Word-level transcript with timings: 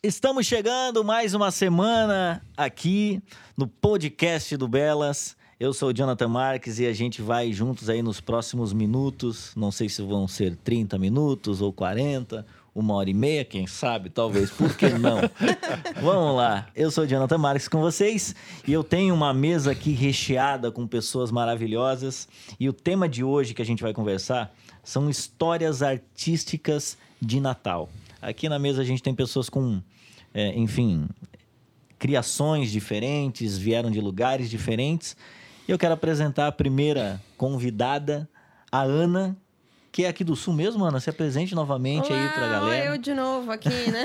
Estamos 0.00 0.46
chegando 0.46 1.02
mais 1.02 1.34
uma 1.34 1.50
semana 1.50 2.40
aqui 2.56 3.20
no 3.56 3.66
podcast 3.66 4.56
do 4.56 4.68
Belas. 4.68 5.36
Eu 5.58 5.72
sou 5.72 5.88
o 5.88 5.92
Jonathan 5.92 6.28
Marques 6.28 6.78
e 6.78 6.86
a 6.86 6.92
gente 6.92 7.20
vai 7.20 7.52
juntos 7.52 7.90
aí 7.90 8.00
nos 8.00 8.20
próximos 8.20 8.72
minutos. 8.72 9.52
Não 9.56 9.72
sei 9.72 9.88
se 9.88 10.00
vão 10.02 10.28
ser 10.28 10.54
30 10.54 10.96
minutos 10.98 11.60
ou 11.60 11.72
40, 11.72 12.46
uma 12.72 12.94
hora 12.94 13.10
e 13.10 13.14
meia, 13.14 13.44
quem 13.44 13.66
sabe, 13.66 14.08
talvez, 14.08 14.52
por 14.52 14.76
que 14.76 14.88
não? 14.88 15.18
Vamos 16.00 16.36
lá, 16.36 16.68
eu 16.76 16.92
sou 16.92 17.02
o 17.02 17.06
Jonathan 17.08 17.38
Marques 17.38 17.66
com 17.66 17.80
vocês 17.80 18.36
e 18.68 18.72
eu 18.72 18.84
tenho 18.84 19.12
uma 19.12 19.34
mesa 19.34 19.72
aqui 19.72 19.90
recheada 19.90 20.70
com 20.70 20.86
pessoas 20.86 21.32
maravilhosas. 21.32 22.28
E 22.60 22.68
o 22.68 22.72
tema 22.72 23.08
de 23.08 23.24
hoje 23.24 23.52
que 23.52 23.62
a 23.62 23.66
gente 23.66 23.82
vai 23.82 23.92
conversar 23.92 24.54
são 24.84 25.10
histórias 25.10 25.82
artísticas 25.82 26.96
de 27.20 27.40
Natal. 27.40 27.90
Aqui 28.20 28.48
na 28.48 28.58
mesa 28.58 28.82
a 28.82 28.84
gente 28.84 29.02
tem 29.02 29.14
pessoas 29.14 29.48
com, 29.48 29.80
é, 30.34 30.48
enfim, 30.58 31.08
criações 31.98 32.70
diferentes, 32.70 33.56
vieram 33.56 33.90
de 33.90 34.00
lugares 34.00 34.50
diferentes. 34.50 35.16
E 35.66 35.70
eu 35.70 35.78
quero 35.78 35.94
apresentar 35.94 36.46
a 36.46 36.52
primeira 36.52 37.20
convidada, 37.36 38.28
a 38.70 38.82
Ana, 38.82 39.36
que 39.90 40.04
é 40.04 40.08
aqui 40.08 40.22
do 40.22 40.36
Sul 40.36 40.54
mesmo, 40.54 40.84
Ana. 40.84 41.00
Se 41.00 41.10
apresente 41.10 41.54
novamente 41.54 42.12
Olá, 42.12 42.22
aí 42.22 42.28
pra 42.30 42.48
galera. 42.48 42.84
eu 42.86 42.98
de 42.98 43.12
novo 43.14 43.50
aqui, 43.50 43.90
né? 43.90 44.04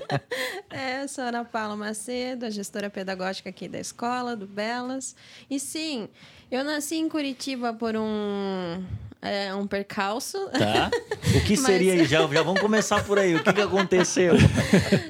é, 0.70 1.06
sou 1.06 1.24
a 1.24 1.28
Ana 1.28 1.44
Paula 1.44 1.76
Macedo, 1.76 2.46
a 2.46 2.50
gestora 2.50 2.88
pedagógica 2.88 3.50
aqui 3.50 3.68
da 3.68 3.78
escola, 3.78 4.34
do 4.34 4.46
Belas. 4.46 5.14
E 5.50 5.60
sim, 5.60 6.08
eu 6.50 6.64
nasci 6.64 6.96
em 6.96 7.08
Curitiba 7.08 7.72
por 7.74 7.94
um, 7.94 8.82
é, 9.20 9.54
um 9.54 9.66
percalço. 9.66 10.38
Tá. 10.50 10.90
O 11.36 11.40
que 11.44 11.54
Mas- 11.56 11.60
seria 11.60 11.92
aí? 11.94 12.04
Já, 12.06 12.26
já 12.26 12.42
vamos 12.42 12.60
começar 12.60 13.02
por 13.04 13.18
aí. 13.18 13.34
O 13.34 13.42
que, 13.42 13.52
que 13.52 13.60
aconteceu? 13.60 14.34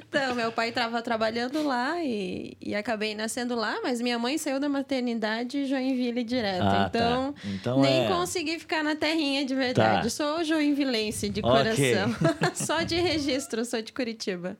Então, 0.08 0.34
meu 0.34 0.50
pai 0.50 0.70
estava 0.70 1.02
trabalhando 1.02 1.62
lá 1.62 2.02
e, 2.02 2.56
e 2.60 2.74
acabei 2.74 3.14
nascendo 3.14 3.54
lá, 3.54 3.78
mas 3.82 4.00
minha 4.00 4.18
mãe 4.18 4.38
saiu 4.38 4.58
da 4.58 4.68
maternidade 4.68 5.58
em 5.58 5.64
Joinville 5.66 6.24
direto. 6.24 6.62
Ah, 6.62 6.88
tá. 6.90 6.98
então, 6.98 7.34
Então 7.44 7.80
nem 7.80 8.06
é- 8.06 8.08
consegui 8.08 8.58
ficar 8.58 8.82
na 8.82 8.96
terrinha 8.96 9.44
de 9.44 9.54
verdade. 9.54 10.04
Tá. 10.04 10.10
Sou 10.10 10.42
joinvilense 10.42 11.28
de 11.28 11.42
coração. 11.42 12.16
Só 12.54 12.82
de 12.82 12.96
registro, 12.96 13.64
sou 13.64 13.82
de 13.82 13.92
Curitiba. 13.92 14.56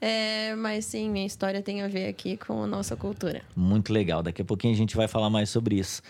É, 0.00 0.54
mas 0.56 0.84
sim, 0.84 1.08
minha 1.08 1.26
história 1.26 1.62
tem 1.62 1.80
a 1.82 1.88
ver 1.88 2.08
aqui 2.08 2.36
com 2.36 2.62
a 2.62 2.66
nossa 2.66 2.94
cultura. 2.94 3.40
Muito 3.56 3.90
legal. 3.92 4.22
Daqui 4.22 4.42
a 4.42 4.44
pouquinho 4.44 4.74
a 4.74 4.76
gente 4.76 4.94
vai 4.96 5.08
falar 5.08 5.30
mais 5.30 5.48
sobre 5.48 5.76
isso. 5.76 6.02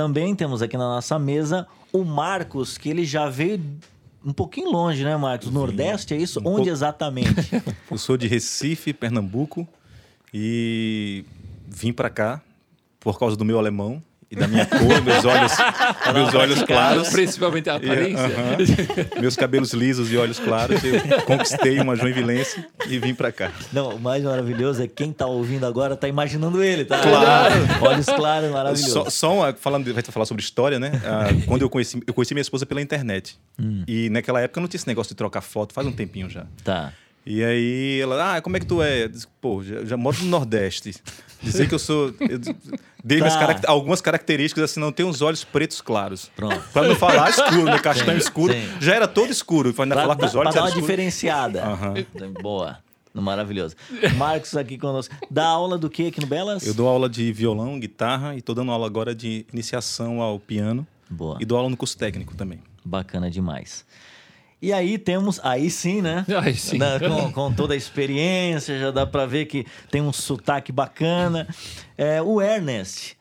Também 0.00 0.34
temos 0.34 0.62
aqui 0.62 0.78
na 0.78 0.88
nossa 0.88 1.18
mesa 1.18 1.66
o 1.92 2.04
Marcos, 2.04 2.78
que 2.78 2.88
ele 2.88 3.04
já 3.04 3.28
veio 3.28 3.60
um 4.24 4.32
pouquinho 4.32 4.70
longe, 4.70 5.04
né, 5.04 5.14
Marcos? 5.14 5.50
Nordeste, 5.50 6.14
é 6.14 6.16
isso? 6.16 6.40
Um 6.40 6.46
Onde 6.46 6.54
pouco. 6.56 6.70
exatamente? 6.70 7.50
Eu 7.90 7.98
sou 7.98 8.16
de 8.16 8.26
Recife, 8.26 8.94
Pernambuco, 8.94 9.68
e 10.32 11.22
vim 11.68 11.92
para 11.92 12.08
cá 12.08 12.40
por 12.98 13.18
causa 13.18 13.36
do 13.36 13.44
meu 13.44 13.58
alemão 13.58 14.02
e 14.30 14.36
da 14.36 14.46
minha 14.46 14.64
cor, 14.64 15.02
meus 15.02 15.24
olhos, 15.24 15.52
meus 16.14 16.34
olhos 16.34 16.62
claros, 16.62 17.08
Principalmente 17.08 17.68
a 17.68 17.74
aparência. 17.74 18.24
aham, 18.24 19.20
meus 19.20 19.34
cabelos 19.34 19.72
lisos 19.72 20.12
e 20.12 20.16
olhos 20.16 20.38
claros. 20.38 20.80
Eu 20.84 21.22
conquistei 21.22 21.80
uma 21.80 21.96
joinvilense 21.96 22.64
e 22.86 22.98
vim 22.98 23.12
para 23.12 23.32
cá. 23.32 23.50
Não, 23.72 23.96
o 23.96 24.00
mais 24.00 24.22
maravilhoso 24.22 24.82
é 24.82 24.86
quem 24.86 25.12
tá 25.12 25.26
ouvindo 25.26 25.66
agora 25.66 25.96
tá 25.96 26.06
imaginando 26.06 26.62
ele, 26.62 26.84
tá? 26.84 27.00
Claro. 27.00 27.54
Olhos 27.80 28.06
claros, 28.06 28.50
maravilhoso. 28.52 28.92
Só, 28.92 29.10
só 29.10 29.34
uma, 29.34 29.52
falando, 29.52 29.92
vai 29.92 30.02
falar 30.02 30.26
sobre 30.26 30.42
história, 30.42 30.78
né? 30.78 30.92
Ah, 31.04 31.26
quando 31.46 31.62
eu 31.62 31.70
conheci, 31.70 32.00
eu 32.06 32.14
conheci 32.14 32.32
minha 32.32 32.42
esposa 32.42 32.64
pela 32.64 32.80
internet. 32.80 33.36
E 33.86 34.08
naquela 34.10 34.40
época 34.40 34.60
não 34.60 34.68
tinha 34.68 34.78
esse 34.78 34.86
negócio 34.86 35.10
de 35.10 35.16
trocar 35.16 35.40
foto, 35.40 35.74
faz 35.74 35.86
um 35.86 35.92
tempinho 35.92 36.30
já. 36.30 36.46
Tá. 36.62 36.92
E 37.24 37.44
aí 37.44 38.00
ela, 38.00 38.36
ah, 38.36 38.40
como 38.42 38.56
é 38.56 38.60
que 38.60 38.66
tu 38.66 38.82
é? 38.82 39.06
Disse, 39.08 39.26
Pô, 39.40 39.62
já, 39.62 39.84
já 39.84 39.96
moro 39.96 40.16
no 40.22 40.26
Nordeste. 40.26 40.94
Dizer 41.42 41.68
que 41.68 41.74
eu 41.74 41.78
sou. 41.78 42.14
Eu 42.20 42.38
dei 43.02 43.18
Tá. 43.20 43.30
carac- 43.38 43.64
algumas 43.66 44.00
características 44.00 44.64
assim, 44.64 44.80
não 44.80 44.92
tenho 44.92 45.08
os 45.08 45.22
olhos 45.22 45.42
pretos 45.44 45.80
claros. 45.80 46.30
Pronto. 46.36 46.60
Pra 46.72 46.82
não 46.86 46.94
falar 46.96 47.30
escuro, 47.30 47.64
né? 47.64 47.78
Castanho 47.78 48.20
Sim, 48.20 48.26
escuro. 48.26 48.52
sim. 48.52 48.68
Já 48.80 48.94
era 48.94 49.08
todo 49.08 49.30
escuro. 49.30 49.72
Pra 49.72 49.84
ainda 49.84 49.94
Pra, 49.94 50.02
falar 50.02 50.16
que 50.16 50.24
os 50.26 50.30
pra 50.32 50.40
olhos 50.40 50.54
dar 50.54 50.60
eram 50.60 50.66
uma 50.66 50.68
escuros. 50.70 50.86
diferenciada. 50.88 51.62
Aham. 51.64 51.94
Boa. 52.42 52.78
Maravilhoso. 53.14 53.74
Marcos 54.16 54.54
aqui 54.56 54.76
conosco. 54.78 55.14
Dá 55.30 55.44
aula 55.46 55.76
do 55.78 55.88
que 55.90 56.06
aqui 56.08 56.20
no 56.20 56.26
Belas? 56.26 56.64
Eu 56.66 56.74
dou 56.74 56.86
aula 56.88 57.08
de 57.08 57.32
violão, 57.32 57.78
guitarra 57.80 58.36
e 58.36 58.42
tô 58.42 58.54
dando 58.54 58.70
aula 58.70 58.86
agora 58.86 59.14
de 59.14 59.44
iniciação 59.52 60.20
ao 60.20 60.38
piano. 60.38 60.86
Boa. 61.08 61.38
E 61.40 61.44
dou 61.44 61.56
aula 61.58 61.68
no 61.70 61.76
curso 61.76 61.96
técnico 61.98 62.36
também. 62.36 62.60
Bacana 62.84 63.30
demais. 63.30 63.84
E 64.62 64.72
aí 64.72 64.98
temos, 64.98 65.40
aí 65.42 65.70
sim, 65.70 66.02
né? 66.02 66.24
Aí 66.42 66.54
sim. 66.54 66.78
Com, 67.08 67.32
com 67.32 67.52
toda 67.52 67.72
a 67.72 67.76
experiência, 67.76 68.78
já 68.78 68.90
dá 68.90 69.06
pra 69.06 69.24
ver 69.24 69.46
que 69.46 69.66
tem 69.90 70.02
um 70.02 70.12
sotaque 70.12 70.70
bacana. 70.70 71.48
É, 71.96 72.20
o 72.20 72.42
Ernest. 72.42 73.16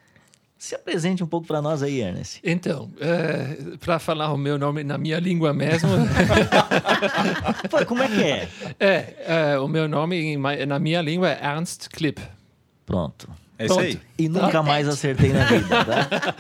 Se 0.58 0.76
apresente 0.76 1.24
um 1.24 1.28
pouco 1.28 1.48
pra 1.48 1.62
nós 1.62 1.82
aí, 1.82 2.02
Ernest. 2.02 2.42
Então, 2.44 2.92
para 3.80 3.98
falar 3.98 4.34
o 4.34 4.38
meu 4.38 4.58
nome 4.60 4.84
na 4.84 4.98
minha 4.98 5.18
língua 5.18 5.54
mesmo, 5.54 5.90
como 7.88 8.04
é 8.04 8.08
que 8.10 8.24
é? 8.24 8.50
é, 8.78 9.16
é, 9.54 9.60
o 9.60 9.70
meu 9.70 9.88
nome 9.88 10.36
na 10.68 10.78
minha 10.78 11.02
língua 11.02 11.30
é 11.30 11.40
Ernst 11.42 11.88
Klipp. 11.88 12.22
Pronto. 12.86 13.30
É 13.60 13.66
isso 13.66 13.78
aí. 13.78 14.00
E 14.18 14.30
nunca 14.30 14.64
mais 14.64 14.88
acertei 14.88 15.34
na 15.34 15.44
vida, 15.44 15.68
tá? 15.86 16.36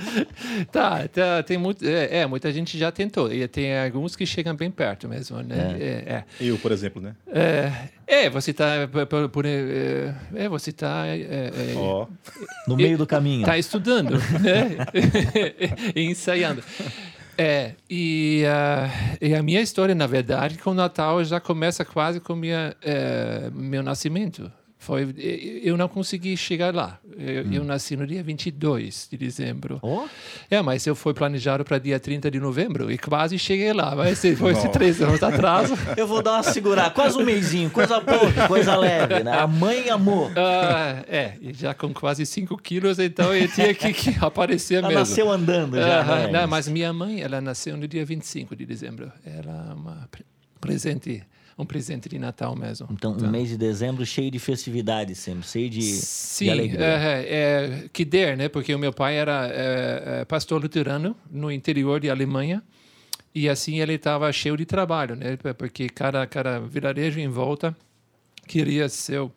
Tá, 0.71 1.07
tá, 1.09 1.43
tem 1.43 1.57
muito, 1.57 1.85
é, 1.85 2.19
é, 2.19 2.25
muita 2.25 2.49
gente 2.51 2.77
já 2.77 2.91
tentou 2.93 3.31
e 3.31 3.45
tem 3.47 3.77
alguns 3.77 4.15
que 4.15 4.25
chegam 4.25 4.55
bem 4.55 4.71
perto 4.71 5.07
mesmo, 5.09 5.41
né? 5.41 5.75
É, 5.79 5.85
é. 6.13 6.23
Eu, 6.39 6.57
por 6.57 6.71
exemplo, 6.71 7.01
né? 7.01 7.13
É, 7.27 7.71
é, 8.07 8.29
você 8.29 8.53
tá 8.53 8.87
por, 9.09 9.27
por- 9.29 9.45
é, 9.45 10.15
é, 10.33 10.47
você 10.47 10.71
tá 10.71 11.05
é, 11.07 11.19
é, 11.19 11.73
Ó. 11.75 12.07
No 12.65 12.77
meio 12.77 12.97
do 12.97 13.05
caminho. 13.05 13.45
Tá 13.45 13.57
estudando, 13.57 14.11
né? 14.39 14.77
e 15.93 16.03
ensaiando. 16.03 16.63
É, 17.37 17.73
e, 17.89 18.43
ah, 18.47 18.89
e 19.21 19.33
a 19.35 19.43
minha 19.43 19.61
história, 19.61 19.93
na 19.93 20.07
verdade, 20.07 20.57
com 20.57 20.71
o 20.71 20.73
Natal 20.73 21.21
já 21.25 21.39
começa 21.39 21.83
quase 21.83 22.19
com 22.21 22.33
minha, 22.35 22.73
meu 23.53 23.83
nascimento. 23.83 24.49
Foi, 24.81 25.13
eu 25.61 25.75
não 25.75 25.89
consegui 25.89 26.37
chegar 26.37 26.73
lá. 26.73 26.97
Eu, 27.17 27.51
eu 27.51 27.63
nasci 27.65 27.97
no 27.97 28.07
dia 28.07 28.23
22 28.23 29.09
de 29.11 29.17
dezembro. 29.17 29.77
Ó. 29.81 30.07
É, 30.49 30.61
mas 30.61 30.87
eu 30.87 30.95
fui 30.95 31.13
planejado 31.13 31.65
para 31.65 31.77
dia 31.77 31.99
30 31.99 32.31
de 32.31 32.39
novembro 32.39 32.89
e 32.89 32.97
quase 32.97 33.37
cheguei 33.37 33.73
lá. 33.73 33.93
Mas 33.93 34.21
foi 34.37 34.53
três 34.71 35.01
anos 35.01 35.21
atrás. 35.21 35.69
Eu 35.97 36.07
vou 36.07 36.21
dar 36.23 36.31
uma 36.35 36.43
segurada, 36.43 36.91
quase 36.91 37.17
um 37.17 37.25
mêsinho, 37.25 37.69
coisa 37.69 37.99
pouca, 37.99 38.47
coisa 38.47 38.77
leve, 38.77 39.21
né? 39.21 39.33
A 39.37 39.45
mãe 39.45 39.89
amou. 39.89 40.31
Ah, 40.37 41.03
é, 41.09 41.33
já 41.51 41.73
com 41.73 41.93
quase 41.93 42.25
5 42.25 42.57
quilos, 42.59 42.99
então 42.99 43.35
eu 43.35 43.49
tinha 43.49 43.73
que, 43.73 43.91
que 43.91 44.15
aparecer 44.21 44.75
Ela 44.75 44.87
mesmo. 44.87 44.99
nasceu 45.01 45.29
andando 45.29 45.75
já, 45.75 46.03
né, 46.05 46.27
não, 46.31 46.47
mas 46.47 46.69
minha 46.69 46.93
mãe, 46.93 47.19
ela 47.21 47.41
nasceu 47.41 47.75
no 47.75 47.85
dia 47.85 48.05
25 48.05 48.55
de 48.55 48.65
dezembro. 48.65 49.11
Era 49.25 49.73
uma 49.75 50.07
pre- 50.09 50.23
presente, 50.61 51.21
um 51.59 51.65
presente 51.65 52.07
de 52.07 52.17
Natal 52.17 52.55
mesmo. 52.55 52.87
Então, 52.89 53.11
um 53.11 53.29
mês 53.29 53.49
de 53.49 53.57
dezembro 53.57 54.05
cheio 54.05 54.31
de 54.31 54.39
festividades 54.39 55.17
sempre, 55.17 55.45
cheio 55.45 55.69
de, 55.69 55.79
de 55.79 55.83
Sim, 55.83 56.49
alegria. 56.49 56.79
é, 56.85 57.25
é, 57.29 57.89
que 57.91 58.05
der, 58.05 58.37
né? 58.37 58.47
Porque 58.47 58.73
o 58.73 58.79
meu 58.79 58.93
pai 58.93 59.17
era 59.17 59.47
é, 59.51 60.21
é, 60.21 60.25
pastor 60.25 60.61
luterano 60.61 61.13
no 61.29 61.51
interior 61.51 61.99
de 61.99 62.09
Alemanha 62.09 62.63
e 63.35 63.49
assim 63.49 63.81
ele 63.81 63.93
estava 63.93 64.31
cheio 64.31 64.55
de 64.55 64.65
trabalho, 64.65 65.17
né? 65.17 65.37
Porque 65.57 65.89
cada 65.89 66.25
cada 66.25 66.59
vilarejo 66.61 67.19
em 67.19 67.27
volta 67.27 67.75
queria 68.47 68.87
seu 68.87 69.29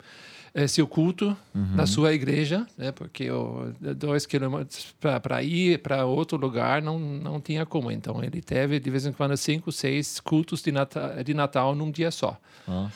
eh, 0.54 0.66
seu 0.66 0.86
culto 0.86 1.36
na 1.54 1.86
sua 1.86 2.12
igreja, 2.12 2.66
né? 2.76 2.92
Porque 2.92 3.30
o, 3.30 3.72
dois 3.96 4.26
quilômetros 4.26 4.94
para 5.00 5.42
ir 5.42 5.78
para 5.78 6.04
outro 6.04 6.36
lugar 6.36 6.82
não 6.82 6.98
não 6.98 7.40
tinha 7.40 7.64
como. 7.64 7.90
Então 7.90 8.22
ele 8.22 8.40
teve 8.42 8.78
de 8.78 8.90
vez 8.90 9.06
em 9.06 9.12
quando 9.12 9.36
cinco, 9.36 9.72
seis 9.72 10.20
cultos 10.20 10.62
de 10.62 10.72
Natal, 10.72 11.22
de 11.24 11.34
Natal 11.34 11.74
num 11.74 11.90
dia 11.90 12.10
só, 12.10 12.38
Ó. 12.68 12.88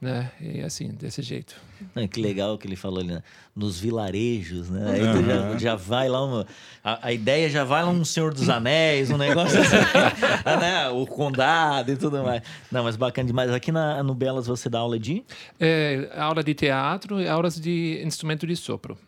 né? 0.00 0.32
E 0.40 0.60
assim 0.60 0.88
desse 0.88 1.22
jeito. 1.22 1.54
Ah, 1.94 2.06
Que 2.08 2.20
legal 2.20 2.56
que 2.58 2.66
ele 2.66 2.76
falou 2.76 3.00
ali, 3.00 3.08
né? 3.08 3.22
nos 3.54 3.80
vilarejos, 3.80 4.68
né? 4.68 4.90
Aí 4.90 5.00
tu 5.00 5.24
já, 5.24 5.58
já 5.58 5.76
vai 5.76 6.08
lá, 6.08 6.22
uma, 6.22 6.46
a, 6.84 7.08
a 7.08 7.12
ideia 7.12 7.48
já 7.48 7.64
vai 7.64 7.82
lá 7.82 7.90
um 7.90 8.04
Senhor 8.04 8.34
dos 8.34 8.50
Anéis, 8.50 9.10
um 9.10 9.16
negócio 9.16 9.58
assim, 9.58 9.76
né? 10.60 10.88
O 10.90 11.06
condado 11.06 11.90
e 11.90 11.96
tudo 11.96 12.22
mais. 12.22 12.42
Não, 12.70 12.84
mas 12.84 12.96
bacana 12.96 13.26
demais. 13.26 13.50
Aqui 13.50 13.72
na, 13.72 14.02
no 14.02 14.14
Belas 14.14 14.46
você 14.46 14.68
dá 14.68 14.80
aula 14.80 14.98
de? 14.98 15.24
É, 15.58 16.10
aula 16.16 16.44
de 16.44 16.52
teatro 16.52 17.20
e 17.20 17.26
aulas 17.26 17.58
de 17.58 18.02
instrumento 18.04 18.46
de 18.46 18.54
sopro. 18.54 18.98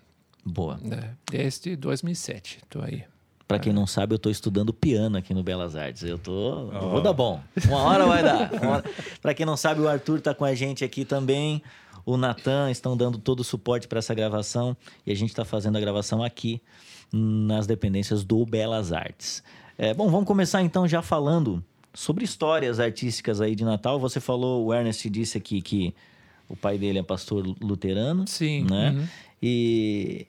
Boa. 0.45 0.79
Né? 0.83 1.15
Desde 1.31 1.77
2007, 1.77 2.61
estou 2.63 2.83
aí. 2.83 3.05
Pra 3.49 3.59
quem 3.59 3.73
não 3.73 3.87
sabe, 3.87 4.15
eu 4.15 4.19
tô 4.19 4.29
estudando 4.29 4.75
piano 4.75 5.17
aqui 5.17 5.33
no 5.33 5.43
Belas 5.43 5.75
Artes. 5.75 6.03
Eu 6.03 6.19
tô. 6.19 6.71
eu 6.71 6.91
Vou 6.91 7.01
dar 7.01 7.15
bom. 7.15 7.41
Uma 7.65 7.79
hora 7.79 8.05
vai 8.05 8.23
dar. 8.23 8.51
Hora... 8.63 8.85
Pra 9.23 9.33
quem 9.33 9.47
não 9.47 9.57
sabe, 9.57 9.81
o 9.81 9.89
Arthur 9.89 10.21
tá 10.21 10.35
com 10.35 10.45
a 10.45 10.55
gente 10.55 10.85
aqui 10.85 11.03
também. 11.03 11.63
O 12.09 12.17
Natan 12.17 12.71
estão 12.71 12.97
dando 12.97 13.19
todo 13.19 13.41
o 13.41 13.45
suporte 13.45 13.87
para 13.87 13.99
essa 13.99 14.15
gravação. 14.15 14.75
E 15.07 15.13
a 15.13 15.15
gente 15.15 15.29
está 15.29 15.45
fazendo 15.45 15.77
a 15.77 15.81
gravação 15.81 16.23
aqui 16.23 16.59
nas 17.13 17.67
dependências 17.67 18.25
do 18.25 18.47
Belas 18.47 18.95
Artes. 18.95 19.43
É, 19.77 19.93
bom, 19.93 20.09
vamos 20.09 20.27
começar 20.27 20.63
então 20.63 20.89
já 20.89 21.03
falando 21.03 21.63
sobre 21.93 22.25
histórias 22.25 22.81
artísticas 22.81 23.43
aí 23.43 23.55
de 23.55 23.63
Natal. 23.63 24.01
Você 24.01 24.21
falou, 24.21 24.65
o 24.65 24.73
Ernest 24.73 25.07
disse 25.11 25.37
aqui 25.37 25.61
que 25.61 25.95
O 26.49 26.57
pai 26.57 26.79
dele 26.79 26.99
é 26.99 27.03
pastor 27.03 27.47
luterano. 27.61 28.27
Sim. 28.27 28.65
Né? 28.65 28.93
uhum. 28.93 29.07
E 29.43 30.27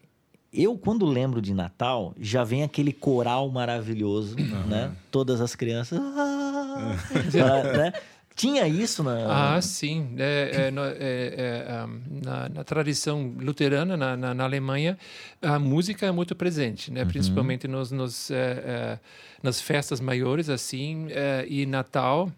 eu, 0.52 0.78
quando 0.78 1.06
lembro 1.06 1.42
de 1.42 1.54
Natal, 1.54 2.14
já 2.20 2.44
vem 2.44 2.62
aquele 2.62 2.92
coral 2.92 3.50
maravilhoso, 3.50 4.36
né? 4.68 4.92
Todas 5.10 5.40
as 5.40 5.56
crianças. 5.56 5.98
"Ah", 5.98 6.98
né? 7.78 7.94
Tinha 8.40 8.66
isso 8.66 9.04
na. 9.04 9.56
Ah, 9.56 9.62
sim. 9.62 10.16
É, 10.18 10.24
é, 10.24 10.72
é, 10.72 11.64
é, 11.68 11.86
na, 12.24 12.48
na 12.48 12.64
tradição 12.64 13.36
luterana, 13.38 13.98
na, 13.98 14.16
na, 14.16 14.34
na 14.34 14.44
Alemanha, 14.46 14.98
a 15.42 15.60
música 15.60 16.06
é 16.06 16.12
muito 16.12 16.34
presente, 16.34 16.90
né? 16.90 17.04
principalmente 17.04 17.68
nos, 17.68 17.92
nos, 17.92 18.32
é, 18.32 18.98
nas 19.44 19.60
festas 19.60 20.00
maiores, 20.00 20.48
assim, 20.48 21.08
e 21.50 21.66
Natal. 21.66 22.32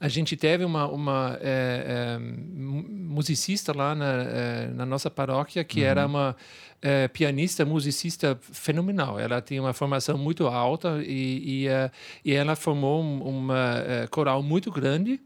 A 0.00 0.06
gente 0.08 0.36
teve 0.36 0.64
uma, 0.64 0.86
uma 0.86 1.38
é, 1.40 2.14
é, 2.14 2.18
mu- 2.18 2.84
musicista 2.88 3.76
lá 3.76 3.94
na, 3.96 4.12
é, 4.22 4.68
na 4.68 4.86
nossa 4.86 5.10
paróquia 5.10 5.64
que 5.64 5.82
era 5.82 6.06
uma 6.06 6.36
é, 6.80 7.08
pianista, 7.08 7.64
musicista 7.64 8.38
fenomenal. 8.40 9.18
Ela 9.18 9.40
tinha 9.40 9.60
uma 9.60 9.72
formação 9.72 10.16
muito 10.16 10.46
alta 10.46 11.02
e, 11.04 11.62
e, 11.64 11.68
é, 11.68 11.90
e 12.24 12.32
ela 12.32 12.54
formou 12.54 13.02
um, 13.02 13.48
é, 13.52 14.06
coral 14.06 14.40
muito 14.40 14.70
grande 14.70 15.20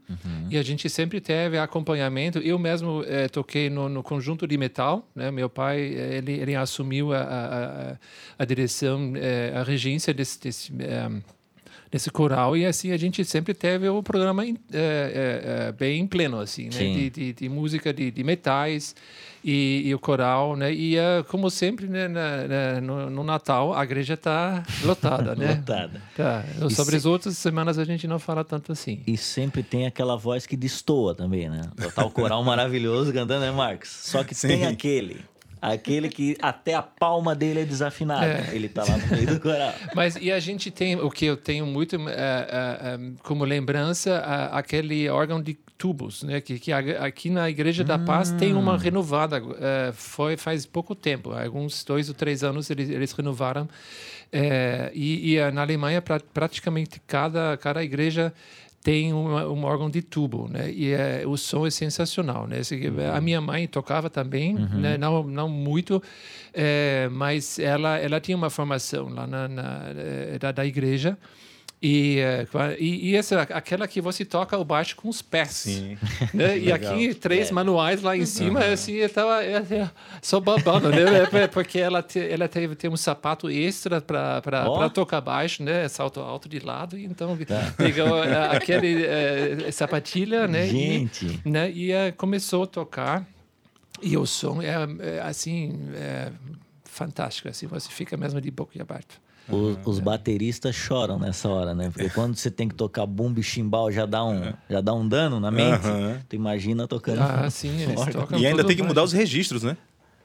e 0.49 0.57
a 0.57 0.63
gente 0.63 0.89
sempre 0.89 1.21
teve 1.21 1.59
acompanhamento. 1.59 2.39
Eu 2.39 2.57
mesmo 2.57 3.03
toquei 3.31 3.69
no, 3.69 3.87
no 3.87 4.01
conjunto 4.01 4.47
de 4.47 4.57
metal. 4.57 5.07
Né? 5.13 5.29
Meu 5.29 5.49
pai 5.49 5.81
ele, 5.81 6.31
ele 6.33 6.55
assumiu 6.55 7.13
a, 7.13 7.19
a, 7.19 7.97
a, 8.39 8.45
direção, 8.45 9.13
a 9.55 9.61
regência 9.61 10.11
desse, 10.13 10.39
desse 10.41 10.73
nesse 11.93 12.09
coral 12.09 12.57
e 12.57 12.65
assim 12.65 12.91
a 12.91 12.97
gente 12.97 13.23
sempre 13.23 13.53
teve 13.53 13.87
o 13.87 14.01
programa 14.01 14.43
em- 14.45 14.57
é, 14.73 14.77
é, 14.77 15.67
é, 15.67 15.71
bem 15.71 16.07
pleno 16.07 16.39
assim 16.39 16.63
né 16.65 16.79
de, 16.79 17.09
de, 17.11 17.33
de 17.33 17.47
música 17.49 17.93
de, 17.93 18.09
de 18.09 18.23
metais 18.23 18.95
e, 19.45 19.83
e 19.85 19.93
o 19.93 19.99
coral 19.99 20.55
né 20.55 20.73
e 20.73 20.97
é, 20.97 21.23
como 21.27 21.49
sempre 21.51 21.87
né, 21.87 22.07
na- 22.07 22.47
na- 22.47 22.81
no, 22.81 23.09
no 23.11 23.23
Natal 23.23 23.73
a 23.75 23.83
igreja 23.83 24.15
está 24.15 24.63
lotada 24.83 25.35
né 25.37 25.53
Lotada. 25.55 26.01
tá. 26.17 26.43
Sobre 26.71 26.91
se- 26.91 26.97
as 26.97 27.05
outras 27.05 27.37
semanas 27.37 27.77
a 27.77 27.83
gente 27.85 28.07
não 28.07 28.17
fala 28.17 28.43
tanto 28.43 28.71
assim 28.71 29.01
E 29.05 29.15
sempre 29.15 29.61
tem 29.61 29.85
aquela 29.85 30.15
voz 30.17 30.47
que 30.47 30.57
destoa 30.57 31.13
também, 31.13 31.49
né? 31.49 31.61
O 31.97 32.09
coral 32.09 32.43
maravilhoso 32.43 33.13
cantando, 33.13 33.41
né, 33.45 33.51
Marcos? 33.51 33.89
Só 33.89 34.23
que 34.23 34.33
tem 34.33 34.59
Sim. 34.59 34.65
aquele. 34.65 35.21
Aquele 35.63 36.09
que 36.09 36.35
até 36.41 36.73
a 36.73 36.81
palma 36.81 37.33
dele 37.33 37.61
é 37.61 37.65
desafinada. 37.65 38.25
É. 38.25 38.49
Ele 38.51 38.67
tá 38.67 38.83
lá 38.83 38.97
no 38.97 39.07
meio 39.07 39.25
do 39.25 39.39
coral. 39.39 39.73
Mas 39.95 40.17
e 40.17 40.29
a 40.29 40.37
gente 40.37 40.69
tem 40.69 40.97
o 40.97 41.09
que 41.09 41.23
eu 41.25 41.37
tenho 41.37 41.65
muito 41.65 41.95
eh, 41.95 42.01
eh, 42.09 42.77
eh, 42.81 42.99
como 43.23 43.45
lembrança 43.45 44.17
aquele 44.51 45.07
órgão 45.07 45.41
de 45.41 45.53
tubos, 45.77 46.21
né? 46.23 46.41
Que, 46.41 46.59
que 46.59 46.73
aqui 46.73 47.29
na 47.29 47.49
Igreja 47.49 47.81
da 47.81 47.97
Paz 47.97 48.31
tem 48.31 48.53
uma 48.53 48.77
renovada. 48.77 49.41
foi 49.93 50.35
faz 50.35 50.65
pouco 50.65 50.93
tempo, 50.93 51.31
alguns 51.31 51.85
dois 51.85 52.09
ou 52.09 52.15
três 52.15 52.43
anos 52.43 52.69
eles, 52.69 52.89
eles 52.89 53.13
renovaram. 53.13 53.69
E, 54.93 55.35
e 55.35 55.51
na 55.51 55.61
Alemanha 55.61 56.01
pra, 56.01 56.19
praticamente 56.19 57.01
cada 57.07 57.55
cada 57.55 57.81
igreja 57.81 58.33
tem 58.83 59.13
uma, 59.13 59.47
um 59.47 59.63
órgão 59.63 59.89
de 59.89 60.01
tubo, 60.01 60.49
né? 60.49 60.69
E 60.69 60.91
é, 60.91 61.23
o 61.25 61.37
som 61.37 61.65
é 61.65 61.71
sensacional, 61.71 62.45
né? 62.47 62.59
Esse- 62.59 62.75
a 63.15 63.21
minha 63.21 63.39
mãe 63.39 63.65
tocava 63.67 64.09
também, 64.09 64.55
né? 64.55 64.97
Não 64.97 65.23
não 65.23 65.47
muito, 65.47 66.03
é, 66.53 67.07
mas 67.11 67.57
ela 67.59 67.97
ela 67.97 68.19
tinha 68.19 68.35
uma 68.35 68.49
formação 68.49 69.07
lá 69.09 69.25
na, 69.25 69.47
na 69.47 69.81
eh, 69.95 70.37
da, 70.39 70.51
da 70.51 70.65
igreja 70.65 71.17
e, 71.85 72.47
qua- 72.49 72.73
e, 72.79 73.09
e 73.09 73.15
essa 73.15 73.41
aquela 73.41 73.87
que 73.89 73.99
você 73.99 74.23
toca 74.23 74.57
o 74.57 74.63
baixo 74.63 74.95
com 74.95 75.09
os 75.09 75.21
pés, 75.21 75.49
Sim. 75.51 75.97
né? 76.33 76.57
E 76.57 76.71
aqui 76.71 77.13
três 77.13 77.49
É. 77.49 77.51
manuais 77.53 78.01
lá 78.01 78.15
em 78.15 78.25
cima, 78.25 78.61
assim, 78.63 78.93
eu 78.93 79.09
tava 79.09 79.43
eu, 79.43 79.65
eu, 79.69 79.89
só 80.21 80.39
babando, 80.39 80.89
né? 80.89 81.03
É, 81.43 81.47
Porque 81.47 81.77
ela 81.79 82.01
te, 82.01 82.19
ela 82.19 82.47
teve 82.47 82.73
tem 82.75 82.89
um 82.89 82.95
sapato 82.95 83.49
extra 83.49 83.99
para 83.99 84.89
tocar 84.91 85.19
baixo, 85.19 85.61
né? 85.61 85.87
Salto 85.89 86.21
alto 86.21 86.47
de 86.47 86.59
lado, 86.59 86.97
e 86.97 87.03
então 87.05 87.37
Tá. 87.45 87.73
pegou 87.75 88.21
aquele 88.51 89.03
eh, 89.05 89.69
sapatilha, 89.71 90.47
né? 90.47 90.65
Gente. 90.67 91.41
E, 91.45 91.49
né? 91.49 91.69
E 91.69 91.91
eh, 91.91 92.11
começou 92.13 92.63
a 92.63 92.67
tocar 92.67 93.27
e 94.01 94.15
o 94.17 94.25
som 94.25 94.61
é, 94.61 94.73
é, 95.17 95.21
assim 95.21 95.89
é, 95.95 96.31
fantástico, 96.85 97.49
assim 97.49 97.67
você 97.67 97.89
fica 97.89 98.15
mesmo 98.15 98.39
de 98.39 98.49
boca 98.51 98.81
aberta. 98.81 99.15
Os, 99.49 99.77
os 99.85 99.99
bateristas 99.99 100.73
choram 100.73 101.19
nessa 101.19 101.49
hora, 101.49 101.75
né? 101.75 101.89
Porque 101.91 102.09
quando 102.09 102.35
você 102.35 102.49
tem 102.49 102.69
que 102.69 102.75
tocar 102.75 103.05
bumbo 103.05 103.39
e 103.39 103.43
chimbal, 103.43 103.91
já 103.91 104.05
dá 104.05 104.23
um, 104.23 104.53
já 104.69 104.79
dá 104.79 104.93
um 104.93 105.07
dano 105.07 105.39
na 105.39 105.51
mente. 105.51 105.85
Aham. 105.85 106.19
Tu 106.29 106.35
imagina 106.35 106.87
tocando. 106.87 107.19
Ah, 107.21 107.49
sim, 107.49 107.81
eles 107.81 108.05
tocam 108.05 108.39
E 108.39 108.45
ainda 108.45 108.63
tem 108.63 108.75
que 108.75 108.81
mudar 108.81 109.01
baixo. 109.01 109.07
os 109.07 109.13
registros, 109.13 109.63
né? 109.63 109.75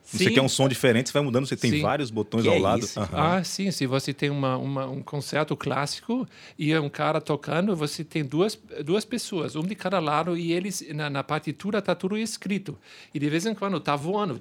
Você 0.05 0.25
Sim. 0.25 0.33
quer 0.33 0.41
um 0.41 0.49
som 0.49 0.67
diferente, 0.69 1.09
você 1.09 1.13
vai 1.13 1.23
mudando, 1.23 1.47
você 1.47 1.55
tem 1.57 1.71
Sim. 1.71 1.83
vários 1.83 2.11
botões 2.11 2.43
Que 2.43 2.49
ao 2.49 2.55
é 2.57 2.59
lado. 2.59 2.89
Aham. 2.97 3.09
Ah, 3.39 3.45
sim. 3.45 3.71
Se 3.71 3.85
você 3.87 4.15
tem 4.15 4.31
uma, 4.31 4.57
uma- 4.57 4.87
um 4.87 5.03
concerto 5.03 5.55
clássico 5.55 6.27
e 6.59 6.73
é 6.73 6.81
um 6.81 6.89
cara 6.89 7.21
tocando, 7.21 7.77
você 7.77 8.03
tem 8.03 8.25
duas, 8.25 8.59
duas 8.83 9.05
pessoas, 9.05 9.55
um 9.55 9.61
de 9.61 9.75
cada 9.75 9.99
lado, 10.01 10.35
e 10.35 10.51
eles, 10.51 10.83
na, 10.95 11.11
na 11.11 11.23
partitura, 11.23 11.83
tá 11.83 11.95
tudo 11.95 12.17
escrito. 12.17 12.79
E 13.13 13.19
de 13.19 13.29
vez 13.29 13.45
em 13.45 13.55
quando 13.55 13.79
tá 13.81 13.95
voando, 13.97 14.41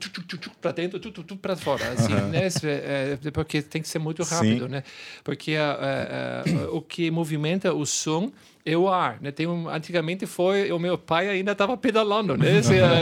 para 0.62 0.71
dentro, 0.71 1.00
para 1.38 1.57
fora. 1.57 1.89
Assim, 1.92 2.13
né? 2.13 2.48
Isso 2.48 2.65
é- 2.65 3.18
é 3.21 3.31
porque 3.31 3.62
tem 3.62 3.81
que 3.81 3.89
ser 3.89 4.00
muito 4.00 4.24
rápido, 4.24 4.65
Sim. 4.65 4.71
né? 4.71 4.83
Porque 5.21 5.56
ah, 5.56 5.77
ah, 5.81 6.44
ah, 6.48 6.69
o 6.71 6.81
que 6.81 7.12
movimenta 7.12 7.74
o 7.74 7.86
som 7.86 8.31
é 8.72 8.78
o 8.78 8.88
ar, 8.90 9.22
né? 9.22 9.31
Tem 9.31 9.48
um, 9.48 9.69
antigamente 9.69 10.25
foi 10.25 10.72
o 10.72 10.80
meu 10.80 10.98
pai 10.98 11.30
ainda 11.30 11.52
estava 11.54 11.78
pedalando, 11.78 12.36
né? 12.38 12.58
Esse, 12.58 12.74
ah, 12.81 13.02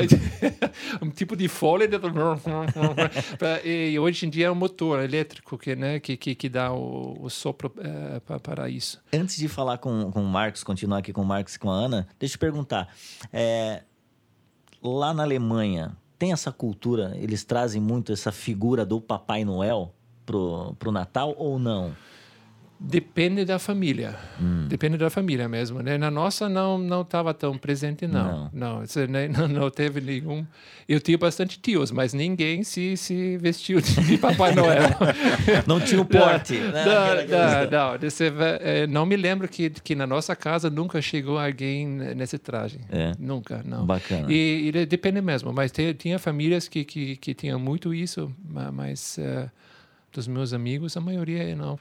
um 1.02 1.10
tipo 1.10 1.36
de 1.36 1.48
folha 1.48 1.88
e 3.94 3.98
hoje 4.00 4.26
em 4.26 4.30
dia 4.30 4.48
é 4.48 4.52
um 4.52 4.56
motor 4.56 5.04
elétrico 5.04 5.58
que 5.58 5.76
né 5.76 6.00
que 6.00 6.16
que, 6.18 6.36
que 6.36 6.50
dá 6.50 6.72
o, 6.74 7.18
o 7.22 7.30
sopro 7.30 7.72
eh, 7.78 8.20
pa- 8.26 8.40
para 8.40 8.70
isso. 8.70 9.02
Antes 9.14 9.38
de 9.38 9.48
falar 9.48 9.78
com, 9.78 10.12
com 10.12 10.22
o 10.22 10.28
Marcos, 10.28 10.64
continuar 10.64 11.00
aqui 11.00 11.12
com 11.12 11.22
o 11.22 11.26
Marcos 11.26 11.56
e 11.56 11.60
com 11.60 11.70
a 11.70 11.74
Ana, 11.76 12.08
deixa 12.20 12.34
eu 12.36 12.38
te 12.38 12.40
perguntar. 12.40 12.88
é, 13.34 13.84
lá 14.82 15.14
na 15.14 15.24
Alemanha, 15.24 15.96
tem 16.20 16.32
essa 16.32 16.52
cultura? 16.52 17.14
Eles 17.16 17.44
trazem 17.44 17.82
muito 17.82 18.12
essa 18.14 18.32
figura 18.32 18.86
do 18.86 19.02
Papai 19.02 19.44
Noel 19.44 19.94
pro, 20.26 20.76
pro 20.78 20.92
Natal 20.92 21.34
ou 21.38 21.58
não? 21.60 21.96
Depende 22.78 23.46
da 23.46 23.58
família. 23.58 24.16
Hum. 24.40 24.68
Depende 24.68 24.98
da 24.98 25.10
família 25.10 25.48
mesmo, 25.48 25.82
né? 25.82 25.98
Na 25.98 26.12
nossa 26.12 26.50
não 26.50 26.78
não 26.78 27.02
estava 27.04 27.34
tão 27.34 27.58
presente 27.58 28.06
não. 28.06 28.50
Não, 28.54 28.84
isso, 28.84 29.00
né, 29.08 29.28
não, 29.32 29.48
não 29.48 29.70
teve 29.70 30.02
nenhum. 30.02 30.46
Eu 30.88 31.00
tinha 31.00 31.18
bastante 31.18 31.58
tios, 31.60 31.90
mas 31.90 32.14
ninguém 32.14 32.64
se, 32.64 32.98
se 32.98 33.38
vestiu 33.38 33.80
de 33.80 34.18
Papai 34.18 34.54
Noel. 34.56 34.90
Não 35.66 35.80
tinha 35.80 36.02
o 36.02 36.06
porte, 36.06 36.58
né? 36.60 36.84
Não, 36.86 37.72
não, 37.72 37.92
não, 37.94 38.00
Você 38.00 38.32
eh, 38.60 38.86
não 38.88 39.06
me 39.06 39.16
lembro 39.16 39.48
que, 39.48 39.70
que 39.70 39.96
na 39.96 40.06
nossa 40.06 40.36
casa 40.36 40.70
nunca 40.70 41.02
chegou 41.02 41.40
alguém 41.40 41.88
nesse 41.88 42.38
traje. 42.38 42.80
É. 42.92 43.14
Nunca, 43.18 43.62
não. 43.66 43.86
Bacana. 43.86 44.28
E, 44.32 44.68
e 44.68 44.72
de- 44.72 44.86
depende 44.86 45.22
mesmo, 45.22 45.52
mas 45.54 45.72
te- 45.72 45.94
tinha 45.94 46.20
famílias 46.20 46.68
que, 46.68 46.84
que, 46.84 47.16
que 47.16 47.34
tinham 47.34 47.58
muito 47.60 47.94
isso, 47.94 48.32
ma- 48.48 48.72
mas 48.72 49.18
eh, 49.18 49.50
dos 50.12 50.28
meus 50.28 50.54
amigos, 50.54 50.96
a 50.98 51.02
maioria 51.02 51.56
não. 51.56 51.80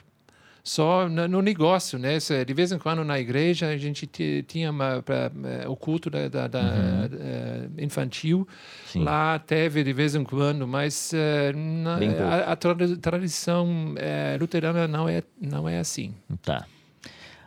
Só 0.66 1.06
no 1.10 1.42
negócio, 1.42 1.98
né? 1.98 2.18
Se- 2.18 2.42
De 2.42 2.54
vez 2.54 2.72
em 2.72 2.78
quando 2.78 3.04
na 3.04 3.20
igreja 3.20 3.68
a 3.68 3.76
gente 3.76 4.06
ti- 4.06 4.42
tinha 4.48 4.70
uma, 4.70 5.02
pra, 5.02 5.30
eh, 5.44 5.68
o 5.68 5.76
culto 5.76 6.08
da, 6.08 6.26
da- 6.26 6.46
da, 6.48 6.62
eh, 7.12 7.68
infantil. 7.84 8.38
Uhum. 8.38 8.46
Sim. 8.86 9.04
Lá 9.04 9.38
teve 9.38 9.84
de 9.84 9.92
vez 9.92 10.14
em 10.14 10.24
quando, 10.24 10.66
mas 10.66 11.12
na- 11.54 11.98
a, 12.46 12.52
a 12.52 12.56
tradi- 12.56 12.96
tradição 12.96 13.94
eh, 13.98 14.38
luterana 14.40 14.88
não 14.88 15.06
é, 15.06 15.22
não 15.38 15.68
é 15.68 15.78
assim. 15.78 16.14
Tá. 16.42 16.64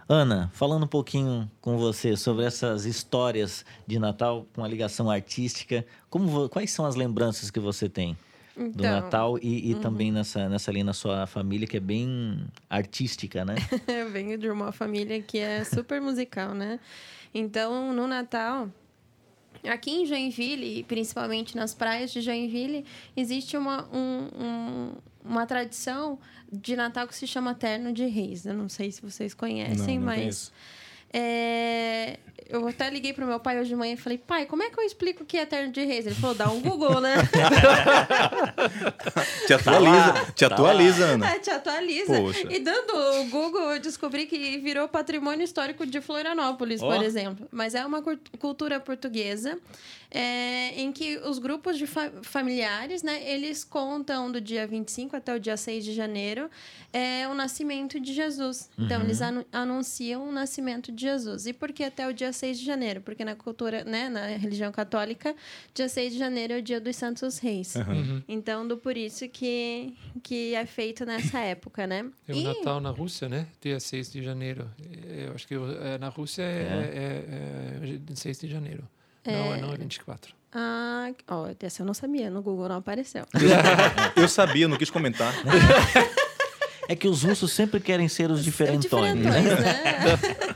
Ana, 0.07 0.50
falando 0.53 0.83
um 0.83 0.88
pouquinho 0.88 1.50
com 1.59 1.75
você 1.77 2.15
sobre 2.15 2.45
essas 2.45 2.86
histórias 2.86 3.65
de 3.86 3.97
Natal 4.00 4.45
com 4.53 4.63
a 4.63 4.67
ligação 4.67 5.09
artística, 5.09 5.83
como 6.09 6.47
quais 6.50 6.71
são 6.71 6.86
as 6.86 6.95
lembranças 6.95 7.50
que 7.51 7.59
você 7.59 7.89
tem 7.89 8.15
do 8.58 8.64
Então, 8.64 8.92
Natal 8.92 9.38
e, 9.42 9.72
e 9.72 9.76
também 9.76 10.12
nessa, 10.12 10.50
nessa 10.50 10.72
linha 10.72 10.84
na 10.86 10.94
sua 10.94 11.28
família 11.28 11.68
que 11.68 11.78
é 11.78 11.80
bem 11.80 12.46
artística, 12.70 13.46
né? 13.46 13.56
Eu 13.88 14.10
venho 14.10 14.38
de 14.38 14.50
uma 14.50 14.72
família 14.72 15.22
que 15.22 15.38
é 15.38 15.64
super 15.64 16.02
musical, 16.02 16.54
né? 16.54 16.80
Então, 17.34 17.94
no 17.94 18.08
Natal, 18.08 18.68
aqui 19.70 19.92
em 19.92 20.06
Joinville, 20.06 20.80
e 20.80 20.84
principalmente 20.84 21.56
nas 21.56 21.74
praias 21.74 22.12
de 22.12 22.22
Joinville, 22.22 22.84
existe 23.16 23.56
uma, 23.56 23.88
um- 23.94 24.30
um- 24.36 24.92
uma 25.24 25.46
tradição 25.46 26.18
de 26.52 26.76
Natal 26.76 27.08
que 27.08 27.14
se 27.16 27.28
chama 27.28 27.54
Terno 27.54 27.92
de 27.94 28.06
Reis. 28.06 28.46
Eu 28.46 28.54
não 28.56 28.70
sei 28.70 28.92
se 28.92 29.02
vocês 29.02 29.34
conhecem, 29.34 29.96
Não, 29.96 29.96
não 29.96 30.06
mas. 30.06 30.18
conheço. 30.20 30.52
É, 31.14 32.18
eu 32.50 32.68
até 32.68 32.90
liguei 32.90 33.14
pro 33.14 33.26
meu 33.26 33.40
pai 33.40 33.60
hoje 33.60 33.70
de 33.70 33.76
manhã 33.76 33.94
e 33.94 33.98
falei, 33.98 34.18
pai, 34.18 34.46
como 34.46 34.64
é 34.64 34.70
que 34.70 34.80
eu 34.80 34.84
explico 34.84 35.24
o 35.24 35.26
que 35.26 35.38
é 35.38 35.46
terno 35.46 35.72
de 35.72 35.84
reis? 35.84 36.06
Ele 36.06 36.16
falou, 36.16 36.36
dá 36.36 36.50
um 36.50 36.62
Google, 36.62 37.02
né? 37.02 37.16
Te 39.46 39.54
atualiza, 39.54 40.14
lá, 40.14 40.26
te 40.26 40.48
tá 40.48 40.54
atualiza, 40.54 41.06
Ana. 41.06 41.30
É, 41.30 41.40
te 41.40 41.50
atualiza. 41.50 42.14
Poxa. 42.14 42.48
E 42.50 42.60
dando 42.60 43.22
o 43.22 43.26
Google, 43.30 43.74
eu 43.74 43.80
descobri 43.80 44.26
que 44.26 44.58
virou 44.58 44.88
patrimônio 44.88 45.44
histórico 45.44 45.86
de 45.86 46.02
Florianópolis, 46.02 46.82
Ó. 46.82 46.94
por 46.94 47.04
exemplo. 47.04 47.48
Mas 47.52 47.76
é 47.76 47.86
uma 47.86 48.02
cultura 48.40 48.80
portuguesa. 48.80 49.58
É, 50.10 50.80
em 50.80 50.92
que 50.92 51.18
os 51.18 51.40
grupos 51.40 51.78
de 51.78 51.86
fa 51.86 52.12
familiares, 52.22 53.04
né, 53.04 53.22
eles 53.30 53.64
contam 53.64 54.32
do 54.32 54.40
dia 54.40 54.66
25 54.66 55.16
até 55.16 55.36
o 55.36 55.40
dia 55.40 55.58
6 55.58 55.84
de 55.84 55.94
janeiro 55.94 56.50
é, 56.94 57.28
o 57.28 57.34
nascimento 57.34 58.00
de 58.00 58.14
Jesus. 58.14 58.70
Uhum. 58.78 58.86
Então, 58.86 59.02
eles 59.02 59.22
anu 59.22 59.46
anunciam 59.52 60.28
o 60.28 60.32
nascimento 60.32 60.92
de 60.92 61.02
Jesus. 61.02 61.46
E 61.46 61.54
por 61.54 61.72
que 61.72 61.84
até 61.84 62.08
o 62.08 62.14
dia 62.14 62.32
6 62.32 62.60
de 62.60 62.66
janeiro? 62.66 63.02
Porque 63.02 63.24
na 63.26 63.36
cultura, 63.36 63.84
né, 63.84 64.10
na 64.10 64.26
religião 64.28 64.72
católica, 64.72 65.36
dia 65.74 65.90
6 65.90 66.14
de 66.14 66.20
janeiro 66.20 66.54
é 66.54 66.58
o 66.60 66.62
dia 66.62 66.80
dos 66.80 66.96
Santos 66.96 67.38
Reis. 67.40 67.76
Uhum. 67.76 68.24
Então, 68.28 68.68
do 68.68 68.78
por 68.78 68.96
isso 68.98 69.28
que, 69.30 69.94
que 70.24 70.54
é 70.56 70.66
feito 70.66 71.06
nessa 71.06 71.40
época, 71.40 71.86
né? 71.86 72.10
É 72.28 72.34
o 72.34 72.36
E- 72.36 72.44
Natal 72.44 72.80
na 72.80 72.90
Rússia, 72.90 73.28
né? 73.28 73.48
Dia 73.62 73.80
6 73.80 74.12
de 74.12 74.24
janeiro. 74.24 74.70
Eu 75.08 75.34
acho 75.34 75.48
que 75.48 75.54
é, 75.56 75.98
na 75.98 76.10
Rússia 76.10 76.44
é, 76.44 77.24
é, 77.80 78.10
é 78.12 78.16
6 78.16 78.40
de 78.40 78.48
janeiro. 78.48 78.88
Não, 79.31 79.53
é- 79.53 79.62
não 79.62 79.74
é 79.74 79.77
24. 79.77 80.36
Ah, 80.53 81.12
ó, 81.27 81.48
essa 81.60 81.81
eu 81.81 81.86
não 81.86 81.93
sabia, 81.93 82.29
no 82.29 82.41
Google 82.41 82.69
não 82.69 82.77
apareceu. 82.77 83.25
Eu 84.15 84.27
sabia, 84.27 84.67
não 84.67 84.77
quis 84.77 84.89
comentar. 84.89 85.34
É 86.88 86.96
que 86.96 87.07
os 87.07 87.24
russos 87.24 87.51
sempre 87.51 87.79
querem 87.81 88.07
ser 88.07 88.31
os 88.31 88.43
diferentões. 88.43 89.13
Diferentões, 89.13 89.60
né? 89.60 89.84
né? 89.84 90.55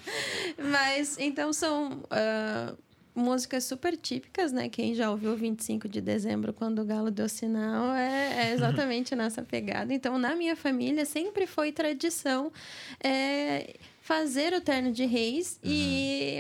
Mas, 0.72 1.18
então, 1.20 1.52
são 1.52 2.04
ah, 2.10 2.74
músicas 3.14 3.66
super 3.66 3.98
típicas, 3.98 4.52
né? 4.52 4.70
Quem 4.70 4.96
já 4.96 5.12
ouviu 5.12 5.36
25 5.36 5.90
de 5.90 6.00
dezembro, 6.00 6.54
quando 6.54 6.82
o 6.82 6.86
galo 6.86 7.12
deu 7.12 7.28
sinal, 7.28 7.94
é, 7.94 8.48
é 8.48 8.54
exatamente 8.54 9.14
nessa 9.16 9.42
pegada. 9.42 9.94
Então, 9.94 10.18
na 10.18 10.36
minha 10.36 10.56
família, 10.56 11.06
sempre 11.06 11.46
foi 11.46 11.72
tradição 11.72 12.52
é, 13.04 13.76
fazer 14.02 14.54
o 14.54 14.62
terno 14.62 14.92
de 14.92 15.06
reis 15.06 15.60
e 15.64 16.40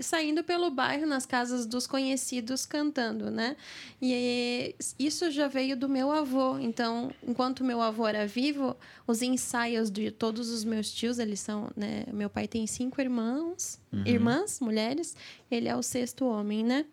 saindo 0.00 0.44
pelo 0.44 0.70
bairro 0.70 1.06
nas 1.06 1.26
casas 1.26 1.66
dos 1.66 1.86
conhecidos 1.86 2.64
cantando, 2.64 3.30
né? 3.30 3.56
E 4.00 4.74
isso 4.98 5.30
já 5.30 5.48
veio 5.48 5.76
do 5.76 5.88
meu 5.88 6.10
avô. 6.12 6.58
Então, 6.58 7.10
enquanto 7.26 7.64
meu 7.64 7.80
avô 7.82 8.06
era 8.06 8.26
vivo, 8.26 8.76
os 9.06 9.22
ensaios 9.22 9.90
de 9.90 10.10
todos 10.10 10.50
os 10.50 10.64
meus 10.64 10.92
tios, 10.92 11.18
eles 11.18 11.40
são, 11.40 11.70
né? 11.76 12.04
Meu 12.12 12.30
pai 12.30 12.46
tem 12.46 12.66
cinco 12.66 13.00
irmãos, 13.00 13.80
irmãs, 14.06 14.60
mulheres. 14.60 15.16
Ele 15.50 15.68
é 15.68 15.74
o 15.74 15.82
sexto 15.82 16.26
homem, 16.26 16.62
né? 16.62 16.84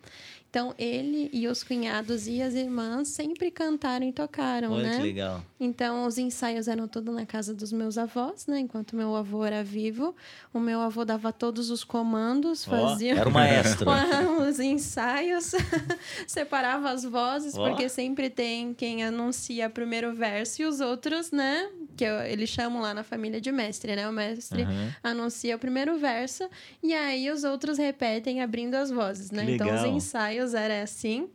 Então, 0.55 0.73
ele 0.77 1.29
e 1.33 1.49
os 1.49 1.63
cunhados 1.63 2.27
e 2.29 2.41
as 2.41 2.53
irmãs 2.53 3.09
sempre 3.09 3.51
cantaram 3.51 4.07
e 4.07 4.13
tocaram, 4.13 4.71
Olha 4.71 4.83
né? 4.87 4.95
que 4.95 5.03
legal. 5.03 5.43
Então, 5.59 6.05
os 6.05 6.17
ensaios 6.17 6.69
eram 6.69 6.87
tudo 6.87 7.11
na 7.11 7.25
casa 7.25 7.53
dos 7.53 7.73
meus 7.73 7.97
avós, 7.97 8.47
né? 8.47 8.59
Enquanto 8.59 8.95
meu 8.95 9.13
avô 9.17 9.43
era 9.43 9.61
vivo. 9.65 10.15
O 10.53 10.59
meu 10.61 10.79
avô 10.79 11.03
dava 11.03 11.33
todos 11.33 11.69
os 11.69 11.83
comandos, 11.83 12.63
fazia 12.63 13.15
era 13.15 13.27
o 13.27 13.31
maestro. 13.33 13.85
os 14.47 14.57
ensaios, 14.61 15.51
separava 16.25 16.89
as 16.91 17.03
vozes, 17.03 17.53
Ó. 17.57 17.67
porque 17.67 17.89
sempre 17.89 18.29
tem 18.29 18.73
quem 18.73 19.03
anuncia 19.03 19.69
primeiro 19.69 20.13
verso 20.15 20.61
e 20.61 20.65
os 20.65 20.79
outros, 20.79 21.31
né? 21.31 21.69
Que 21.97 22.05
eu- 22.05 22.21
eles 22.21 22.49
chamam 22.49 22.81
lá 22.81 22.93
na 22.93 23.03
família 23.03 23.41
de 23.41 23.51
mestre, 23.51 23.93
né? 23.93 24.07
O 24.07 24.13
mestre 24.13 24.61
Aham. 24.63 24.95
anuncia 25.03 25.55
o 25.57 25.59
primeiro 25.59 25.97
verso 25.97 26.47
e 26.81 26.93
aí 26.93 27.29
os 27.29 27.43
outros 27.43 27.77
repetem 27.77 28.41
abrindo 28.41 28.75
as 28.75 28.89
vozes, 28.89 29.31
né? 29.31 29.45
Que 29.45 29.51
Então, 29.55 29.67
os 29.67 29.81
legal. 29.81 29.97
Ensaios 30.45 30.53
era 30.53 30.83
assim. 30.83 31.29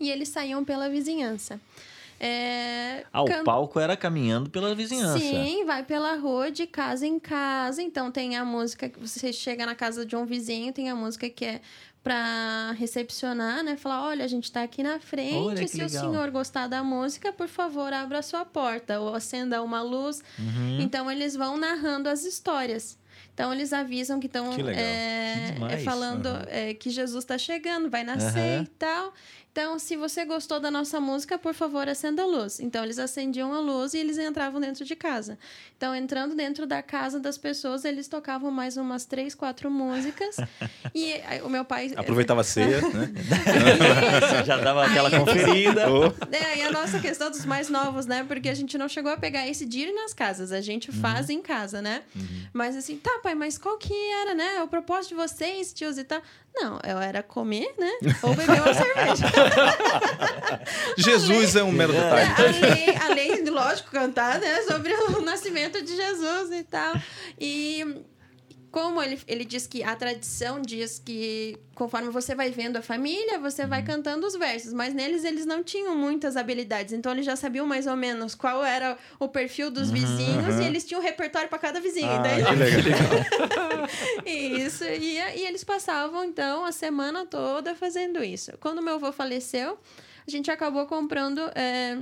E 0.00 0.10
eles 0.10 0.28
saíam 0.28 0.64
pela 0.64 0.88
vizinhança. 0.88 1.60
É, 2.18 3.04
Ah, 3.12 3.22
o 3.22 3.26
can- 3.26 3.44
palco 3.44 3.78
era 3.78 3.96
caminhando 3.96 4.48
pela 4.48 4.74
vizinhança. 4.74 5.18
Sim, 5.18 5.64
vai 5.64 5.82
pela 5.84 6.14
rua 6.16 6.50
de 6.50 6.66
casa 6.66 7.06
em 7.06 7.18
casa. 7.18 7.82
Então 7.82 8.10
tem 8.10 8.36
a 8.36 8.44
música 8.44 8.88
que 8.88 8.98
você 8.98 9.32
chega 9.32 9.66
na 9.66 9.74
casa 9.74 10.06
de 10.06 10.16
um 10.16 10.24
vizinho, 10.24 10.72
tem 10.72 10.88
a 10.88 10.94
música 10.94 11.28
que 11.28 11.44
é 11.44 11.60
para 12.02 12.72
recepcionar, 12.78 13.62
né? 13.64 13.76
Falar, 13.76 14.04
olha, 14.06 14.24
a 14.24 14.28
gente 14.28 14.50
tá 14.52 14.62
aqui 14.62 14.82
na 14.82 15.00
frente. 15.00 15.68
Se 15.68 15.78
o 15.78 15.84
legal. 15.86 16.10
senhor 16.10 16.30
gostar 16.30 16.66
da 16.66 16.82
música, 16.84 17.32
por 17.32 17.48
favor, 17.48 17.92
abra 17.92 18.18
a 18.18 18.22
sua 18.22 18.44
porta 18.44 19.00
ou 19.00 19.14
acenda 19.14 19.62
uma 19.62 19.82
luz. 19.82 20.22
Uhum. 20.38 20.80
Então 20.80 21.10
eles 21.10 21.34
vão 21.34 21.56
narrando 21.56 22.08
as 22.08 22.24
histórias. 22.24 22.98
Então 23.34 23.52
eles 23.52 23.72
avisam 23.72 24.20
que 24.20 24.26
estão 24.26 24.52
é, 24.70 25.56
é, 25.72 25.78
falando 25.78 26.28
é, 26.46 26.72
que 26.72 26.88
Jesus 26.88 27.24
está 27.24 27.36
chegando, 27.36 27.90
vai 27.90 28.04
nascer 28.04 28.38
Aham. 28.38 28.62
e 28.62 28.66
tal. 28.78 29.12
Então, 29.54 29.78
se 29.78 29.94
você 29.96 30.24
gostou 30.24 30.58
da 30.58 30.68
nossa 30.68 30.98
música, 31.00 31.38
por 31.38 31.54
favor, 31.54 31.88
acenda 31.88 32.24
a 32.24 32.26
luz. 32.26 32.58
Então, 32.58 32.82
eles 32.82 32.98
acendiam 32.98 33.54
a 33.54 33.60
luz 33.60 33.94
e 33.94 33.98
eles 33.98 34.18
entravam 34.18 34.60
dentro 34.60 34.84
de 34.84 34.96
casa. 34.96 35.38
Então, 35.76 35.94
entrando 35.94 36.34
dentro 36.34 36.66
da 36.66 36.82
casa 36.82 37.20
das 37.20 37.38
pessoas, 37.38 37.84
eles 37.84 38.08
tocavam 38.08 38.50
mais 38.50 38.76
umas 38.76 39.04
três, 39.04 39.32
quatro 39.32 39.70
músicas. 39.70 40.38
e 40.92 41.12
aí, 41.24 41.40
o 41.40 41.48
meu 41.48 41.64
pai. 41.64 41.92
Aproveitava 41.94 42.40
a 42.40 42.44
ceia, 42.44 42.80
né? 42.90 43.12
Já 44.44 44.56
dava 44.56 44.86
aquela 44.86 45.08
Aí- 45.08 45.20
conferida. 45.20 45.84
É, 46.32 46.58
e 46.58 46.62
a 46.62 46.72
nossa 46.72 46.98
questão 46.98 47.30
dos 47.30 47.44
mais 47.44 47.68
novos, 47.68 48.06
né? 48.06 48.24
Porque 48.24 48.48
a 48.48 48.54
gente 48.54 48.76
não 48.76 48.88
chegou 48.88 49.12
a 49.12 49.16
pegar 49.16 49.46
esse 49.46 49.64
de 49.64 49.82
ir 49.82 49.92
nas 49.94 50.12
casas, 50.12 50.50
a 50.50 50.60
gente 50.60 50.90
faz 50.90 51.30
em 51.30 51.40
casa, 51.40 51.80
né? 51.80 52.02
Mas 52.52 52.74
assim, 52.76 52.96
tá, 52.96 53.20
pai, 53.22 53.36
mas 53.36 53.56
qual 53.56 53.78
que 53.78 53.94
era, 54.22 54.34
né? 54.34 54.62
O 54.64 54.66
propósito 54.66 55.10
de 55.10 55.14
vocês, 55.14 55.72
tios 55.72 55.96
e 55.96 56.02
tal? 56.02 56.20
Não, 56.56 56.78
eu 56.84 56.98
era 56.98 57.22
comer, 57.22 57.74
né? 57.76 57.90
Ou 58.22 58.34
beber 58.34 58.60
uma 58.60 58.74
cerveja. 58.74 59.26
Jesus 60.96 61.56
é 61.56 61.64
um 61.64 61.72
mero 61.72 61.92
detalhe. 61.92 62.30
além, 62.62 62.96
além 62.96 63.44
de, 63.44 63.50
lógico, 63.50 63.90
cantar, 63.90 64.38
né? 64.38 64.62
Sobre 64.62 64.94
o 64.94 65.20
nascimento 65.20 65.82
de 65.82 65.96
Jesus 65.96 66.52
e 66.52 66.62
tal. 66.62 66.94
E 67.40 68.04
como 68.74 69.00
ele, 69.00 69.20
ele 69.28 69.44
diz 69.44 69.68
que 69.68 69.84
a 69.84 69.94
tradição 69.94 70.60
diz 70.60 70.98
que 70.98 71.56
conforme 71.76 72.10
você 72.10 72.34
vai 72.34 72.50
vendo 72.50 72.76
a 72.76 72.82
família, 72.82 73.38
você 73.38 73.66
vai 73.66 73.84
cantando 73.84 74.26
os 74.26 74.34
versos. 74.34 74.72
Mas 74.72 74.92
neles 74.92 75.22
eles 75.22 75.46
não 75.46 75.62
tinham 75.62 75.96
muitas 75.96 76.36
habilidades. 76.36 76.92
Então 76.92 77.12
eles 77.12 77.24
já 77.24 77.36
sabiam 77.36 77.68
mais 77.68 77.86
ou 77.86 77.94
menos 77.94 78.34
qual 78.34 78.64
era 78.64 78.98
o 79.20 79.28
perfil 79.28 79.70
dos 79.70 79.92
vizinhos 79.92 80.58
e 80.58 80.64
eles 80.64 80.84
tinham 80.84 81.00
um 81.00 81.04
repertório 81.04 81.48
para 81.48 81.60
cada 81.60 81.80
vizinho. 81.80 82.08
Ah, 82.10 82.22
que 82.24 82.82
legal. 82.82 84.26
Isso, 84.26 84.82
e, 84.82 85.18
e 85.18 85.46
eles 85.46 85.62
passavam, 85.62 86.24
então, 86.24 86.64
a 86.64 86.72
semana 86.72 87.24
toda 87.24 87.76
fazendo 87.76 88.24
isso. 88.24 88.52
Quando 88.58 88.82
meu 88.82 88.94
avô 88.94 89.12
faleceu, 89.12 89.78
a 90.26 90.30
gente 90.30 90.50
acabou 90.50 90.84
comprando. 90.86 91.40
é, 91.54 91.96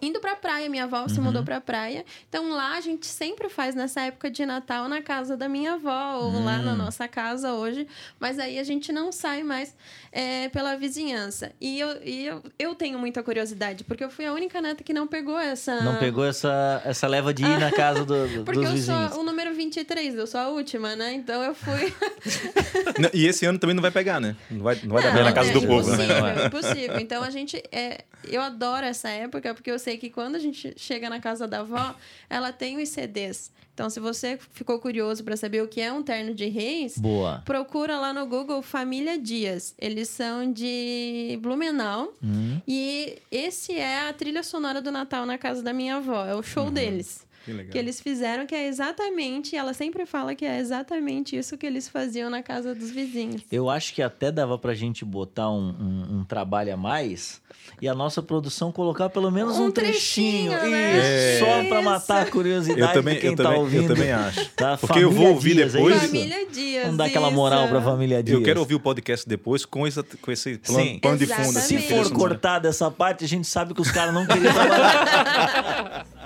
Indo 0.00 0.20
pra 0.20 0.36
praia, 0.36 0.68
minha 0.68 0.84
avó 0.84 1.06
se 1.08 1.18
mudou 1.20 1.42
pra 1.42 1.60
praia. 1.60 2.04
Então 2.28 2.50
lá 2.50 2.76
a 2.76 2.80
gente 2.80 3.06
sempre 3.06 3.48
faz 3.48 3.74
nessa 3.74 4.02
época 4.02 4.30
de 4.30 4.44
Natal 4.44 4.86
na 4.88 5.00
casa 5.00 5.36
da 5.36 5.48
minha 5.48 5.74
avó, 5.74 6.18
ou 6.24 6.44
lá 6.44 6.58
na 6.58 6.74
nossa 6.74 7.08
casa 7.08 7.52
hoje. 7.54 7.86
Mas 8.20 8.38
aí 8.38 8.58
a 8.58 8.64
gente 8.64 8.92
não 8.92 9.10
sai 9.10 9.42
mais 9.42 9.74
é, 10.12 10.48
pela 10.50 10.76
vizinhança. 10.76 11.52
E, 11.60 11.80
eu, 11.80 12.02
e 12.04 12.26
eu, 12.26 12.42
eu 12.58 12.74
tenho 12.74 12.98
muita 12.98 13.22
curiosidade, 13.22 13.82
porque 13.84 14.04
eu 14.04 14.10
fui 14.10 14.26
a 14.26 14.32
única 14.32 14.60
neta 14.60 14.84
que 14.84 14.92
não 14.92 15.06
pegou 15.06 15.38
essa. 15.38 15.80
Não 15.80 15.96
pegou 15.98 16.24
essa, 16.24 16.82
essa 16.84 17.06
leva 17.06 17.32
de 17.32 17.42
ir 17.44 17.58
na 17.58 17.70
casa 17.72 18.04
do- 18.04 18.28
do- 18.28 18.44
Porque 18.44 18.60
dos 18.60 18.68
eu 18.70 18.74
vizinhos. 18.74 19.12
sou 19.12 19.20
o 19.22 19.24
número 19.24 19.54
23, 19.54 20.14
eu 20.16 20.26
sou 20.26 20.40
a 20.40 20.48
última, 20.48 20.94
né? 20.96 21.14
Então 21.14 21.42
eu 21.42 21.54
fui. 21.54 21.94
Não, 23.00 23.10
E 23.12 23.26
esse 23.26 23.44
ano 23.46 23.58
também 23.58 23.74
não 23.74 23.82
vai 23.82 23.90
pegar, 23.90 24.20
né? 24.20 24.36
Não 24.50 24.62
vai, 24.62 24.78
não 24.82 24.92
vai 24.94 25.02
dar 25.02 25.08
Não, 25.10 25.14
bem 25.16 25.24
na 25.24 25.32
casa 25.32 25.50
é 25.50 25.52
do 25.52 25.66
povo, 25.66 25.90
né? 25.96 26.04
Impossível, 26.04 26.46
impossível. 26.46 27.00
Então 27.00 27.22
a 27.22 27.30
gente. 27.30 27.62
É, 27.72 28.04
eu 28.24 28.40
adoro 28.40 28.86
essa 28.86 29.08
época, 29.08 29.52
porque 29.54 29.70
eu 29.74 29.78
sei 29.78 29.98
que 29.98 30.08
quando 30.08 30.36
a 30.36 30.38
gente 30.38 30.74
chega 30.76 31.10
na 31.10 31.20
casa 31.20 31.46
da 31.46 31.60
avó, 31.60 31.94
ela 32.30 32.52
tem 32.52 32.82
os 32.82 32.88
CDs. 32.88 33.52
Então, 33.74 33.90
se 33.90 33.98
você 33.98 34.38
ficou 34.52 34.78
curioso 34.78 35.24
para 35.24 35.36
saber 35.36 35.60
o 35.60 35.66
que 35.66 35.80
é 35.80 35.92
um 35.92 36.00
terno 36.00 36.32
de 36.32 36.46
reis, 36.46 36.96
Boa. 36.96 37.42
procura 37.44 37.98
lá 37.98 38.12
no 38.12 38.24
Google 38.24 38.62
Família 38.62 39.18
Dias. 39.18 39.74
Eles 39.76 40.08
são 40.08 40.50
de 40.52 41.36
Blumenau. 41.42 42.14
Hum. 42.22 42.60
E 42.68 43.18
esse 43.32 43.72
é 43.72 44.08
a 44.08 44.12
trilha 44.12 44.44
sonora 44.44 44.80
do 44.80 44.92
Natal 44.92 45.26
na 45.26 45.36
casa 45.36 45.60
da 45.60 45.72
minha 45.72 45.96
avó. 45.96 46.24
É 46.24 46.36
o 46.36 46.42
show 46.42 46.70
deles. 46.70 47.26
Que. 47.44 47.64
Que 47.64 47.78
eles 47.78 48.00
fizeram, 48.00 48.46
que 48.46 48.54
é 48.54 48.66
exatamente. 48.66 49.54
Ela 49.56 49.74
sempre 49.74 50.06
fala 50.06 50.34
que 50.34 50.44
é 50.44 50.58
exatamente 50.58 51.36
isso 51.36 51.56
que 51.58 51.66
eles 51.66 51.88
faziam 51.88 52.30
na 52.30 52.42
casa 52.42 52.74
dos 52.74 52.90
vizinhos. 52.90 53.42
Eu 53.52 53.68
acho 53.68 53.92
que 53.94 54.02
até 54.02 54.32
dava 54.32 54.58
pra 54.58 54.74
gente 54.74 55.04
botar 55.04 55.50
um, 55.50 55.68
um- 55.70 56.18
um 56.20 56.24
trabalho 56.24 56.72
a 56.72 56.76
mais 56.76 57.42
e 57.82 57.88
a 57.88 57.94
nossa 57.94 58.22
produção 58.22 58.72
colocar 58.72 59.08
pelo 59.10 59.30
menos 59.30 59.58
um, 59.58 59.66
Um 59.66 59.70
trechinho. 59.70 60.52
trechinho, 60.52 60.70
né? 60.70 61.34
Isso, 61.36 61.44
só 61.44 61.50
É. 61.50 61.64
pra 61.68 61.82
matar 61.82 62.22
a 62.22 62.30
curiosidade 62.30 62.80
Eu 62.80 62.92
também, 62.92 63.14
de 63.16 63.20
quem 63.20 63.30
eu, 63.30 63.36
tá 63.36 63.42
também, 63.44 63.58
ouvindo. 63.58 63.82
eu 63.82 63.88
também 63.96 64.12
acho. 64.12 64.50
Tá? 64.56 64.76
Porque 64.78 64.98
eu 65.00 65.10
vou 65.10 65.14
Família 65.14 65.34
ouvir 65.34 65.54
Dias, 65.54 65.74
é 65.74 65.76
depois. 65.78 65.96
isso? 65.96 66.06
Família 66.06 66.46
Dias. 66.50 66.82
Vamos 66.84 66.98
dar 66.98 67.04
aquela 67.06 67.30
moral 67.30 67.68
pra 67.68 67.82
família 67.82 68.22
Dias. 68.22 68.38
Eu 68.38 68.44
quero 68.44 68.60
ouvir 68.60 68.74
o 68.74 68.80
podcast 68.80 69.28
depois 69.28 69.64
com 69.66 69.86
esse, 69.86 70.02
com 70.02 70.30
esse 70.32 70.58
plano, 70.58 70.80
Sim. 70.84 70.98
plano 70.98 71.18
de 71.18 71.26
fundo. 71.26 71.52
Se 71.52 71.58
Assim, 71.58 71.74
Exatamente. 71.76 72.08
for 72.08 72.12
cortada 72.16 72.68
essa 72.68 72.90
parte, 72.90 73.24
a 73.24 73.28
gente 73.28 73.46
sabe 73.46 73.74
que 73.74 73.80
os 73.80 73.90
caras 73.90 74.14
não 74.14 74.26
queriam 74.26 74.52
trabalhar. 74.52 76.06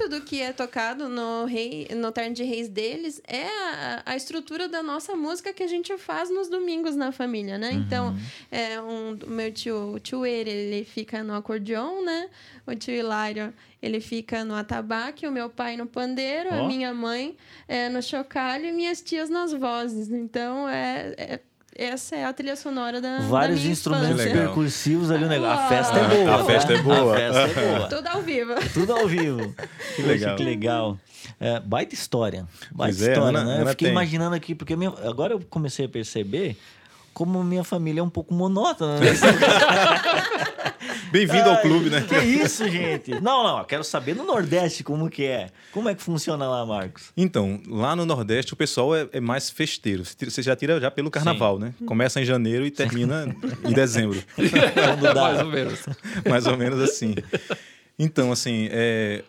muito 0.00 0.08
do 0.08 0.20
que 0.22 0.40
é 0.40 0.52
tocado 0.52 1.08
no 1.08 1.44
rei, 1.44 1.88
no 1.94 2.10
Terno 2.10 2.34
de 2.34 2.42
Reis 2.42 2.68
deles 2.68 3.20
é 3.26 3.46
a, 3.46 4.02
a, 4.06 4.16
estrutura 4.16 4.68
da 4.68 4.82
nossa 4.82 5.14
música 5.14 5.52
que 5.52 5.62
a 5.62 5.66
gente 5.66 5.96
faz 5.98 6.30
nos 6.30 6.48
domingos 6.48 6.96
na 6.96 7.12
família, 7.12 7.58
né? 7.58 7.70
Então, 7.72 8.16
é 8.50 8.80
um, 8.80 9.18
o 9.26 9.30
meu 9.30 9.52
tio, 9.52 9.94
o 9.94 10.00
tio 10.00 10.24
Eire, 10.24 10.50
ele 10.50 10.84
fica 10.84 11.22
no 11.22 11.34
acordeon, 11.34 12.02
né? 12.02 12.30
O 12.66 12.74
tio 12.74 12.94
Hilário, 12.94 13.52
ele 13.82 14.00
fica 14.00 14.44
no 14.44 14.54
atabaque, 14.54 15.26
o 15.26 15.32
meu 15.32 15.50
pai 15.50 15.76
no 15.76 15.86
pandeiro, 15.86 16.48
Ó. 16.50 16.64
a 16.64 16.66
minha 16.66 16.94
mãe 16.94 17.36
é, 17.68 17.88
no 17.88 18.02
chocalho 18.02 18.66
e 18.66 18.72
minhas 18.72 19.02
tias 19.02 19.28
nas 19.28 19.52
vozes. 19.52 20.10
Então, 20.10 20.68
é, 20.68 21.14
é- 21.18 21.40
essa 21.84 22.16
é 22.16 22.24
a 22.24 22.32
trilha 22.32 22.56
sonora 22.56 23.00
da, 23.00 23.18
da 23.18 23.24
Vários 23.24 23.60
minha 23.60 23.72
instrumentos 23.72 24.22
percursivos 24.24 25.10
ali. 25.10 25.24
o 25.24 25.28
negócio. 25.28 25.64
A 25.64 25.68
festa 25.68 25.98
é 25.98 26.08
boa. 26.24 26.34
a 26.40 26.44
festa 26.44 26.72
é 26.74 26.78
boa. 26.82 27.12
A 27.14 27.16
festa 27.16 27.60
é 27.60 27.76
boa. 27.76 27.88
Tudo 27.88 28.06
ao 28.08 28.22
vivo. 28.22 28.54
Tudo 28.74 28.92
ao 28.92 29.06
vivo. 29.08 29.54
Que 29.96 30.02
legal. 30.02 30.36
Que 30.36 30.44
legal. 30.44 30.98
É, 31.38 31.60
baita 31.60 31.94
história. 31.94 32.46
Baita 32.70 32.96
Pois 32.96 33.02
é, 33.02 33.12
história, 33.12 33.38
Ana- 33.38 33.44
né? 33.44 33.56
eu 33.56 33.60
Ana 33.62 33.70
fiquei 33.70 33.86
tem. 33.86 33.92
imaginando 33.92 34.34
aqui, 34.34 34.54
porque 34.54 34.76
minha- 34.76 34.92
agora 35.04 35.32
eu 35.34 35.40
comecei 35.48 35.86
a 35.86 35.88
perceber 35.88 36.56
como 37.12 37.42
minha 37.42 37.64
família 37.64 38.00
é 38.00 38.02
um 38.02 38.08
pouco 38.10 38.32
monótona. 38.32 38.98
Né? 39.00 39.06
Bem-vindo 41.10 41.50
ao 41.50 41.60
clube, 41.60 41.90
né? 41.90 42.02
Que 42.02 42.18
isso, 42.18 42.68
gente? 42.68 43.10
Não, 43.20 43.42
não, 43.42 43.58
eu 43.58 43.64
quero 43.64 43.82
saber 43.82 44.14
no 44.14 44.24
Nordeste 44.24 44.84
como 44.84 45.10
que 45.10 45.24
é. 45.24 45.50
Como 45.72 45.88
é 45.88 45.94
que 45.94 46.02
funciona 46.02 46.48
lá, 46.48 46.64
Marcos? 46.64 47.12
Então, 47.16 47.60
lá 47.66 47.96
no 47.96 48.06
Nordeste 48.06 48.52
o 48.52 48.56
pessoal 48.56 48.94
é, 48.94 49.08
é 49.12 49.20
mais 49.20 49.50
festeiro. 49.50 50.04
Você 50.04 50.42
já 50.42 50.54
tira 50.54 50.80
já 50.80 50.90
pelo 50.90 51.10
carnaval, 51.10 51.58
né? 51.58 51.74
Começa 51.84 52.20
em 52.20 52.24
janeiro 52.24 52.64
e 52.64 52.70
termina 52.70 53.34
em 53.64 53.72
dezembro. 53.72 54.22
Quando 54.34 55.02
dá. 55.02 55.14
Mais 55.14 55.40
ou 55.40 55.48
menos. 55.48 55.86
Mais 56.28 56.46
ou 56.46 56.56
menos 56.56 56.80
assim. 56.80 57.14
Então, 57.98 58.30
assim, 58.30 58.68
é, 58.70 59.24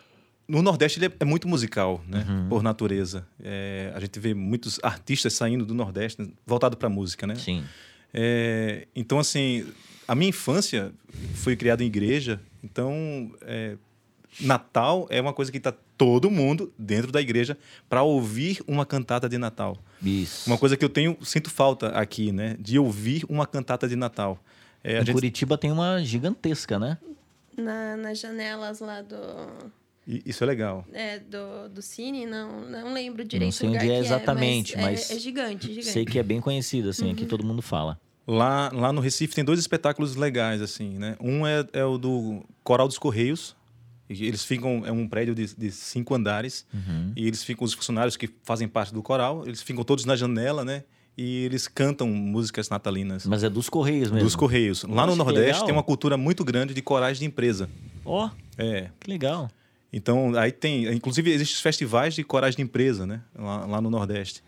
no 0.46 0.62
Nordeste 0.62 0.98
ele 0.98 1.06
é, 1.06 1.12
é 1.20 1.24
muito 1.24 1.48
musical, 1.48 2.00
né? 2.06 2.24
Uhum. 2.28 2.48
Por 2.48 2.62
natureza. 2.62 3.26
É, 3.42 3.92
a 3.94 4.00
gente 4.00 4.18
vê 4.20 4.34
muitos 4.34 4.78
artistas 4.82 5.32
saindo 5.32 5.66
do 5.66 5.74
Nordeste 5.74 6.32
voltado 6.46 6.76
para 6.76 6.88
música, 6.88 7.26
né? 7.26 7.34
Sim. 7.34 7.64
É, 8.14 8.86
então, 8.94 9.18
assim, 9.18 9.66
a 10.06 10.14
minha 10.14 10.28
infância 10.30 10.92
foi 11.34 11.56
criada 11.56 11.82
em 11.82 11.86
igreja, 11.86 12.40
então 12.62 13.32
é, 13.42 13.76
Natal 14.40 15.06
é 15.10 15.20
uma 15.20 15.32
coisa 15.32 15.50
que 15.52 15.58
está 15.58 15.72
todo 15.96 16.30
mundo 16.30 16.72
dentro 16.78 17.12
da 17.12 17.20
igreja 17.20 17.56
para 17.88 18.02
ouvir 18.02 18.62
uma 18.66 18.84
cantata 18.86 19.28
de 19.28 19.38
Natal. 19.38 19.76
Isso. 20.02 20.48
Uma 20.50 20.58
coisa 20.58 20.76
que 20.76 20.84
eu 20.84 20.88
tenho 20.88 21.16
sinto 21.22 21.50
falta 21.50 21.88
aqui, 21.88 22.32
né, 22.32 22.56
de 22.58 22.78
ouvir 22.78 23.24
uma 23.28 23.46
cantata 23.46 23.88
de 23.88 23.94
Natal. 23.96 24.38
É, 24.82 24.94
em 24.96 24.98
gente- 25.04 25.12
Curitiba 25.12 25.56
tem 25.56 25.70
uma 25.70 26.02
gigantesca, 26.02 26.78
né? 26.78 26.98
Na, 27.56 27.96
nas 27.96 28.18
janelas 28.18 28.80
lá 28.80 29.02
do, 29.02 29.16
e 30.08 30.22
Isso 30.26 30.42
é 30.42 30.46
legal. 30.46 30.84
é, 30.92 31.20
do, 31.20 31.68
do 31.68 31.82
Cine, 31.82 32.26
não, 32.26 32.62
não 32.62 32.92
lembro 32.92 33.22
direito 33.24 33.52
sei 33.54 33.68
o 33.68 33.70
onde 33.72 33.78
lugar 33.84 33.94
é 33.94 34.00
que 34.00 34.04
exatamente, 34.06 34.74
é, 34.74 34.80
mas 34.82 35.10
é, 35.10 35.14
é 35.14 35.18
gigante, 35.18 35.66
gigante. 35.68 35.86
Sei 35.92 36.04
que 36.04 36.18
é 36.18 36.22
bem 36.24 36.40
conhecido, 36.40 36.88
assim, 36.88 37.04
Uhum. 37.06 37.12
aqui 37.12 37.26
todo 37.26 37.44
mundo 37.44 37.62
fala. 37.62 38.00
Lá, 38.26 38.70
lá 38.72 38.92
no 38.92 39.00
Recife 39.00 39.34
tem 39.34 39.44
dois 39.44 39.58
espetáculos 39.58 40.14
legais, 40.16 40.62
assim, 40.62 40.90
né? 40.98 41.16
Um 41.20 41.46
é, 41.46 41.66
é 41.72 41.84
o 41.84 41.98
do 41.98 42.44
Coral 42.62 42.86
dos 42.86 42.98
Correios. 42.98 43.56
e 44.08 44.24
Eles 44.26 44.44
ficam, 44.44 44.84
é 44.86 44.92
um 44.92 45.08
prédio 45.08 45.34
de, 45.34 45.54
de 45.56 45.70
cinco 45.72 46.14
andares. 46.14 46.64
Uhum. 46.72 47.12
E 47.16 47.26
eles 47.26 47.42
ficam, 47.42 47.64
os 47.64 47.72
funcionários 47.74 48.16
que 48.16 48.30
fazem 48.44 48.68
parte 48.68 48.94
do 48.94 49.02
coral, 49.02 49.42
eles 49.46 49.60
ficam 49.60 49.82
todos 49.82 50.04
na 50.04 50.14
janela, 50.14 50.64
né? 50.64 50.84
E 51.18 51.44
eles 51.44 51.66
cantam 51.68 52.06
músicas 52.08 52.70
natalinas. 52.70 53.26
Mas 53.26 53.42
é 53.44 53.50
dos 53.50 53.68
Correios 53.68 54.10
mesmo. 54.10 54.24
Dos 54.24 54.36
Correios. 54.36 54.82
Lá 54.84 55.04
no 55.06 55.14
Nossa, 55.16 55.30
Nordeste 55.32 55.64
tem 55.64 55.72
uma 55.74 55.82
cultura 55.82 56.16
muito 56.16 56.44
grande 56.44 56.72
de 56.72 56.80
corais 56.80 57.18
de 57.18 57.24
empresa. 57.26 57.68
Ó, 58.04 58.30
É. 58.56 58.88
que 59.00 59.10
legal. 59.10 59.50
Então, 59.92 60.32
aí 60.38 60.50
tem. 60.52 60.86
Inclusive, 60.94 61.30
existem 61.30 61.54
os 61.56 61.60
festivais 61.60 62.14
de 62.14 62.24
corais 62.24 62.56
de 62.56 62.62
empresa, 62.62 63.04
né? 63.06 63.20
Lá, 63.36 63.66
lá 63.66 63.80
no 63.80 63.90
Nordeste. 63.90 64.42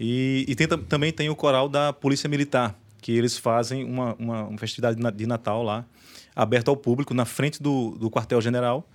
E, 0.00 0.46
e 0.48 0.54
tem 0.54 0.66
tam- 0.66 0.78
também 0.82 1.12
tem 1.12 1.28
o 1.28 1.36
coral 1.36 1.68
da 1.68 1.92
Polícia 1.92 2.26
Militar, 2.28 2.74
que 3.00 3.12
eles 3.12 3.38
fazem 3.38 3.84
uma, 3.84 4.14
uma, 4.18 4.42
uma 4.44 4.58
festividade 4.58 4.96
de 4.96 5.02
na- 5.02 5.10
de 5.10 5.26
Natal 5.26 5.62
lá, 5.62 5.84
aberta 6.34 6.70
ao 6.70 6.76
público, 6.76 7.14
na 7.14 7.24
frente 7.24 7.62
do, 7.62 7.92
do 7.98 8.10
quartel-general. 8.10 8.88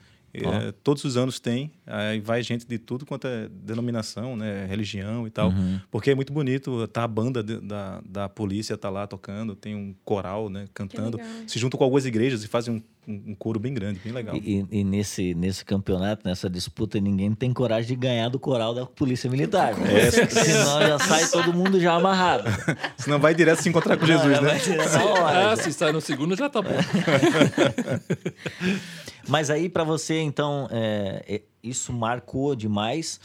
É, 0.52 0.72
todos 0.84 1.04
os 1.04 1.16
anos 1.16 1.40
tem, 1.40 1.72
aí 1.86 2.20
vai 2.20 2.42
gente 2.42 2.66
de 2.66 2.78
tudo 2.78 3.06
quanto 3.06 3.28
é 3.28 3.50
denominação, 3.50 4.36
né, 4.36 4.66
religião 4.66 5.28
e 5.28 5.30
tal, 5.30 5.50
Uhum. 5.50 5.80
porque 5.92 6.12
é 6.12 6.16
muito 6.16 6.32
bonito, 6.32 6.88
tá 6.88 7.04
a 7.04 7.08
banda 7.08 7.44
de- 7.44 7.60
da, 7.60 8.02
da 8.06 8.30
polícia 8.30 8.78
tá 8.78 8.90
lá 8.90 9.06
tocando, 9.06 9.56
tem 9.56 9.76
um 9.76 9.94
coral, 10.06 10.50
né, 10.50 10.66
cantando, 10.74 11.20
se 11.48 11.60
juntam 11.60 11.78
com 11.78 11.84
algumas 11.84 12.06
igrejas 12.06 12.44
e 12.44 12.48
fazem 12.48 12.76
um, 12.76 12.82
um, 13.12 13.32
um 13.32 13.36
coro 13.36 13.60
bem 13.60 13.74
grande, 13.74 14.00
bem 14.02 14.14
legal. 14.14 14.36
E, 14.38 14.62
e- 14.72 14.80
e 14.80 14.84
nesse, 14.84 15.34
nesse 15.34 15.66
campeonato, 15.66 16.26
nessa 16.28 16.50
disputa, 16.50 17.00
ninguém 17.02 17.34
tem 17.36 17.52
coragem 17.52 17.90
de 17.90 17.96
ganhar 17.98 18.30
do 18.30 18.40
coral 18.40 18.74
da 18.74 18.86
Polícia 18.86 19.30
Militar. 19.30 19.78
né? 19.78 20.08
É, 20.08 20.12
Senão 20.12 20.82
já 20.82 21.00
sai 21.00 21.28
todo 21.28 21.52
mundo 21.54 21.80
já 21.82 21.96
amarrado. 21.96 22.46
Senão 22.98 23.20
vai 23.20 23.36
direto 23.36 23.62
se 23.62 23.68
encontrar 23.68 23.98
com 23.98 24.06
Jesus, 24.06 24.38
Não, 24.38 24.44
né? 24.44 24.58
hora, 25.20 25.52
Ah, 25.52 25.56
já. 25.56 25.64
se 25.64 25.74
sai 25.74 25.92
no 25.92 26.00
segundo 26.00 26.34
já 26.36 26.50
tá 26.50 26.62
bom. 26.62 26.70
Mas 29.28 29.50
aí, 29.50 29.70
para 29.70 29.84
você, 29.84 30.20
então, 30.20 30.68
é, 30.72 31.24
é, 31.28 31.42
isso 31.64 31.94
marcou 31.94 32.56
demais. 32.56 33.20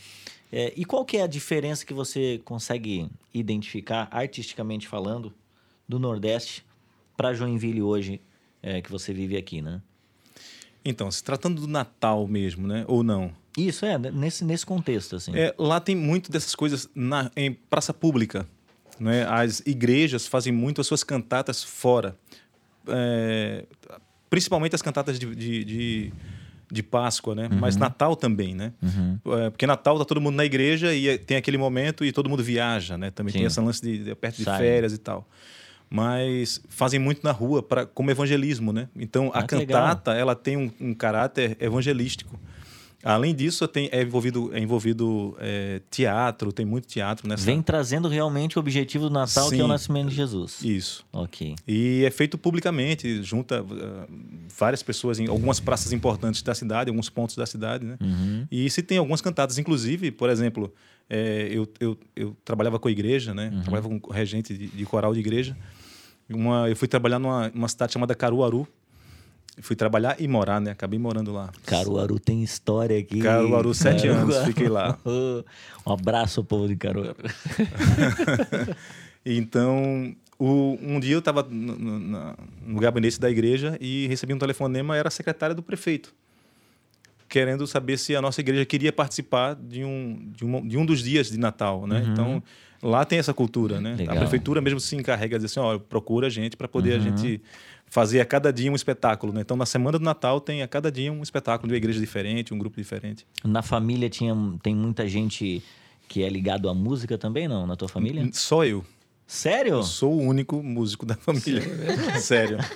É, 0.50 0.72
e 0.76 0.84
qual 0.84 1.04
que 1.04 1.16
é 1.16 1.22
a 1.22 1.26
diferença 1.26 1.84
que 1.84 1.92
você 1.92 2.40
consegue 2.44 3.10
identificar, 3.34 4.08
artisticamente 4.10 4.86
falando, 4.86 5.34
do 5.86 5.98
Nordeste 5.98 6.64
para 7.16 7.34
Joinville 7.34 7.82
hoje, 7.82 8.20
é, 8.62 8.80
que 8.80 8.90
você 8.90 9.12
vive 9.12 9.36
aqui, 9.36 9.60
né? 9.60 9.82
Então, 10.84 11.10
se 11.10 11.22
tratando 11.22 11.60
do 11.60 11.66
Natal 11.66 12.26
mesmo, 12.26 12.66
né? 12.66 12.84
Ou 12.86 13.02
não. 13.02 13.32
Isso, 13.56 13.84
é, 13.84 13.98
nesse, 13.98 14.44
nesse 14.44 14.64
contexto, 14.64 15.16
assim. 15.16 15.32
É, 15.34 15.54
lá 15.58 15.80
tem 15.80 15.96
muito 15.96 16.30
dessas 16.30 16.54
coisas 16.54 16.88
na, 16.94 17.30
em 17.36 17.52
praça 17.52 17.92
pública. 17.92 18.46
Né? 18.98 19.26
As 19.26 19.60
igrejas 19.66 20.26
fazem 20.26 20.52
muito 20.52 20.80
as 20.80 20.86
suas 20.86 21.02
cantatas 21.02 21.62
fora. 21.62 22.16
É, 22.86 23.66
principalmente 24.30 24.74
as 24.74 24.82
cantatas 24.82 25.18
de, 25.18 25.34
de, 25.34 25.64
de, 25.64 26.12
de 26.70 26.82
Páscoa, 26.82 27.34
né? 27.34 27.48
Mas 27.50 27.76
Natal 27.76 28.14
também, 28.14 28.54
né? 28.54 28.72
Uhum. 28.82 29.18
É, 29.38 29.50
porque 29.50 29.66
Natal 29.66 29.98
tá 29.98 30.04
todo 30.04 30.20
mundo 30.20 30.34
na 30.36 30.44
igreja 30.44 30.94
e 30.94 31.16
tem 31.18 31.36
aquele 31.36 31.56
momento 31.58 32.04
e 32.04 32.12
todo 32.12 32.28
mundo 32.28 32.42
viaja, 32.42 32.98
né? 32.98 33.10
Também 33.10 33.32
Sim. 33.32 33.38
tem 33.38 33.46
essa 33.46 33.62
lance 33.62 33.80
de, 33.80 34.04
de 34.04 34.14
perto 34.14 34.36
de 34.36 34.44
Sai. 34.44 34.58
férias 34.58 34.92
e 34.92 34.98
tal. 34.98 35.26
Mas 35.90 36.60
fazem 36.68 37.00
muito 37.00 37.22
na 37.24 37.32
rua 37.32 37.62
para 37.62 37.86
como 37.86 38.10
evangelismo, 38.10 38.72
né? 38.72 38.88
Então 38.94 39.30
a 39.32 39.38
Ah, 39.40 39.46
legal. 39.56 39.82
cantata 39.82 40.12
ela 40.12 40.34
tem 40.34 40.56
um, 40.56 40.70
um 40.80 40.92
caráter 40.94 41.56
evangelístico. 41.60 42.38
Além 43.02 43.32
disso, 43.32 43.66
tem, 43.68 43.88
é 43.92 44.02
envolvido, 44.02 44.50
é 44.52 44.58
envolvido 44.58 45.36
é, 45.38 45.80
teatro, 45.88 46.52
tem 46.52 46.66
muito 46.66 46.88
teatro 46.88 47.28
nessa. 47.28 47.44
Vem 47.44 47.62
trazendo 47.62 48.08
realmente 48.08 48.58
o 48.58 48.60
objetivo 48.60 49.08
do 49.08 49.10
Natal, 49.12 49.48
que 49.48 49.54
é 49.54 49.58
o 49.58 49.62
Sim. 49.62 49.68
nascimento 49.68 50.08
de 50.08 50.16
Jesus. 50.16 50.60
Isso. 50.62 51.06
Ok. 51.12 51.54
E 51.66 52.02
é 52.04 52.10
feito 52.10 52.36
publicamente, 52.36 53.22
junta 53.22 53.64
ah, 53.64 54.06
várias 54.58 54.82
pessoas 54.82 55.20
em 55.20 55.28
algumas 55.28 55.60
praças 55.60 55.92
importantes 55.92 56.42
da 56.42 56.54
cidade, 56.56 56.90
alguns 56.90 57.08
pontos 57.08 57.36
da 57.36 57.46
cidade, 57.46 57.84
né? 57.84 57.96
Uhum. 58.00 58.46
E 58.50 58.68
se 58.68 58.82
tem 58.82 58.98
algumas 58.98 59.20
cantatas, 59.20 59.58
inclusive, 59.58 60.10
por 60.10 60.28
exemplo, 60.28 60.72
é, 61.08 61.48
eu, 61.52 61.68
eu, 61.78 61.96
eu 62.16 62.36
trabalhava 62.44 62.80
com 62.80 62.88
a 62.88 62.90
igreja, 62.90 63.32
né? 63.32 63.50
Uhum. 63.52 63.62
Trabalhava 63.62 64.00
com 64.00 64.12
regente 64.12 64.58
de, 64.58 64.66
de 64.66 64.84
coral 64.84 65.14
de 65.14 65.20
igreja. 65.20 65.56
Uma, 66.28 66.68
eu 66.68 66.74
fui 66.74 66.88
trabalhar 66.88 67.20
numa, 67.20 67.48
numa 67.54 67.68
cidade 67.68 67.92
chamada 67.92 68.14
Caruaru. 68.14 68.66
Fui 69.60 69.74
trabalhar 69.74 70.16
e 70.20 70.28
morar, 70.28 70.60
né? 70.60 70.70
Acabei 70.70 70.98
morando 70.98 71.32
lá. 71.32 71.50
Caruaru 71.66 72.18
tem 72.20 72.42
história 72.42 72.98
aqui. 72.98 73.18
Caruaru, 73.20 73.74
sete 73.74 74.06
Caruaru. 74.06 74.22
anos, 74.32 74.44
fiquei 74.46 74.68
lá. 74.68 74.98
Um 75.86 75.92
abraço 75.92 76.40
ao 76.40 76.44
povo 76.44 76.68
de 76.68 76.76
Caruaru. 76.76 77.16
Então, 79.24 80.14
o- 80.38 80.78
um 80.80 80.98
dia 81.00 81.14
eu 81.14 81.18
estava 81.18 81.42
no, 81.42 81.76
no- 81.76 82.34
no 82.66 82.80
gabinete 82.80 83.20
da 83.20 83.30
igreja 83.30 83.76
e 83.80 84.06
recebi 84.06 84.32
um 84.32 84.38
telefonema, 84.38 84.96
era 84.96 85.08
a 85.08 85.10
secretária 85.10 85.54
do 85.54 85.62
prefeito, 85.62 86.14
querendo 87.28 87.66
saber 87.66 87.98
se 87.98 88.16
a 88.16 88.22
nossa 88.22 88.40
igreja 88.40 88.64
queria 88.64 88.92
participar 88.92 89.54
de 89.54 89.84
um, 89.84 90.30
de 90.34 90.44
um, 90.44 90.66
de 90.66 90.78
um 90.78 90.86
dos 90.86 91.02
dias 91.02 91.30
de 91.30 91.38
Natal, 91.38 91.86
né? 91.86 92.06
Então, 92.10 92.42
lá 92.82 93.04
tem 93.04 93.18
essa 93.18 93.34
cultura, 93.34 93.80
né? 93.80 93.96
Legal. 93.96 94.16
A 94.16 94.18
prefeitura 94.20 94.60
mesmo 94.60 94.80
se 94.80 94.96
encarrega 94.96 95.38
de 95.38 95.44
dizer 95.44 95.60
assim, 95.60 95.66
ó, 95.68 95.78
procura 95.78 96.28
a 96.28 96.30
gente 96.30 96.56
para 96.56 96.68
poder 96.68 96.94
a 96.94 96.98
gente 96.98 97.40
fazer 97.90 98.20
a 98.20 98.24
cada 98.24 98.52
dia 98.52 98.70
um 98.70 98.74
espetáculo, 98.74 99.32
né? 99.32 99.40
Então, 99.40 99.56
na 99.56 99.66
semana 99.66 99.98
do 99.98 100.04
Natal 100.04 100.40
tem 100.40 100.62
a 100.62 100.68
cada 100.68 100.90
dia 100.90 101.12
um 101.12 101.22
espetáculo 101.22 101.68
de 101.68 101.74
uma 101.74 101.78
igreja 101.78 101.98
diferente, 102.00 102.52
um 102.54 102.58
grupo 102.58 102.76
diferente. 102.76 103.26
Na 103.44 103.62
família 103.62 104.08
tinha, 104.10 104.34
tem 104.62 104.74
muita 104.74 105.08
gente 105.08 105.62
que 106.08 106.22
é 106.22 106.28
ligado 106.28 106.68
à 106.68 106.74
música 106.74 107.16
também, 107.18 107.46
não? 107.48 107.66
Na 107.66 107.76
tua 107.76 107.88
família? 107.88 108.28
Só 108.32 108.64
eu. 108.64 108.84
Sério? 109.26 109.74
Eu 109.74 109.82
sou 109.82 110.12
o 110.14 110.22
único 110.22 110.62
músico 110.62 111.04
da 111.04 111.14
família. 111.14 111.62
Sério. 112.20 112.58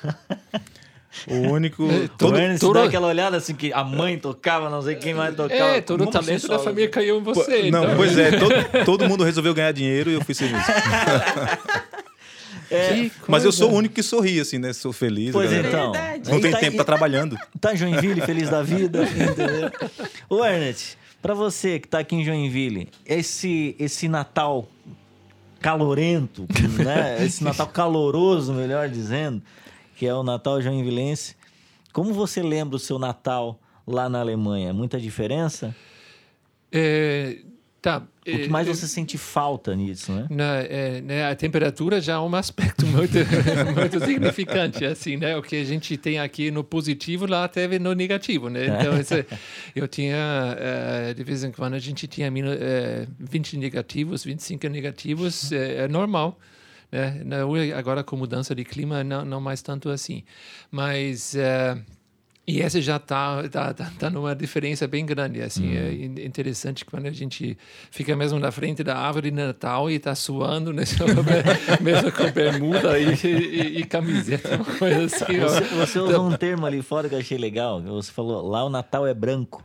O 1.29 1.35
único. 1.53 1.87
Todo, 1.87 2.09
Todo, 2.17 2.39
Ernest 2.39 2.61
todo- 2.61 2.73
dá 2.73 2.85
aquela 2.85 3.07
olhada 3.09 3.37
assim 3.37 3.55
que 3.55 3.71
a 3.71 3.85
mãe 3.85 4.19
tocava, 4.19 4.71
não 4.71 4.81
sei 4.81 4.95
quem 4.95 5.13
mais 5.13 5.37
tocava. 5.37 5.77
É, 5.77 5.81
todo 5.83 6.05
o 6.05 6.11
talento 6.11 6.49
da 6.49 6.59
família 6.59 6.89
caiu 6.89 7.19
em 7.21 7.23
você. 7.23 7.71
não, 7.71 7.85
então. 7.85 7.97
pois 7.97 8.17
é, 8.17 8.31
todo, 8.39 8.55
todo 8.87 9.07
mundo 9.07 9.23
resolveu 9.23 9.53
ganhar 9.53 9.73
dinheiro 9.73 10.11
e 10.11 10.15
eu 10.15 10.25
fui 10.25 10.35
ser 10.35 10.51
músico. 10.51 10.73
Que 12.73 13.13
Mas 13.29 13.45
eu 13.45 13.53
sou 13.53 13.71
o 13.71 13.75
único 13.75 13.95
que 13.95 14.03
sorri, 14.03 14.41
assim, 14.41 14.59
né? 14.59 14.73
Sou 14.73 14.93
feliz. 14.93 15.33
Pois 15.33 15.53
a 15.53 15.63
galera 15.63 16.17
então. 16.17 16.33
Não 16.33 16.41
tem 16.41 16.51
tá- 16.51 16.59
tempo 16.59 16.77
pra 16.77 16.85
trabalhando. 16.85 17.37
Tá 17.61 17.75
em 17.75 17.77
Joinville, 17.77 18.21
feliz 18.23 18.51
da 18.51 18.63
vida, 18.63 19.05
entendeu? 19.05 19.71
Ô, 20.29 20.45
Ernest, 20.45 20.97
pra 21.21 21.35
você 21.35 21.79
que 21.79 21.87
tá 21.87 22.01
aqui 22.01 22.17
em 22.17 22.25
Joinville, 22.25 22.89
esse, 23.07 23.77
esse 23.79 24.09
Natal 24.09 24.69
calorento, 25.61 26.47
né? 26.85 27.25
Esse 27.25 27.45
Natal 27.45 27.69
caloroso, 27.69 28.53
melhor 28.53 28.89
dizendo, 28.89 29.41
que 29.97 30.07
é 30.07 30.13
o 30.13 30.25
Natal 30.25 30.61
joinvilense, 30.61 31.37
como 31.93 32.13
você 32.13 32.43
lembra 32.43 32.77
o 32.77 32.79
seu 32.81 32.99
Natal 32.99 33.61
lá 33.87 34.09
na 34.09 34.21
Alemanha? 34.21 34.73
Muita 34.73 34.99
diferença? 34.99 35.75
É, 36.73 37.39
tá. 37.81 38.03
O 38.23 38.39
que 38.39 38.49
mais 38.49 38.69
você 38.69 38.87
sente 38.87 39.19
falta 39.19 39.75
nisso, 39.75 40.13
né? 40.13 40.27
Na, 40.31 40.57
é, 40.59 41.01
né, 41.01 41.27
a 41.29 41.35
temperatura 41.35 42.01
já 42.01 42.15
é 42.15 42.19
um 42.21 42.33
aspecto 42.37 42.87
muito, 42.87 43.15
muito 43.77 43.99
significante, 44.05 44.85
assim, 44.85 45.17
né? 45.17 45.37
O 45.37 45.43
que 45.43 45.57
a 45.57 45.65
gente 45.65 45.97
tem 45.97 46.21
aqui 46.21 46.51
no 46.51 46.63
positivo, 46.63 47.27
lá 47.27 47.49
teve 47.49 47.79
no 47.81 47.93
negativo, 47.95 48.49
né? 48.49 48.67
Então, 48.81 48.97
esse- 48.97 49.27
eu 49.75 49.89
tinha, 49.89 50.57
eh, 50.59 51.15
de 51.15 51.25
vez 51.25 51.43
em 51.43 51.51
quando, 51.51 51.75
a 51.75 51.79
gente 51.81 52.07
tinha 52.07 52.31
minu- 52.31 52.53
eh, 52.53 53.07
20 53.19 53.57
negativos, 53.57 54.23
25 54.25 54.69
negativos, 54.69 55.51
é, 55.51 55.85
é 55.85 55.89
normal. 55.89 56.39
Né? 56.93 57.23
Agora, 57.75 58.05
com 58.05 58.17
mudança 58.17 58.55
de 58.55 58.65
clima, 58.65 59.03
não, 59.03 59.25
não 59.25 59.41
mais 59.41 59.63
tanto 59.63 59.89
assim. 59.89 60.23
Mas... 60.71 61.35
e 62.47 62.61
esse 62.61 62.81
já 62.83 62.97
está 62.97 63.49
tá, 63.49 63.73
tá, 63.73 63.93
tá 63.99 64.11
numa 64.11 64.35
diferença 64.35 64.87
bem 64.89 65.07
grande. 65.07 65.41
Assim, 65.41 65.77
É 65.77 65.93
in- 65.93 66.25
interessante 66.25 66.85
quando 66.85 67.07
a 67.07 67.13
gente 67.13 67.57
fica 67.91 68.17
mesmo 68.17 68.39
na 68.39 68.51
frente 68.51 68.83
da 68.83 68.97
árvore 68.97 69.31
de 69.31 69.37
Natal 69.37 69.89
e 69.91 69.95
está 69.95 70.15
suando, 70.15 70.73
né? 70.73 70.83
mesmo 71.81 72.11
com 72.11 72.31
bermuda 72.33 72.99
e, 72.99 73.15
e, 73.25 73.79
e 73.81 73.85
camiseta, 73.85 74.49
assim. 75.05 75.39
Você, 75.39 75.61
você 75.75 75.99
usou 76.01 76.29
um 76.29 76.37
termo 76.37 76.67
ali 76.67 76.83
fora 76.83 77.09
que 77.09 77.15
eu 77.15 77.19
achei 77.21 77.39
legal. 77.39 77.81
Você 77.83 78.11
falou, 78.11 78.47
lá 78.49 78.65
o 78.65 78.69
Natal 78.71 79.07
é 79.07 79.15
branco. 79.15 79.63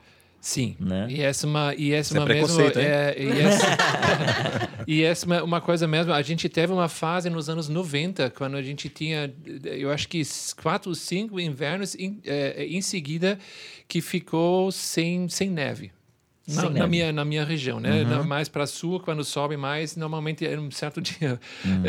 Sim, 0.47 0.77
Né? 0.79 1.07
e 1.09 1.21
essa 1.21 1.45
é 1.45 1.49
uma, 1.49 1.75
e 1.75 1.91
essa 1.91 2.13
Isso 2.13 2.17
é 2.17 2.19
uma 2.21 2.25
mesmo, 2.25 2.55
preconceito, 2.55 2.79
hein? 2.79 2.85
é, 2.85 3.15
e 3.19 3.39
essa, 3.41 3.67
e 4.87 5.03
essa 5.03 5.25
é 5.25 5.27
uma- 5.27 5.43
uma 5.43 5.61
coisa 5.61 5.85
mesmo, 5.85 6.13
a 6.13 6.21
gente 6.21 6.47
teve 6.47 6.71
uma 6.71 6.87
fase 6.87 7.29
nos 7.29 7.49
anos 7.49 7.67
90, 7.67 8.29
quando 8.29 8.55
a 8.55 8.61
gente 8.61 8.87
tinha, 8.87 9.29
eu 9.65 9.91
acho 9.91 10.07
que 10.07 10.21
quatro, 10.63 10.95
cinco 10.95 11.37
invernos 11.37 11.95
em, 11.95 12.21
em 12.55 12.81
seguida 12.81 13.37
que 13.89 13.99
ficou 13.99 14.71
sem, 14.71 15.27
sem 15.27 15.49
neve. 15.49 15.91
Na, 16.47 16.61
Sem 16.61 16.69
na. 16.69 16.83
Uhum. 16.85 16.87
minha, 16.89 17.11
na 17.11 17.25
minha 17.25 17.43
região, 17.43 17.77
né? 17.79 18.03
Na- 18.05 18.23
mais 18.23 18.47
para 18.47 18.65
sul, 18.65 19.01
quando 19.01 19.21
sobe 19.23 19.57
mais, 19.57 19.97
normalmente 19.97 20.47
é 20.47 20.57
um 20.57 20.71
certo 20.71 21.01
dia 21.01 21.37
Uhum. 21.65 21.81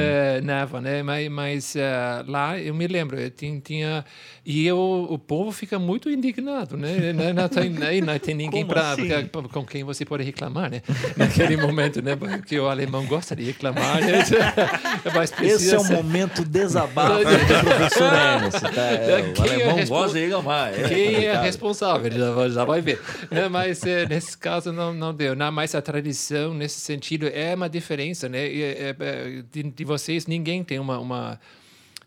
neva, 0.42 0.80
né? 0.80 1.00
Mas, 1.02 1.28
mas 1.30 1.76
eh, 1.76 2.24
lá 2.26 2.58
eu 2.58 2.74
me 2.74 2.86
lembro, 2.88 3.18
eu 3.20 3.30
tinha, 3.30 3.60
tinha 3.60 4.04
e 4.44 4.66
eu, 4.66 5.06
o 5.08 5.16
povo 5.18 5.52
fica 5.52 5.78
muito 5.78 6.10
indignado, 6.10 6.76
né? 6.76 7.12
Não, 7.12 7.32
não 7.34 7.48
tem, 7.48 7.70
né? 7.70 8.00
não 8.00 8.18
tem 8.18 8.34
ninguém 8.34 8.66
para 8.66 8.92
assim? 8.92 9.08
com 9.52 9.64
quem 9.64 9.84
você 9.84 10.04
pode 10.04 10.24
reclamar, 10.24 10.70
né? 10.70 10.82
Naquele 11.16 11.56
momento, 11.56 12.02
né? 12.02 12.16
Porque 12.16 12.58
o 12.58 12.66
alemão 12.68 13.06
gosta 13.06 13.36
de 13.36 13.44
reclamar, 13.44 14.00
né? 14.00 14.24
Mas 15.14 15.30
Esse 15.30 15.34
precisa 15.34 15.76
é 15.76 15.78
o 15.78 15.84
momento 15.84 16.44
desabafo 16.44 17.18
do 17.18 17.64
professor 17.64 18.12
Ernest. 18.12 18.60
Tá? 18.60 18.68
É, 18.88 19.20
o 19.38 19.46
é 19.46 19.50
alemão 19.52 19.76
respo- 19.76 19.94
gosta 19.94 20.18
de 20.18 20.24
reclamar. 20.24 20.72
É 20.74 20.88
Quem 20.88 21.24
é 21.26 21.40
responsável? 21.40 22.10
Já, 22.10 22.48
já 22.48 22.64
vai 22.64 22.80
ver. 22.80 23.00
Né, 23.30 23.48
Mas 23.48 23.84
eh, 23.84 24.06
nesse 24.08 24.36
caso 24.36 24.47
não, 24.72 24.92
não 24.94 25.14
deu. 25.14 25.34
Não, 25.36 25.50
mas 25.52 25.74
a 25.74 25.82
tradição, 25.82 26.52
nesse 26.54 26.80
sentido, 26.80 27.26
é 27.28 27.54
uma 27.54 27.68
diferença. 27.68 28.28
Né? 28.28 28.46
E, 28.52 28.62
eh, 28.62 28.96
eh, 28.98 29.42
de, 29.52 29.62
de 29.64 29.84
vocês, 29.84 30.26
ninguém 30.26 30.62
tem 30.64 30.78
uma, 30.78 30.98
uma 30.98 31.40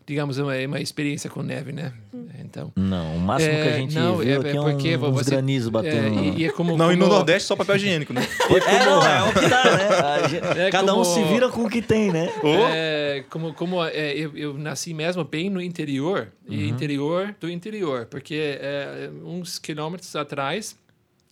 digamos, 0.04 0.36
uma, 0.36 0.52
uma 0.56 0.80
experiência 0.80 1.30
com 1.30 1.42
neve, 1.42 1.70
né? 1.72 1.92
Então. 2.40 2.72
Não, 2.76 3.16
o 3.16 3.20
máximo 3.20 3.52
que 3.54 3.56
a 3.60 3.66
É, 3.66 3.76
gente 3.78 3.94
não, 3.94 4.16
viu 4.18 4.34
é- 4.34 4.36
aqui 4.38 4.48
é, 4.48 4.56
é 4.56 4.60
um, 4.60 4.64
porque 4.64 4.96
uns 4.96 5.00
você- 5.14 5.30
granizos 5.30 5.68
batendo. 5.70 6.06
É, 6.06 6.10
no- 6.10 6.24
e, 6.24 6.38
e 6.42 6.44
é 6.46 6.50
como, 6.52 6.76
Não, 6.76 6.92
e 6.92 6.96
no 6.96 7.04
como- 7.04 7.14
Nordeste 7.16 7.46
só 7.46 7.54
papel 7.54 7.76
higiênico, 7.76 8.12
né? 8.12 8.20
É, 8.66 8.84
não, 8.84 9.00
é 9.06 9.22
o 9.22 9.32
que 9.32 9.48
dá, 9.48 9.64
né? 9.64 10.28
Gente- 10.28 10.58
É 10.60 10.70
Cada 10.72 10.92
um 10.92 11.02
como- 11.02 11.04
se 11.04 11.22
vira 11.24 11.48
com 11.48 11.62
o 11.64 11.70
que 11.70 11.80
tem, 11.80 12.10
né? 12.10 12.28
É, 12.74 13.24
como 13.30 13.54
como 13.54 13.82
é, 13.84 14.12
eu, 14.12 14.36
eu 14.36 14.54
nasci 14.58 14.92
mesmo 14.92 15.22
bem 15.24 15.48
no 15.48 15.62
interior, 15.62 16.28
e 16.48 16.68
interior 16.68 17.34
do 17.40 17.48
interior, 17.48 18.06
porque 18.06 18.58
é, 18.60 19.08
uns 19.24 19.58
quilômetros 19.58 20.14
atrás 20.16 20.76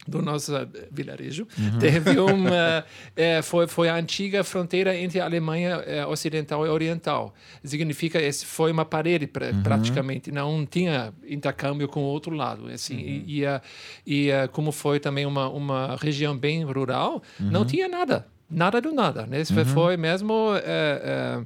do 0.08 0.22
nosso 0.22 0.56
eh, 0.56 0.66
vilarejo. 0.90 1.46
Teve 1.78 2.18
uma 2.18 2.84
é, 3.14 3.42
foi 3.42 3.66
foi 3.66 3.88
a 3.88 3.94
antiga 3.96 4.42
fronteira 4.42 4.96
entre 4.96 5.20
a 5.20 5.24
Alemanha 5.24 5.82
eh, 5.86 6.06
ocidental 6.06 6.66
e 6.66 6.68
oriental. 6.70 7.34
Significa 7.62 8.20
esse 8.20 8.46
foi 8.46 8.72
uma 8.72 8.84
parede 8.84 9.26
pra, 9.26 9.52
praticamente 9.62 10.32
não 10.32 10.64
tinha 10.66 11.12
intercâmbio 11.28 11.86
com 11.86 12.00
o 12.00 12.04
outro 12.06 12.34
lado 12.34 12.66
assim 12.68 12.98
e, 12.98 13.38
e, 13.40 13.46
a- 13.46 13.60
e 14.06 14.32
a- 14.32 14.48
como 14.48 14.72
foi 14.72 14.98
também 14.98 15.26
uma 15.26 15.48
uma 15.48 15.96
região 16.00 16.36
bem 16.36 16.64
rural 16.64 17.22
não 17.38 17.64
tinha 17.64 17.86
nada 17.88 18.26
nada 18.50 18.80
do 18.80 18.92
nada 18.92 19.26
né? 19.26 19.40
Isso 19.42 19.52
foi 19.66 19.96
mesmo 19.96 20.52
é, 20.64 21.44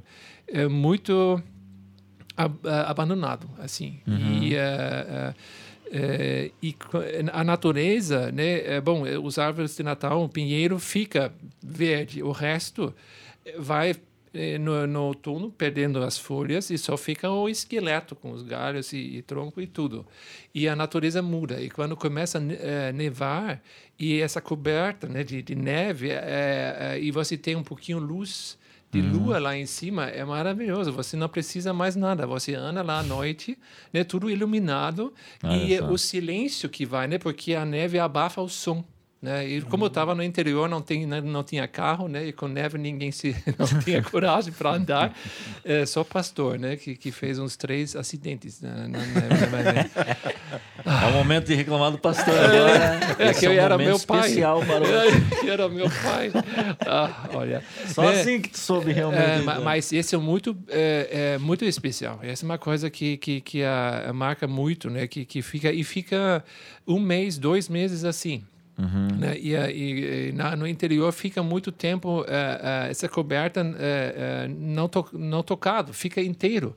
é, 0.53 0.61
é 0.63 0.67
muito 0.67 1.41
ab- 2.37 2.59
abandonado 2.87 3.47
assim 3.59 3.99
e 4.41 4.55
eh, 5.91 6.51
e 6.61 6.75
a 7.31 7.43
natureza 7.43 8.31
né 8.31 8.75
é 8.75 8.81
bom 8.81 9.05
eh, 9.05 9.17
os 9.17 9.37
árvores 9.37 9.75
de 9.75 9.83
Natal 9.83 10.23
o 10.23 10.29
pinheiro 10.29 10.79
fica 10.79 11.33
verde 11.63 12.21
o 12.23 12.31
resto 12.31 12.93
eh, 13.45 13.55
vai 13.57 13.95
eh, 14.33 14.57
no, 14.57 14.85
no 14.85 15.03
outono 15.03 15.49
perdendo 15.49 16.03
as 16.03 16.17
folhas 16.17 16.69
e 16.69 16.77
só 16.77 16.97
fica 16.97 17.29
o 17.29 17.47
esqueleto 17.47 18.15
com 18.15 18.31
os 18.31 18.41
galhos 18.43 18.91
e, 18.91 18.97
e 18.97 19.21
tronco 19.21 19.61
e 19.61 19.67
tudo. 19.67 20.05
E 20.53 20.67
a 20.67 20.75
natureza 20.75 21.21
muda 21.21 21.61
e 21.61 21.69
quando 21.69 21.95
começa 21.95 22.37
a 22.37 22.41
ne- 22.41 22.91
nevar 22.91 23.61
e 23.97 24.19
essa 24.19 24.41
coberta 24.41 25.07
né, 25.07 25.23
de, 25.23 25.41
de 25.41 25.55
neve 25.55 26.09
eh, 26.09 26.19
eh, 26.79 26.99
e 26.99 27.11
você 27.11 27.37
tem 27.37 27.55
um 27.55 27.63
pouquinho 27.63 27.97
luz 27.97 28.57
de 28.95 29.01
lua 29.01 29.39
lá 29.39 29.57
em 29.57 29.65
cima 29.65 30.05
é 30.05 30.23
maravilhoso. 30.23 30.91
Você 30.93 31.17
não 31.17 31.27
precisa 31.27 31.73
mais 31.73 31.97
nada. 31.97 32.25
Você 32.25 32.55
anda 32.55 32.81
lá 32.81 32.99
à 32.99 33.03
noite, 33.03 33.57
né, 33.91 34.05
tudo 34.05 34.29
iluminado 34.29 35.13
e 35.43 35.77
o 35.81 35.97
silêncio 35.97 36.69
que 36.69 36.85
vai, 36.85 37.07
né, 37.07 37.17
porque 37.17 37.55
a 37.55 37.65
neve 37.65 37.99
abafa 37.99 38.41
o 38.41 38.47
som. 38.47 38.83
Né? 39.21 39.47
E 39.47 39.61
como 39.61 39.85
eu 39.85 39.87
estava 39.87 40.13
no 40.13 40.21
interior, 40.21 40.69
não, 40.69 40.81
tem, 40.81 41.05
não, 41.07 41.19
não 41.21 41.43
tinha 41.43 41.67
carro, 41.67 42.07
né? 42.07 42.27
E 42.27 42.33
com 42.33 42.47
neve 42.47 42.77
ninguém 42.77 43.11
se, 43.11 43.35
não 43.57 43.79
tinha 43.79 44.01
coragem 44.03 44.53
para 44.53 44.71
andar. 44.71 45.17
É, 45.63 45.85
só 45.85 46.03
pastor, 46.03 46.59
né? 46.59 46.75
Que, 46.75 46.95
que 46.95 47.11
fez 47.11 47.39
uns 47.39 47.55
três 47.55 47.95
acidentes 47.95 48.61
na, 48.61 48.87
na 48.87 48.99
neve. 48.99 49.47
Mas, 49.51 49.91
É 50.85 51.07
o 51.07 51.13
momento 51.13 51.47
de 51.47 51.55
reclamar 51.55 51.89
do 51.89 51.97
pastor 51.97 52.37
agora. 52.37 52.99
é 53.17 53.31
Esse 53.31 53.39
que 53.39 53.47
eu 53.47 53.51
um 53.51 53.55
era 53.55 53.75
meu 53.75 53.99
pai. 53.99 54.19
especial 54.19 54.59
para 54.63 54.83
o... 54.83 54.85
É, 54.85 55.39
que 55.39 55.49
era 55.49 55.67
meu 55.67 55.89
pai. 55.89 56.31
Ah, 56.85 57.27
olha. 57.33 57.63
Só 57.87 58.03
né? 58.03 58.21
assim 58.21 58.39
que 58.39 58.49
tu 58.49 58.59
soube 58.59 58.91
realmente. 58.91 59.21
É, 59.23 59.41
ma- 59.41 59.59
mas 59.61 59.91
esse 59.91 60.13
é 60.13 60.17
muito, 60.19 60.55
é, 60.69 61.33
é 61.33 61.37
muito 61.39 61.65
especial. 61.65 62.19
Essa 62.21 62.45
é 62.45 62.47
uma 62.47 62.59
coisa 62.59 62.87
que, 62.91 63.17
que, 63.17 63.41
que 63.41 63.63
a, 63.63 64.09
a 64.09 64.13
marca 64.13 64.47
muito, 64.47 64.87
né? 64.89 65.07
Que, 65.07 65.25
que 65.25 65.41
fica 65.41 65.71
e 65.71 65.83
fica 65.83 66.43
um 66.87 66.99
mês, 66.99 67.39
dois 67.39 67.67
meses 67.67 68.03
assim. 68.03 68.43
Né? 68.77 69.37
E, 69.39 69.55
a- 69.55 69.71
e, 69.71 70.29
e 70.29 70.31
na, 70.33 70.55
no 70.55 70.67
interior 70.67 71.11
fica 71.13 71.41
muito 71.41 71.71
tempo 71.71 72.25
é, 72.27 72.89
essa 72.89 73.07
coberta 73.07 73.63
não, 74.57 74.87
to, 74.89 75.05
não 75.13 75.41
tocado, 75.43 75.93
fica 75.93 76.21
inteiro. 76.21 76.75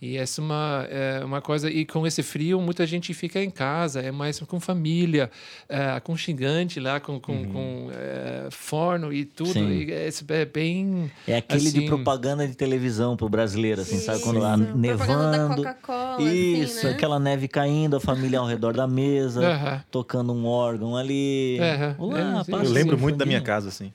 E 0.00 0.18
essa 0.18 0.42
é 0.42 0.44
uma, 0.44 0.86
é 0.90 1.24
uma 1.24 1.40
coisa. 1.40 1.70
E 1.70 1.86
com 1.86 2.06
esse 2.06 2.22
frio, 2.22 2.60
muita 2.60 2.86
gente 2.86 3.14
fica 3.14 3.42
em 3.42 3.50
casa, 3.50 4.00
é 4.00 4.10
mais 4.12 4.38
com 4.40 4.60
família, 4.60 5.30
é, 5.68 5.90
aconchegante 5.92 6.78
lá, 6.78 7.00
com, 7.00 7.18
com, 7.18 7.44
com 7.46 7.88
é, 7.92 8.48
forno 8.50 9.10
e 9.12 9.24
tudo. 9.24 9.52
Sim. 9.52 9.70
E 9.70 9.90
é, 9.92 10.08
é 10.28 10.44
bem. 10.44 11.10
É 11.26 11.38
aquele 11.38 11.70
de 11.70 11.78
assim, 11.78 11.86
propaganda 11.86 12.46
de 12.46 12.54
televisão 12.54 13.16
pro 13.16 13.28
brasileiro, 13.28 13.80
assim, 13.80 13.98
sabe? 13.98 14.20
Quando 14.20 14.38
lá 14.38 14.54
Isso, 14.54 14.66
propaganda 14.66 15.30
da 15.30 15.38
nevando. 15.38 15.62
Coca-Cola, 15.62 16.22
Isso, 16.22 16.78
assim, 16.78 16.86
né? 16.88 16.92
aquela 16.92 17.18
neve 17.18 17.48
caindo, 17.48 17.96
a 17.96 18.00
família 18.00 18.38
ao 18.38 18.46
redor 18.46 18.74
da 18.74 18.86
mesa, 18.86 19.50
Aham. 19.50 19.84
tocando 19.90 20.32
um 20.32 20.44
órgão 20.46 20.94
ali. 20.94 21.58
Aham. 21.58 21.94
Olá, 21.98 22.44
É, 22.46 22.52
Eu 22.54 22.70
lembro 22.70 22.98
muito 22.98 23.16
da 23.16 23.24
minha 23.24 23.40
casa, 23.40 23.68
assim. 23.70 23.92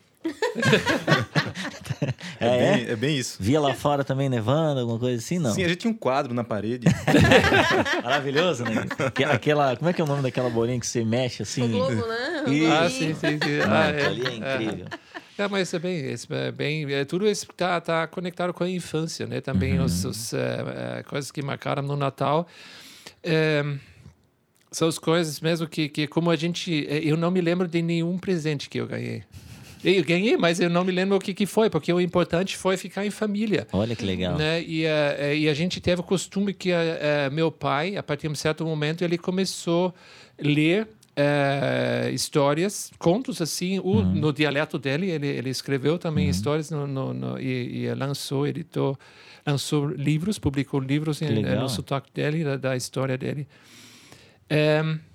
É, 2.39 2.45
É, 2.47 2.57
bem, 2.75 2.85
é 2.91 2.95
bem 2.95 3.17
isso. 3.17 3.37
Via 3.39 3.59
lá 3.59 3.73
fora 3.73 4.03
também 4.03 4.27
nevando, 4.29 4.79
alguma 4.79 4.99
coisa 4.99 5.17
assim? 5.17 5.37
Não. 5.39 5.53
Sim, 5.53 5.63
a 5.63 5.67
gente 5.67 5.79
tinha 5.79 5.91
um 5.91 5.97
quadro 5.97 6.33
na 6.33 6.43
parede. 6.43 6.87
Maravilhoso, 8.03 8.65
né? 8.65 8.85
Que- 9.13 9.23
Aquela, 9.23 9.75
como 9.75 9.89
é 9.89 9.93
que 9.93 10.01
é 10.01 10.03
o 10.03 10.07
nome 10.07 10.23
daquela 10.23 10.49
bolinha 10.49 10.79
que 10.79 10.87
você 10.87 11.03
mexe 11.05 11.43
assim? 11.43 11.63
O 11.63 11.69
Globo, 11.69 12.07
né? 12.07 12.43
Ih. 12.47 12.65
Ah, 12.67 12.89
sim, 12.89 13.13
sim, 13.13 13.37
sim. 13.39 13.59
Ah, 13.69 13.87
ali 14.09 14.25
é 14.25 14.35
incrível. 14.35 14.87
É, 15.37 15.47
mas 15.47 15.73
é 15.73 15.79
bem, 15.79 16.11
isso 16.11 16.27
é 16.33 16.51
bem, 16.51 16.91
é, 16.93 17.05
tudo 17.05 17.27
isso 17.27 17.47
está 17.49 17.79
tá 17.81 18.05
conectado 18.07 18.53
com 18.53 18.63
a 18.63 18.69
infância, 18.69 19.25
né? 19.25 19.41
Também 19.41 19.79
Uhum. 19.79 19.85
os, 19.85 20.03
os, 20.05 20.33
é, 20.33 20.99
é, 20.99 21.03
coisas 21.03 21.31
que 21.31 21.41
marcaram 21.41 21.81
no 21.81 21.95
Natal. 21.95 22.47
É, 23.23 23.63
são 24.71 24.87
as 24.87 24.97
coisas 24.99 25.39
mesmo 25.39 25.67
que, 25.67 25.89
que 25.89 26.07
como 26.07 26.29
a 26.29 26.35
gente, 26.35 26.85
é, 26.87 26.99
eu 26.99 27.17
não 27.17 27.31
me 27.31 27.41
lembro 27.41 27.67
de 27.67 27.81
nenhum 27.81 28.17
presente 28.17 28.69
que 28.69 28.79
eu 28.79 28.87
ganhei. 28.87 29.23
Eu 29.83 30.03
ganhei, 30.03 30.37
mas 30.37 30.59
eu 30.59 30.69
não 30.69 30.83
me 30.83 30.91
lembro 30.91 31.17
o 31.17 31.19
que, 31.19 31.33
que 31.33 31.45
foi, 31.45 31.69
porque 31.69 31.91
o 31.91 31.99
importante 31.99 32.55
foi 32.55 32.77
ficar 32.77 33.05
em 33.05 33.09
família. 33.09 33.67
Olha 33.73 33.95
que 33.95 34.05
legal. 34.05 34.37
Né? 34.37 34.61
E, 34.61 34.85
uh, 34.85 35.33
e 35.35 35.49
a 35.49 35.53
gente 35.53 35.81
teve 35.81 36.01
o 36.01 36.03
costume 36.03 36.53
que 36.53 36.71
uh, 36.71 37.31
meu 37.31 37.51
pai, 37.51 37.97
a 37.97 38.03
partir 38.03 38.27
de 38.27 38.33
um 38.33 38.35
certo 38.35 38.63
momento, 38.65 39.03
ele 39.03 39.17
começou 39.17 39.93
a 40.39 40.47
ler 40.47 40.87
uh, 41.11 42.09
histórias, 42.13 42.91
contos 42.97 43.41
assim, 43.41 43.79
o, 43.79 43.83
uhum. 43.83 44.13
no 44.13 44.33
dialeto 44.33 44.77
dele. 44.77 45.09
Ele, 45.09 45.27
ele 45.27 45.49
escreveu 45.49 45.97
também 45.97 46.25
uhum. 46.25 46.31
histórias 46.31 46.69
no, 46.69 46.85
no, 46.87 47.13
no, 47.13 47.39
e, 47.39 47.85
e, 47.85 47.93
lançou, 47.93 48.47
editou, 48.47 48.97
lançou 49.45 49.87
livros, 49.87 50.37
publicou 50.37 50.79
livros 50.79 51.21
em, 51.21 51.41
no 51.41 51.69
sotaque 51.69 52.11
dele, 52.13 52.43
da, 52.43 52.57
da 52.57 52.75
história 52.75 53.17
dele. 53.17 53.47
Um, 54.51 55.10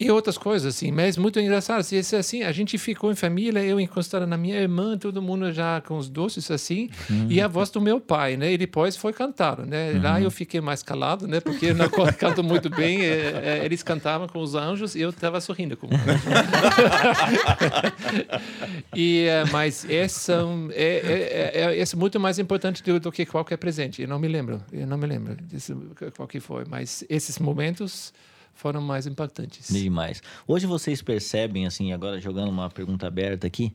e 0.00 0.10
outras 0.10 0.36
coisas, 0.38 0.74
assim, 0.74 0.90
mas 0.90 1.18
muito 1.18 1.38
engraçado. 1.38 1.80
Assim, 1.80 1.98
assim, 1.98 2.42
a 2.42 2.50
gente 2.52 2.78
ficou 2.78 3.12
em 3.12 3.14
família, 3.14 3.62
eu 3.62 3.78
encostada 3.78 4.26
na 4.26 4.38
minha 4.38 4.58
irmã, 4.58 4.96
todo 4.96 5.20
mundo 5.20 5.52
já 5.52 5.82
com 5.82 5.98
os 5.98 6.08
doces, 6.08 6.50
assim, 6.50 6.88
uhum. 7.10 7.26
e 7.28 7.38
a 7.38 7.46
voz 7.46 7.68
do 7.68 7.82
meu 7.82 8.00
pai, 8.00 8.34
né? 8.34 8.50
E 8.50 8.56
depois 8.56 8.96
foi 8.96 9.12
cantado, 9.12 9.66
né? 9.66 9.92
Uhum. 9.92 10.02
Lá 10.02 10.18
eu 10.18 10.30
fiquei 10.30 10.58
mais 10.58 10.82
calado, 10.82 11.28
né? 11.28 11.38
Porque 11.38 11.66
eu 11.66 11.74
não 11.74 11.90
canto 12.18 12.42
muito 12.42 12.70
bem. 12.70 13.02
É, 13.02 13.58
é, 13.60 13.62
eles 13.62 13.82
cantavam 13.82 14.26
com 14.26 14.38
os 14.38 14.54
anjos 14.54 14.94
e 14.94 15.02
eu 15.02 15.10
estava 15.10 15.38
sorrindo 15.38 15.76
com 15.76 15.90
e 18.96 19.26
é, 19.26 19.44
Mas 19.52 19.84
essa 19.84 20.42
é, 20.72 20.82
é, 20.82 21.78
é, 21.78 21.82
é, 21.82 21.96
muito 21.96 22.18
mais 22.18 22.38
importante 22.38 22.82
do, 22.82 22.98
do, 22.98 23.12
que 23.12 23.26
qualquer 23.26 23.58
presente. 23.58 24.00
Eu 24.00 24.08
não 24.08 24.18
me 24.18 24.28
lembro, 24.28 24.62
eu 24.72 24.86
não 24.86 24.96
me 24.96 25.06
lembro 25.06 25.36
disso, 25.44 25.76
qual 26.16 26.26
que 26.26 26.40
foi. 26.40 26.64
Mas 26.66 27.04
esses 27.10 27.38
momentos 27.38 28.14
foram 28.60 28.82
mais 28.82 29.06
impactantes. 29.06 29.72
Demais. 29.72 30.22
Hoje 30.46 30.66
vocês 30.66 31.00
percebem, 31.00 31.66
assim, 31.66 31.92
agora 31.92 32.20
jogando 32.20 32.50
uma 32.50 32.68
pergunta 32.68 33.06
aberta 33.06 33.46
aqui, 33.46 33.74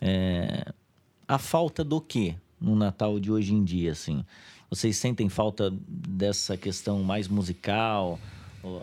é, 0.00 0.66
a 1.26 1.38
falta 1.38 1.82
do 1.82 2.00
que 2.00 2.36
no 2.60 2.76
Natal 2.76 3.18
de 3.18 3.32
hoje 3.32 3.54
em 3.54 3.64
dia, 3.64 3.92
assim? 3.92 4.22
Vocês 4.68 4.96
sentem 4.98 5.28
falta 5.28 5.72
dessa 5.88 6.56
questão 6.56 7.02
mais 7.02 7.28
musical, 7.28 8.20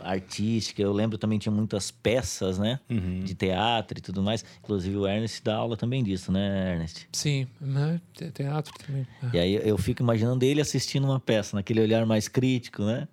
artística? 0.04 0.82
Eu 0.82 0.92
lembro 0.92 1.20
também 1.20 1.38
tinha 1.38 1.54
muitas 1.54 1.92
peças, 1.92 2.58
né? 2.58 2.80
Uhum. 2.90 3.20
De 3.24 3.36
teatro 3.36 4.00
e 4.00 4.02
tudo 4.02 4.24
mais. 4.24 4.44
Inclusive 4.64 4.98
o 4.98 5.08
Ernest 5.08 5.44
dá 5.44 5.56
aula 5.56 5.78
também 5.78 6.04
disso, 6.04 6.32
né, 6.32 6.74
Ernest? 6.74 7.08
Sim, 7.12 7.48
né? 7.62 8.02
teatro 8.34 8.74
também. 8.86 9.08
E 9.32 9.38
aí 9.38 9.54
eu 9.54 9.78
fico 9.78 10.02
imaginando 10.02 10.44
ele 10.44 10.60
assistindo 10.60 11.06
uma 11.06 11.20
peça, 11.20 11.56
naquele 11.56 11.80
olhar 11.80 12.06
mais 12.08 12.28
crítico, 12.28 12.84
né? 12.84 13.08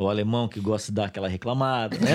O 0.00 0.08
alemão 0.08 0.48
que 0.48 0.58
gosta 0.58 0.90
de 0.90 0.96
dar 0.96 1.06
aquela 1.06 1.28
reclamada, 1.28 1.96
né? 1.98 2.08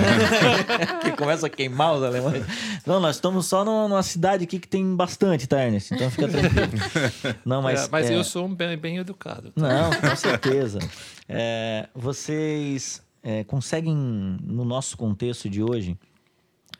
que 1.02 1.12
começa 1.12 1.46
a 1.46 1.50
queimar 1.50 1.94
os 1.94 2.02
alemães. 2.02 2.44
Não, 2.84 2.98
nós 2.98 3.16
estamos 3.16 3.46
só 3.46 3.64
numa 3.64 4.02
cidade 4.02 4.42
aqui 4.42 4.58
que 4.58 4.66
tem 4.66 4.96
bastante, 4.96 5.46
tá, 5.46 5.64
Ernest? 5.64 5.94
Então 5.94 6.10
fica 6.10 6.26
tranquilo. 6.26 6.68
Não, 7.46 7.62
mas, 7.62 7.84
é, 7.84 7.88
mas 7.90 8.10
é... 8.10 8.16
eu 8.16 8.24
sou 8.24 8.46
um 8.46 8.54
bem, 8.54 8.76
bem 8.76 8.98
educado. 8.98 9.52
Tá? 9.52 9.62
Não, 9.62 9.90
com 10.00 10.16
certeza. 10.16 10.80
É, 11.28 11.88
vocês 11.94 13.00
é, 13.22 13.44
conseguem, 13.44 13.94
no 13.94 14.64
nosso 14.64 14.96
contexto 14.96 15.48
de 15.48 15.62
hoje, 15.62 15.96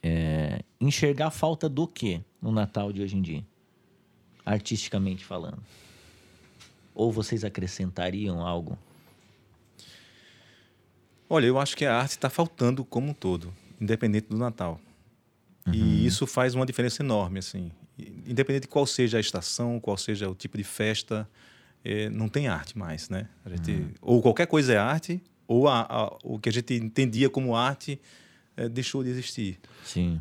é, 0.02 0.60
enxergar 0.80 1.28
a 1.28 1.30
falta 1.30 1.68
do 1.68 1.86
que 1.86 2.20
no 2.42 2.50
Natal 2.50 2.92
de 2.92 3.00
hoje 3.00 3.16
em 3.16 3.22
dia? 3.22 3.44
Artisticamente 4.44 5.24
falando. 5.24 5.62
Ou 6.92 7.12
vocês 7.12 7.44
acrescentariam 7.44 8.44
algo? 8.44 8.76
Olha, 11.28 11.46
eu 11.46 11.58
acho 11.58 11.76
que 11.76 11.84
a 11.84 11.96
arte 11.96 12.12
está 12.12 12.30
faltando 12.30 12.84
como 12.84 13.10
um 13.10 13.14
todo, 13.14 13.52
independente 13.80 14.28
do 14.28 14.36
Natal. 14.36 14.80
Uhum. 15.66 15.74
E 15.74 16.06
isso 16.06 16.26
faz 16.26 16.54
uma 16.54 16.64
diferença 16.64 17.02
enorme, 17.02 17.40
assim. 17.40 17.70
Independente 18.26 18.62
de 18.62 18.68
qual 18.68 18.86
seja 18.86 19.16
a 19.16 19.20
estação, 19.20 19.80
qual 19.80 19.96
seja 19.96 20.28
o 20.28 20.34
tipo 20.34 20.56
de 20.56 20.64
festa, 20.64 21.28
é, 21.84 22.08
não 22.10 22.28
tem 22.28 22.46
arte 22.46 22.78
mais, 22.78 23.08
né? 23.08 23.28
A 23.44 23.50
gente, 23.50 23.72
uhum. 23.72 23.90
Ou 24.00 24.22
qualquer 24.22 24.46
coisa 24.46 24.72
é 24.72 24.76
arte, 24.76 25.20
ou 25.48 25.68
a, 25.68 25.86
a, 25.88 26.18
o 26.22 26.38
que 26.38 26.48
a 26.48 26.52
gente 26.52 26.74
entendia 26.74 27.28
como 27.30 27.56
arte 27.56 28.00
é, 28.56 28.68
deixou 28.68 29.02
de 29.02 29.10
existir. 29.10 29.58
Sim. 29.84 30.20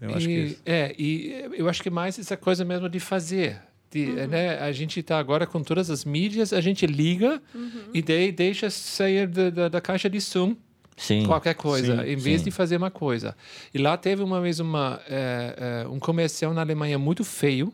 Eu 0.00 0.14
acho 0.14 0.30
e, 0.30 0.54
que... 0.54 0.58
É, 0.64 0.94
e 0.98 1.50
eu 1.54 1.68
acho 1.68 1.82
que 1.82 1.90
mais 1.90 2.18
essa 2.18 2.36
coisa 2.36 2.64
mesmo 2.64 2.88
de 2.88 3.00
fazer 3.00 3.60
uhum. 3.98 4.26
né, 4.26 4.58
a 4.58 4.72
gente 4.72 5.00
está 5.00 5.18
agora 5.18 5.46
com 5.46 5.62
todas 5.62 5.90
as 5.90 6.04
mídias, 6.04 6.52
a 6.52 6.60
gente 6.60 6.86
liga 6.86 7.40
uhum. 7.54 7.90
e 7.92 8.02
daí 8.02 8.32
deixa 8.32 8.70
sair 8.70 9.26
da, 9.26 9.50
da, 9.50 9.68
da 9.68 9.80
caixa 9.80 10.08
de 10.08 10.20
som 10.20 10.56
Sim. 10.96 11.26
qualquer 11.26 11.54
coisa, 11.54 12.04
sim, 12.04 12.12
em 12.12 12.16
vez 12.16 12.40
sim. 12.40 12.44
de 12.44 12.50
fazer 12.50 12.76
uma 12.76 12.90
coisa. 12.90 13.36
E 13.72 13.78
lá 13.78 13.96
teve 13.96 14.22
uma 14.22 14.40
vez 14.40 14.60
uma, 14.60 15.00
é, 15.08 15.82
é, 15.84 15.88
um 15.88 15.98
comercial 15.98 16.54
na 16.54 16.60
Alemanha 16.60 16.98
muito 16.98 17.24
feio, 17.24 17.72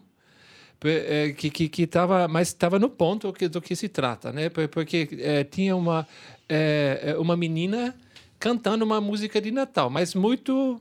é, 0.83 1.35
que 1.37 1.51
que 1.51 1.69
que 1.69 1.83
estava 1.83 2.27
mas 2.27 2.49
estava 2.49 2.79
no 2.79 2.89
ponto 2.89 3.31
que, 3.35 3.49
do 3.49 3.61
que 3.61 3.77
se 3.77 3.87
trata 3.87 4.33
né 4.33 4.49
porque 4.49 5.09
é, 5.19 5.45
tinha 5.45 5.77
uma 5.77 6.07
é, 6.49 7.15
uma 7.19 7.37
menina 7.37 7.95
cantando 8.39 8.83
uma 8.83 8.99
música 8.99 9.43
de 9.43 9.51
Natal 9.51 9.91
mas 9.91 10.15
muito 10.15 10.81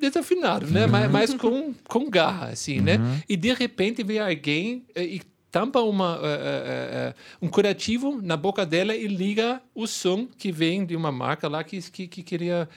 desafinado, 0.00 0.66
né? 0.66 0.84
Uhum. 0.84 0.90
Mas, 0.90 1.10
mas 1.10 1.34
com, 1.34 1.74
com 1.88 2.10
garra, 2.10 2.48
assim, 2.48 2.80
né? 2.80 2.96
uhum. 2.96 3.04
né? 3.04 3.22
E 3.28 3.36
de 3.36 3.52
repente 3.52 4.02
vem 4.02 4.18
alguém 4.18 4.84
eh, 4.94 5.04
e 5.04 5.22
tampa 5.50 5.80
uma, 5.80 6.16
uh, 6.16 6.20
uh, 6.20 6.22
uh, 6.22 7.14
um 7.40 7.48
curativo 7.48 8.20
na 8.20 8.36
boca 8.36 8.66
dela 8.66 8.94
e 8.94 9.06
liga 9.06 9.62
o 9.74 9.86
som 9.86 10.26
que 10.36 10.52
vem 10.52 10.84
de 10.84 10.94
uma 10.94 11.10
marca 11.10 11.48
lá 11.48 11.64
que, 11.64 11.80
que, 11.90 12.06
que 12.06 12.22
queria 12.22 12.68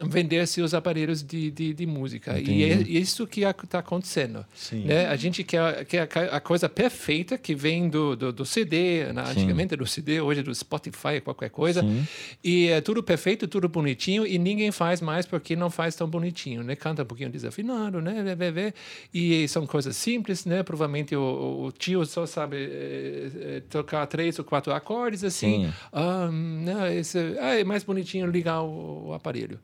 vender 0.00 0.46
seus 0.46 0.72
aparelhos 0.72 1.22
de, 1.22 1.50
de, 1.50 1.74
de 1.74 1.86
música. 1.86 2.32
Entendi. 2.32 2.52
E 2.52 2.64
é 2.64 2.76
isso 2.76 3.26
que 3.26 3.42
está 3.42 3.80
acontecendo. 3.80 4.44
Né? 4.72 5.06
A 5.06 5.16
gente 5.16 5.44
quer, 5.44 5.84
quer 5.84 6.08
a 6.32 6.40
coisa 6.40 6.68
perfeita 6.68 7.36
que 7.36 7.54
vem 7.54 7.88
do, 7.88 8.16
do, 8.16 8.32
do 8.32 8.46
CD, 8.46 9.12
né? 9.12 9.24
antigamente 9.26 9.76
do 9.76 9.86
CD, 9.86 10.20
hoje 10.20 10.42
do 10.42 10.54
Spotify, 10.54 11.20
qualquer 11.22 11.50
coisa. 11.50 11.82
Sim. 11.82 12.06
E 12.42 12.68
é 12.68 12.80
tudo 12.80 13.02
perfeito, 13.02 13.46
tudo 13.46 13.68
bonitinho, 13.68 14.26
e 14.26 14.38
ninguém 14.38 14.72
faz 14.72 15.00
mais 15.00 15.26
porque 15.26 15.54
não 15.54 15.70
faz 15.70 15.94
tão 15.94 16.08
bonitinho. 16.08 16.62
Né? 16.62 16.74
Canta 16.74 17.02
um 17.02 17.06
pouquinho 17.06 17.30
desafinado, 17.30 18.00
né? 18.00 18.20
E 19.12 19.46
são 19.48 19.66
coisas 19.66 19.96
simples, 19.96 20.46
né? 20.46 20.62
Provavelmente 20.62 21.14
o, 21.14 21.66
o 21.66 21.72
tio 21.72 22.06
só 22.06 22.24
sabe 22.24 22.56
é, 22.56 23.56
é, 23.56 23.60
tocar 23.68 24.06
três 24.06 24.38
ou 24.38 24.44
quatro 24.44 24.72
acordes 24.72 25.24
assim. 25.24 25.70
Ah, 25.92 26.28
não, 26.30 26.86
esse, 26.86 27.18
ah, 27.40 27.58
é 27.58 27.64
mais 27.64 27.84
bonitinho 27.84 28.26
ligar 28.26 28.62
o, 28.62 29.08
o 29.08 29.14
aparelho. 29.14 29.58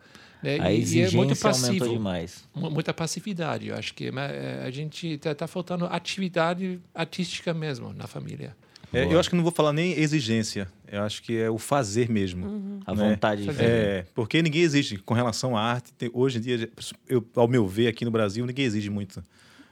Né? 0.47 0.59
A 0.61 0.73
exigência 0.73 1.17
e 1.17 1.19
é 1.19 1.25
muito 1.25 1.37
passivo, 1.37 1.67
aumentou 1.67 1.89
demais. 1.89 2.45
Muita 2.55 2.95
passividade. 2.95 3.67
Eu 3.67 3.75
acho 3.75 3.93
que 3.93 4.07
é, 4.07 4.63
a 4.65 4.71
gente 4.71 5.09
está 5.09 5.35
tá 5.35 5.49
faltando 5.49 5.87
atividade 5.87 6.79
artística 6.95 7.53
mesmo 7.53 7.93
na 7.93 8.07
família. 8.07 8.57
É, 8.93 9.05
eu 9.05 9.19
acho 9.19 9.29
que 9.29 9.35
não 9.35 9.43
vou 9.43 9.53
falar 9.53 9.73
nem 9.73 9.99
exigência. 9.99 10.69
Eu 10.91 11.03
acho 11.03 11.21
que 11.21 11.37
é 11.37 11.51
o 11.51 11.59
fazer 11.59 12.09
mesmo. 12.09 12.47
Uhum. 12.47 12.81
A 12.87 12.95
né? 12.95 13.11
vontade 13.11 13.43
de 13.43 13.49
fazer. 13.49 13.65
É, 13.65 14.07
porque 14.15 14.41
ninguém 14.41 14.63
exige 14.63 14.99
com 14.99 15.13
relação 15.13 15.57
à 15.57 15.61
arte. 15.61 15.93
Tem, 15.93 16.09
hoje 16.15 16.39
em 16.39 16.41
dia, 16.41 16.71
eu, 17.09 17.27
ao 17.35 17.49
meu 17.49 17.67
ver 17.67 17.89
aqui 17.89 18.05
no 18.05 18.13
Brasil, 18.13 18.47
ninguém 18.47 18.65
exige 18.65 18.89
muito. 18.89 19.23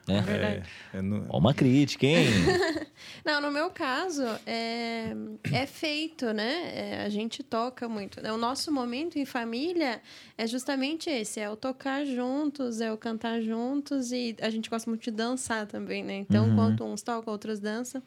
É, 0.06 0.16
é, 0.16 0.62
é 0.98 1.02
no... 1.02 1.24
uma 1.30 1.54
crítica, 1.54 2.06
hein? 2.06 2.26
Não, 3.24 3.40
no 3.40 3.50
meu 3.50 3.70
caso, 3.70 4.22
é, 4.46 5.14
é 5.50 5.66
feito, 5.66 6.32
né? 6.32 6.72
É, 6.74 7.04
a 7.04 7.08
gente 7.08 7.42
toca 7.42 7.88
muito. 7.88 8.20
O 8.20 8.36
nosso 8.36 8.70
momento 8.70 9.18
em 9.18 9.24
família 9.24 10.00
é 10.36 10.46
justamente 10.46 11.08
esse: 11.08 11.40
é 11.40 11.48
o 11.48 11.56
tocar 11.56 12.04
juntos, 12.04 12.80
é 12.80 12.92
o 12.92 12.98
cantar 12.98 13.40
juntos 13.40 14.12
e 14.12 14.36
a 14.40 14.50
gente 14.50 14.68
gosta 14.68 14.90
muito 14.90 15.04
de 15.04 15.10
dançar 15.10 15.66
também, 15.66 16.04
né? 16.04 16.16
Então, 16.16 16.44
uhum. 16.44 16.52
enquanto 16.52 16.84
uns 16.84 17.02
tocam, 17.02 17.32
outros 17.32 17.58
dançam. 17.58 18.02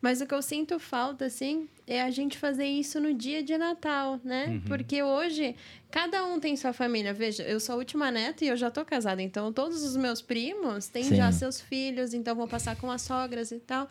Mas 0.00 0.20
o 0.20 0.26
que 0.26 0.34
eu 0.34 0.42
sinto 0.42 0.78
falta, 0.78 1.26
assim, 1.26 1.68
é 1.86 2.02
a 2.02 2.10
gente 2.10 2.38
fazer 2.38 2.66
isso 2.66 3.00
no 3.00 3.14
dia 3.14 3.42
de 3.42 3.56
Natal, 3.56 4.20
né? 4.24 4.46
Uhum. 4.48 4.60
Porque 4.62 5.02
hoje, 5.02 5.56
cada 5.90 6.24
um 6.24 6.38
tem 6.38 6.56
sua 6.56 6.72
família. 6.72 7.12
Veja, 7.12 7.42
eu 7.42 7.58
sou 7.60 7.74
a 7.74 7.78
última 7.78 8.10
neta 8.10 8.44
e 8.44 8.48
eu 8.48 8.56
já 8.56 8.70
tô 8.70 8.84
casada. 8.84 9.22
Então, 9.22 9.52
todos 9.52 9.82
os 9.82 9.96
meus 9.96 10.20
primos 10.20 10.88
têm 10.88 11.04
Sim. 11.04 11.16
já 11.16 11.32
seus 11.32 11.60
filhos. 11.60 12.14
Então, 12.14 12.34
vou 12.34 12.48
passar 12.48 12.76
com 12.76 12.90
as 12.90 13.02
sogras 13.02 13.50
e 13.50 13.58
tal. 13.58 13.88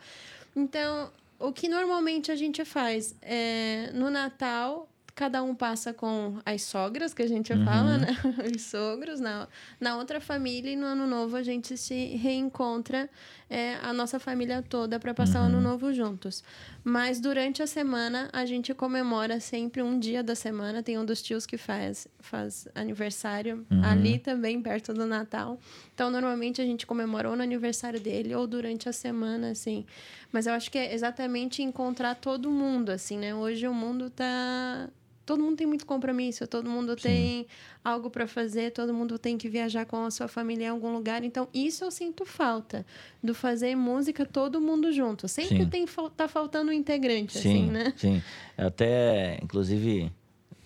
Então, 0.54 1.10
o 1.38 1.52
que 1.52 1.68
normalmente 1.68 2.30
a 2.30 2.36
gente 2.36 2.64
faz 2.64 3.14
é 3.20 3.90
no 3.92 4.10
Natal 4.10 4.88
cada 5.14 5.42
um 5.42 5.54
passa 5.54 5.92
com 5.92 6.38
as 6.44 6.62
sogras, 6.62 7.14
que 7.14 7.22
a 7.22 7.28
gente 7.28 7.52
uhum. 7.52 7.64
fala, 7.64 7.98
né? 7.98 8.16
Os 8.54 8.62
sogros. 8.62 9.20
Na, 9.20 9.46
na 9.80 9.96
outra 9.96 10.20
família 10.20 10.72
e 10.72 10.76
no 10.76 10.86
ano 10.86 11.06
novo 11.06 11.36
a 11.36 11.42
gente 11.42 11.76
se 11.76 12.16
reencontra, 12.16 13.08
é, 13.48 13.76
a 13.76 13.92
nossa 13.92 14.18
família 14.18 14.62
toda, 14.62 14.98
para 14.98 15.14
passar 15.14 15.38
uhum. 15.38 15.44
o 15.44 15.48
ano 15.48 15.56
uhum. 15.58 15.62
novo 15.62 15.92
juntos. 15.92 16.42
Mas 16.82 17.20
durante 17.20 17.62
a 17.62 17.66
semana 17.66 18.28
a 18.32 18.44
gente 18.44 18.74
comemora 18.74 19.38
sempre 19.38 19.82
um 19.82 19.98
dia 19.98 20.22
da 20.22 20.34
semana. 20.34 20.82
Tem 20.82 20.98
um 20.98 21.04
dos 21.04 21.22
tios 21.22 21.46
que 21.46 21.56
faz, 21.56 22.08
faz 22.18 22.66
aniversário 22.74 23.64
uhum. 23.70 23.84
ali 23.84 24.18
também, 24.18 24.60
perto 24.60 24.92
do 24.92 25.06
Natal. 25.06 25.60
Então, 25.94 26.10
normalmente 26.10 26.60
a 26.60 26.64
gente 26.64 26.84
comemora 26.86 27.30
ou 27.30 27.36
no 27.36 27.42
aniversário 27.42 28.00
dele 28.00 28.34
ou 28.34 28.48
durante 28.48 28.88
a 28.88 28.92
semana, 28.92 29.50
assim. 29.50 29.86
Mas 30.32 30.46
eu 30.46 30.52
acho 30.54 30.68
que 30.68 30.76
é 30.76 30.92
exatamente 30.92 31.62
encontrar 31.62 32.16
todo 32.16 32.50
mundo, 32.50 32.90
assim, 32.90 33.16
né? 33.16 33.32
Hoje 33.32 33.68
o 33.68 33.72
mundo 33.72 34.10
tá 34.10 34.88
todo 35.24 35.42
mundo 35.42 35.56
tem 35.56 35.66
muito 35.66 35.86
compromisso, 35.86 36.46
todo 36.46 36.68
mundo 36.68 36.92
Sim. 36.92 37.08
tem 37.08 37.46
algo 37.84 38.10
para 38.10 38.26
fazer, 38.26 38.72
todo 38.72 38.92
mundo 38.92 39.18
tem 39.18 39.38
que 39.38 39.48
viajar 39.48 39.86
com 39.86 40.04
a 40.04 40.10
sua 40.10 40.28
família 40.28 40.66
em 40.66 40.68
algum 40.68 40.92
lugar. 40.92 41.24
Então, 41.24 41.48
isso 41.52 41.84
eu 41.84 41.90
sinto 41.90 42.24
falta 42.24 42.84
do 43.22 43.34
fazer 43.34 43.74
música 43.74 44.26
todo 44.26 44.60
mundo 44.60 44.92
junto. 44.92 45.26
Sempre 45.28 45.64
Sim. 45.64 45.68
tem 45.68 45.86
tá 46.16 46.28
faltando 46.28 46.70
um 46.70 46.74
integrante, 46.74 47.38
Sim, 47.38 47.38
assim, 47.38 47.70
né? 47.70 47.92
sim. 47.96 48.22
Até, 48.56 49.38
inclusive, 49.42 50.12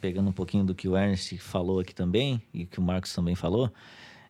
pegando 0.01 0.29
um 0.29 0.33
pouquinho 0.33 0.64
do 0.64 0.75
que 0.75 0.88
o 0.88 0.97
Ernst 0.97 1.37
falou 1.38 1.81
aqui 1.81 1.94
também, 1.94 2.42
e 2.53 2.66
que 2.66 2.79
o 2.79 2.83
Marcos 2.83 3.12
também 3.12 3.35
falou, 3.35 3.73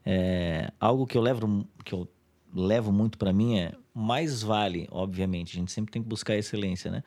é, 0.04 0.70
algo 0.78 1.06
que 1.06 1.16
eu 1.16 1.22
levo, 1.22 1.66
que 1.84 1.92
eu 1.94 2.08
levo 2.54 2.92
muito 2.92 3.18
para 3.18 3.32
mim 3.32 3.58
é, 3.58 3.72
mais 3.94 4.42
vale, 4.42 4.86
obviamente, 4.90 5.56
a 5.56 5.60
gente 5.60 5.72
sempre 5.72 5.92
tem 5.92 6.02
que 6.02 6.08
buscar 6.08 6.36
excelência, 6.36 6.90
né? 6.90 7.02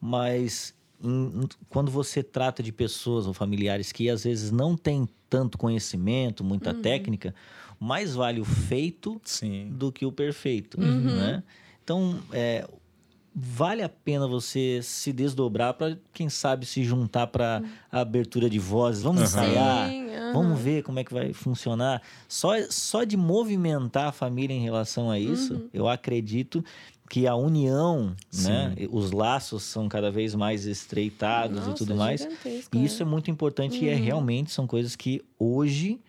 Mas 0.00 0.74
em- 1.02 1.46
quando 1.68 1.90
você 1.90 2.22
trata 2.22 2.62
de 2.62 2.72
pessoas 2.72 3.26
ou 3.26 3.32
familiares 3.34 3.92
que 3.92 4.08
às 4.10 4.24
vezes 4.24 4.50
não 4.50 4.76
têm 4.76 5.08
tanto 5.28 5.58
conhecimento, 5.58 6.42
muita 6.44 6.72
técnica, 6.72 7.34
mais 7.78 8.14
vale 8.14 8.40
o 8.40 8.44
feito 8.44 9.20
Sim. 9.24 9.68
do 9.70 9.90
que 9.92 10.06
o 10.06 10.12
perfeito, 10.12 10.80
Uhum. 10.80 11.16
né? 11.16 11.42
Então, 11.82 12.18
é, 12.32 12.66
vale 13.34 13.82
a 13.82 13.88
pena 13.88 14.26
você 14.26 14.80
se 14.82 15.12
desdobrar 15.12 15.74
para, 15.74 15.98
quem 16.12 16.28
sabe, 16.28 16.64
se 16.64 16.82
juntar 16.82 17.26
para 17.26 17.62
a 17.92 18.00
abertura 18.00 18.48
de 18.48 18.58
vozes. 18.58 19.02
Vamos 19.02 19.20
Aham. 19.20 19.26
ensaiar, 19.26 19.92
vamos 20.32 20.58
ver 20.58 20.82
como 20.82 20.98
é 20.98 21.04
que 21.04 21.12
vai 21.12 21.32
funcionar. 21.34 22.00
Só, 22.26 22.52
só 22.70 23.04
de 23.04 23.16
movimentar 23.16 24.06
a 24.08 24.12
família 24.12 24.54
em 24.54 24.62
relação 24.62 25.10
a 25.10 25.18
isso, 25.18 25.54
Uhum. 25.54 25.68
eu 25.72 25.86
acredito 25.88 26.64
que 27.08 27.26
a 27.26 27.34
união, 27.34 28.14
Sim. 28.30 28.48
né? 28.48 28.74
Os 28.90 29.12
laços 29.12 29.62
são 29.62 29.88
cada 29.88 30.10
vez 30.10 30.34
mais 30.34 30.66
estreitados 30.66 31.64
e 31.64 31.68
Nossa, 31.70 31.84
tudo 31.84 31.96
mais. 31.96 32.26
E 32.72 32.78
né? 32.78 32.84
isso 32.84 33.02
é 33.02 33.06
muito 33.06 33.30
importante 33.30 33.84
e 33.84 33.88
é 33.88 33.94
Uhum. 33.94 34.00
realmente 34.00 34.50
são 34.50 34.66
coisas 34.66 34.96
que 34.96 35.22
hoje 35.38 36.00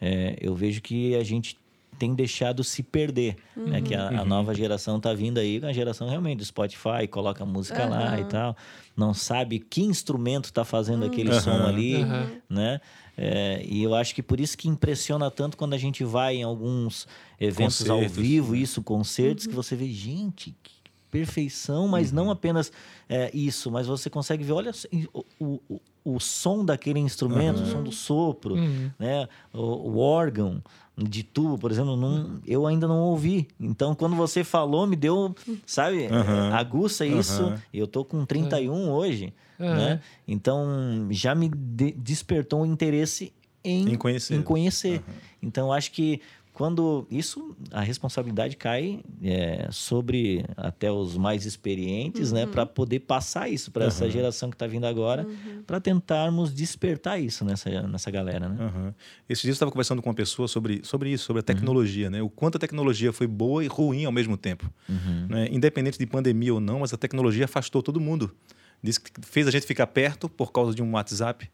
é, 0.00 0.36
eu 0.40 0.54
vejo 0.54 0.80
que 0.80 1.14
a 1.16 1.24
gente 1.24 1.56
tem 1.98 2.14
deixado 2.14 2.62
se 2.62 2.82
perder, 2.82 3.36
né? 3.56 3.82
Que 3.82 3.92
a, 3.94 4.20
a 4.20 4.24
nova 4.24 4.54
geração 4.54 5.00
tá 5.00 5.12
vindo 5.12 5.38
aí, 5.38 5.60
a 5.64 5.72
geração 5.72 6.08
realmente 6.08 6.38
do 6.38 6.44
Spotify, 6.44 7.08
coloca 7.10 7.42
a 7.42 7.46
música 7.46 7.86
lá 7.86 8.18
e 8.20 8.24
tal, 8.24 8.56
não 8.96 9.12
sabe 9.12 9.58
que 9.58 9.82
instrumento 9.82 10.52
tá 10.52 10.64
fazendo 10.64 11.04
aquele 11.04 11.32
som 11.32 11.50
Aham. 11.50 11.68
ali, 11.68 12.04
né? 12.48 12.80
É, 13.20 13.64
e 13.66 13.82
eu 13.82 13.94
acho 13.96 14.14
que 14.14 14.22
por 14.22 14.38
isso 14.38 14.56
que 14.56 14.68
impressiona 14.68 15.28
tanto 15.28 15.56
quando 15.56 15.74
a 15.74 15.78
gente 15.78 16.04
vai 16.04 16.36
em 16.36 16.44
alguns 16.44 17.06
eventos 17.40 17.90
ao 17.90 17.96
Concertos, 17.98 18.16
vivo, 18.16 18.52
né? 18.52 18.58
isso, 18.60 18.80
concertos, 18.80 19.44
Uhum. 19.44 19.50
que 19.50 19.56
você 19.56 19.74
vê, 19.74 19.88
gente, 19.90 20.54
que 20.62 20.78
perfeição, 21.10 21.88
mas 21.88 22.10
Uhum. 22.10 22.16
não 22.16 22.30
apenas 22.30 22.70
é, 23.08 23.30
isso, 23.34 23.70
mas 23.72 23.86
você 23.86 24.08
consegue 24.08 24.44
ver, 24.44 24.52
olha 24.52 24.70
o, 25.12 25.24
o, 25.40 25.80
o- 26.04 26.20
som 26.20 26.64
daquele 26.64 26.98
instrumento, 27.00 27.62
o 27.62 27.66
som 27.66 27.82
do 27.82 27.90
sopro, 27.90 28.54
Uhum. 28.54 28.90
né? 28.98 29.26
O, 29.52 29.58
o 29.92 29.98
órgão 29.98 30.62
de 31.00 31.22
tubo, 31.22 31.56
por 31.56 31.70
exemplo, 31.70 31.96
não, 31.96 32.40
eu 32.46 32.66
ainda 32.66 32.88
não 32.88 32.98
ouvi. 33.02 33.46
Então, 33.60 33.94
quando 33.94 34.16
você 34.16 34.42
falou, 34.42 34.84
me 34.86 34.96
deu, 34.96 35.34
sabe, 35.64 36.04
é, 36.04 36.10
aguça 36.52 37.06
isso. 37.06 37.42
Aham. 37.44 37.62
Eu 37.72 37.86
tô 37.86 38.04
com 38.04 38.24
31 38.26 38.90
hoje, 38.90 39.32
Aham. 39.60 39.74
né? 39.76 40.00
Então, 40.26 40.66
já 41.10 41.34
me 41.34 41.48
de- 41.48 41.92
despertou 41.92 42.62
o 42.62 42.66
interesse 42.66 43.32
em, 43.64 43.92
Em 43.92 43.94
conhecer. 43.96 44.34
em 44.34 44.42
conhecer. 44.42 45.02
Então, 45.42 45.72
acho 45.72 45.92
que 45.92 46.20
quando 46.58 47.06
isso, 47.08 47.56
a 47.70 47.82
responsabilidade 47.82 48.56
cai 48.56 49.00
é, 49.22 49.68
sobre 49.70 50.44
até 50.56 50.90
os 50.90 51.16
mais 51.16 51.46
experientes, 51.46 52.32
né, 52.32 52.46
para 52.46 52.66
poder 52.66 52.98
passar 52.98 53.48
isso 53.48 53.70
para 53.70 53.84
essa 53.84 54.02
Aham. 54.02 54.10
geração 54.10 54.50
que 54.50 54.56
está 54.56 54.66
vindo 54.66 54.84
agora, 54.84 55.24
para 55.64 55.78
tentarmos 55.80 56.52
despertar 56.52 57.20
isso 57.20 57.44
nessa, 57.44 57.86
nessa 57.86 58.10
galera, 58.10 58.48
né? 58.48 58.56
Aham. 58.58 58.94
Esse 59.28 59.42
dia 59.42 59.50
eu 59.50 59.52
estava 59.52 59.70
conversando 59.70 60.02
com 60.02 60.08
uma 60.08 60.16
pessoa 60.16 60.48
sobre, 60.48 60.80
sobre 60.82 61.10
isso, 61.10 61.26
sobre 61.26 61.38
a 61.38 61.42
tecnologia, 61.44 62.10
né? 62.10 62.20
O 62.20 62.28
quanto 62.28 62.56
a 62.56 62.58
tecnologia 62.58 63.12
foi 63.12 63.28
boa 63.28 63.62
e 63.62 63.68
ruim 63.68 64.04
ao 64.04 64.10
mesmo 64.10 64.36
tempo. 64.36 64.68
Uhum. 64.88 65.26
Né? 65.28 65.48
Independente 65.52 65.96
de 65.96 66.06
pandemia 66.06 66.52
ou 66.52 66.58
não, 66.58 66.80
mas 66.80 66.92
a 66.92 66.96
tecnologia 66.96 67.44
afastou 67.44 67.84
todo 67.84 68.00
mundo. 68.00 68.34
Diz 68.82 68.98
que 68.98 69.12
fez 69.22 69.46
a 69.46 69.52
gente 69.52 69.64
ficar 69.64 69.86
perto 69.86 70.28
por 70.28 70.50
causa 70.50 70.74
de 70.74 70.82
um 70.82 70.92
WhatsApp, 70.92 71.48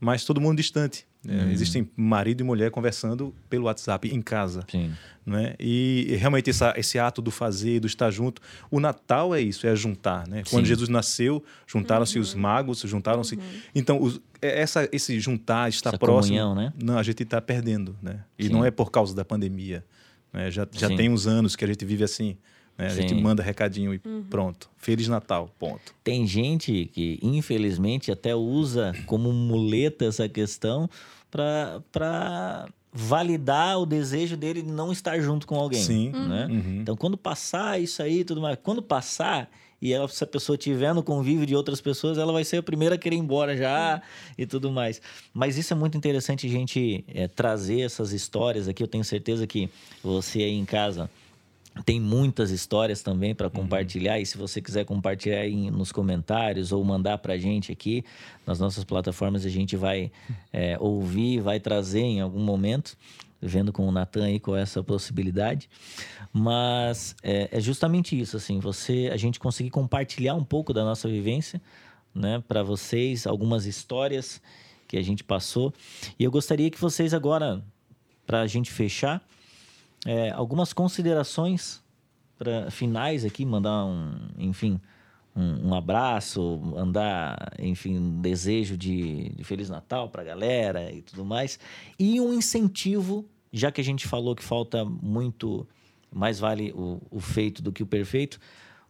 mas 0.00 0.24
todo 0.24 0.40
mundo 0.40 0.56
distante. 0.56 1.06
né? 1.24 1.50
Existem 1.52 1.88
marido 1.96 2.40
e 2.40 2.44
mulher 2.44 2.70
conversando 2.70 3.34
pelo 3.50 3.64
WhatsApp 3.64 4.08
em 4.14 4.22
casa. 4.22 4.64
Sim. 4.70 4.92
né? 5.24 5.54
E 5.58 6.14
realmente 6.20 6.48
essa, 6.50 6.72
esse 6.76 6.98
ato 7.00 7.20
do 7.20 7.30
fazer, 7.32 7.80
do 7.80 7.86
estar 7.88 8.10
junto. 8.12 8.40
O 8.70 8.78
Natal 8.78 9.34
é 9.34 9.40
isso, 9.40 9.66
é 9.66 9.74
juntar, 9.74 10.26
né? 10.28 10.42
Quando 10.48 10.64
Sim. 10.64 10.68
Jesus 10.68 10.88
nasceu, 10.88 11.42
juntaram-se 11.66 12.18
os 12.20 12.32
magos, 12.34 12.80
juntaram-se. 12.82 13.36
Então, 13.74 14.00
os- 14.00 14.20
é- 14.40 14.60
essa, 14.60 14.88
esse 14.92 15.18
juntar, 15.18 15.68
estar 15.68 15.90
Essa 15.90 15.98
próximo. 15.98 16.36
comunhão, 16.38 16.54
né? 16.54 16.72
Não, 16.80 16.96
a 16.98 17.02
gente 17.02 17.22
está 17.24 17.40
perdendo, 17.40 17.96
né? 18.00 18.20
E 18.38 18.44
Sim. 18.44 18.50
não 18.52 18.64
é 18.64 18.70
por 18.70 18.90
causa 18.92 19.14
da 19.16 19.24
pandemia. 19.24 19.84
né? 20.32 20.50
Já, 20.50 20.66
já 20.70 20.88
tem 20.88 21.10
uns 21.10 21.26
anos 21.26 21.56
que 21.56 21.64
a 21.64 21.68
gente 21.68 21.84
vive 21.84 22.04
assim. 22.04 22.36
Né? 22.76 22.86
A 22.86 22.90
gente 22.90 23.14
manda 23.14 23.42
recadinho 23.42 23.94
e 23.94 23.98
pronto. 24.28 24.68
Feliz 24.76 25.08
Natal, 25.08 25.50
ponto. 25.58 25.94
Tem 26.04 26.26
gente 26.26 26.90
que, 26.92 27.18
infelizmente, 27.22 28.12
até 28.12 28.34
usa 28.34 28.92
como 29.06 29.32
muleta 29.32 30.04
essa 30.04 30.28
questão 30.28 30.88
para 31.30 32.68
validar 32.92 33.78
o 33.78 33.86
desejo 33.86 34.36
dele 34.36 34.62
de 34.62 34.70
não 34.70 34.92
estar 34.92 35.20
junto 35.20 35.46
com 35.46 35.56
alguém. 35.56 35.82
Sim. 35.82 36.10
Né? 36.10 36.48
Uhum. 36.50 36.80
Então, 36.80 36.96
quando 36.96 37.16
passar 37.16 37.80
isso 37.80 38.02
aí 38.02 38.20
e 38.20 38.24
tudo 38.24 38.40
mais, 38.40 38.58
quando 38.62 38.82
passar 38.82 39.50
e 39.80 39.92
ela, 39.92 40.08
se 40.08 40.24
a 40.24 40.26
pessoa 40.26 40.56
tiver 40.56 40.94
no 40.94 41.02
convívio 41.02 41.44
de 41.44 41.54
outras 41.54 41.80
pessoas, 41.80 42.16
ela 42.16 42.32
vai 42.32 42.44
ser 42.44 42.56
a 42.56 42.62
primeira 42.62 42.94
a 42.94 42.98
querer 42.98 43.16
ir 43.16 43.18
embora 43.18 43.56
já 43.56 44.00
e 44.36 44.46
tudo 44.46 44.70
mais. 44.70 45.02
Mas 45.34 45.58
isso 45.58 45.72
é 45.72 45.76
muito 45.76 45.98
interessante 45.98 46.46
a 46.46 46.50
gente 46.50 47.04
é, 47.08 47.28
trazer 47.28 47.80
essas 47.80 48.12
histórias 48.12 48.68
aqui. 48.68 48.82
Eu 48.82 48.88
tenho 48.88 49.04
certeza 49.04 49.46
que 49.46 49.68
você 50.02 50.38
aí 50.38 50.54
em 50.54 50.64
casa 50.64 51.10
tem 51.84 52.00
muitas 52.00 52.50
histórias 52.50 53.02
também 53.02 53.34
para 53.34 53.50
compartilhar. 53.50 54.18
E 54.18 54.26
se 54.26 54.38
você 54.38 54.60
quiser 54.60 54.84
compartilhar 54.84 55.40
aí 55.40 55.70
nos 55.70 55.92
comentários 55.92 56.72
ou 56.72 56.82
mandar 56.84 57.18
para 57.18 57.34
a 57.34 57.38
gente 57.38 57.70
aqui 57.70 58.04
nas 58.46 58.58
nossas 58.58 58.84
plataformas, 58.84 59.44
a 59.44 59.48
gente 59.50 59.76
vai 59.76 60.10
é, 60.52 60.76
ouvir, 60.80 61.40
vai 61.40 61.60
trazer 61.60 62.00
em 62.00 62.20
algum 62.20 62.40
momento, 62.40 62.96
vendo 63.40 63.72
com 63.72 63.86
o 63.86 63.92
Natan 63.92 64.24
aí 64.24 64.40
é 64.46 64.60
essa 64.60 64.82
possibilidade. 64.82 65.68
Mas 66.32 67.14
é, 67.22 67.48
é 67.52 67.60
justamente 67.60 68.18
isso, 68.18 68.36
assim, 68.36 68.58
você, 68.58 69.10
a 69.12 69.16
gente 69.16 69.38
conseguir 69.38 69.70
compartilhar 69.70 70.34
um 70.34 70.44
pouco 70.44 70.72
da 70.72 70.84
nossa 70.84 71.08
vivência, 71.08 71.60
né, 72.14 72.42
para 72.48 72.62
vocês, 72.62 73.26
algumas 73.26 73.66
histórias 73.66 74.40
que 74.88 74.96
a 74.96 75.02
gente 75.02 75.22
passou. 75.22 75.72
E 76.18 76.24
eu 76.24 76.30
gostaria 76.30 76.70
que 76.70 76.80
vocês 76.80 77.12
agora, 77.12 77.62
para 78.26 78.40
a 78.40 78.46
gente 78.46 78.70
fechar, 78.70 79.22
é, 80.06 80.30
algumas 80.30 80.72
considerações 80.72 81.82
para 82.38 82.70
finais 82.70 83.24
aqui, 83.24 83.44
mandar 83.44 83.84
um, 83.84 84.14
enfim, 84.38 84.80
um, 85.34 85.68
um 85.68 85.74
abraço, 85.74 86.58
mandar, 86.62 87.52
enfim, 87.58 87.98
um 87.98 88.20
desejo 88.20 88.76
de, 88.76 89.30
de 89.30 89.44
Feliz 89.44 89.68
Natal 89.68 90.08
para 90.08 90.22
a 90.22 90.24
galera 90.24 90.92
e 90.92 91.02
tudo 91.02 91.24
mais. 91.24 91.58
E 91.98 92.20
um 92.20 92.32
incentivo, 92.32 93.24
já 93.52 93.72
que 93.72 93.80
a 93.80 93.84
gente 93.84 94.06
falou 94.06 94.36
que 94.36 94.44
falta 94.44 94.84
muito, 94.84 95.66
mais 96.12 96.38
vale 96.38 96.72
o, 96.72 97.02
o 97.10 97.20
feito 97.20 97.60
do 97.60 97.72
que 97.72 97.82
o 97.82 97.86
perfeito, 97.86 98.38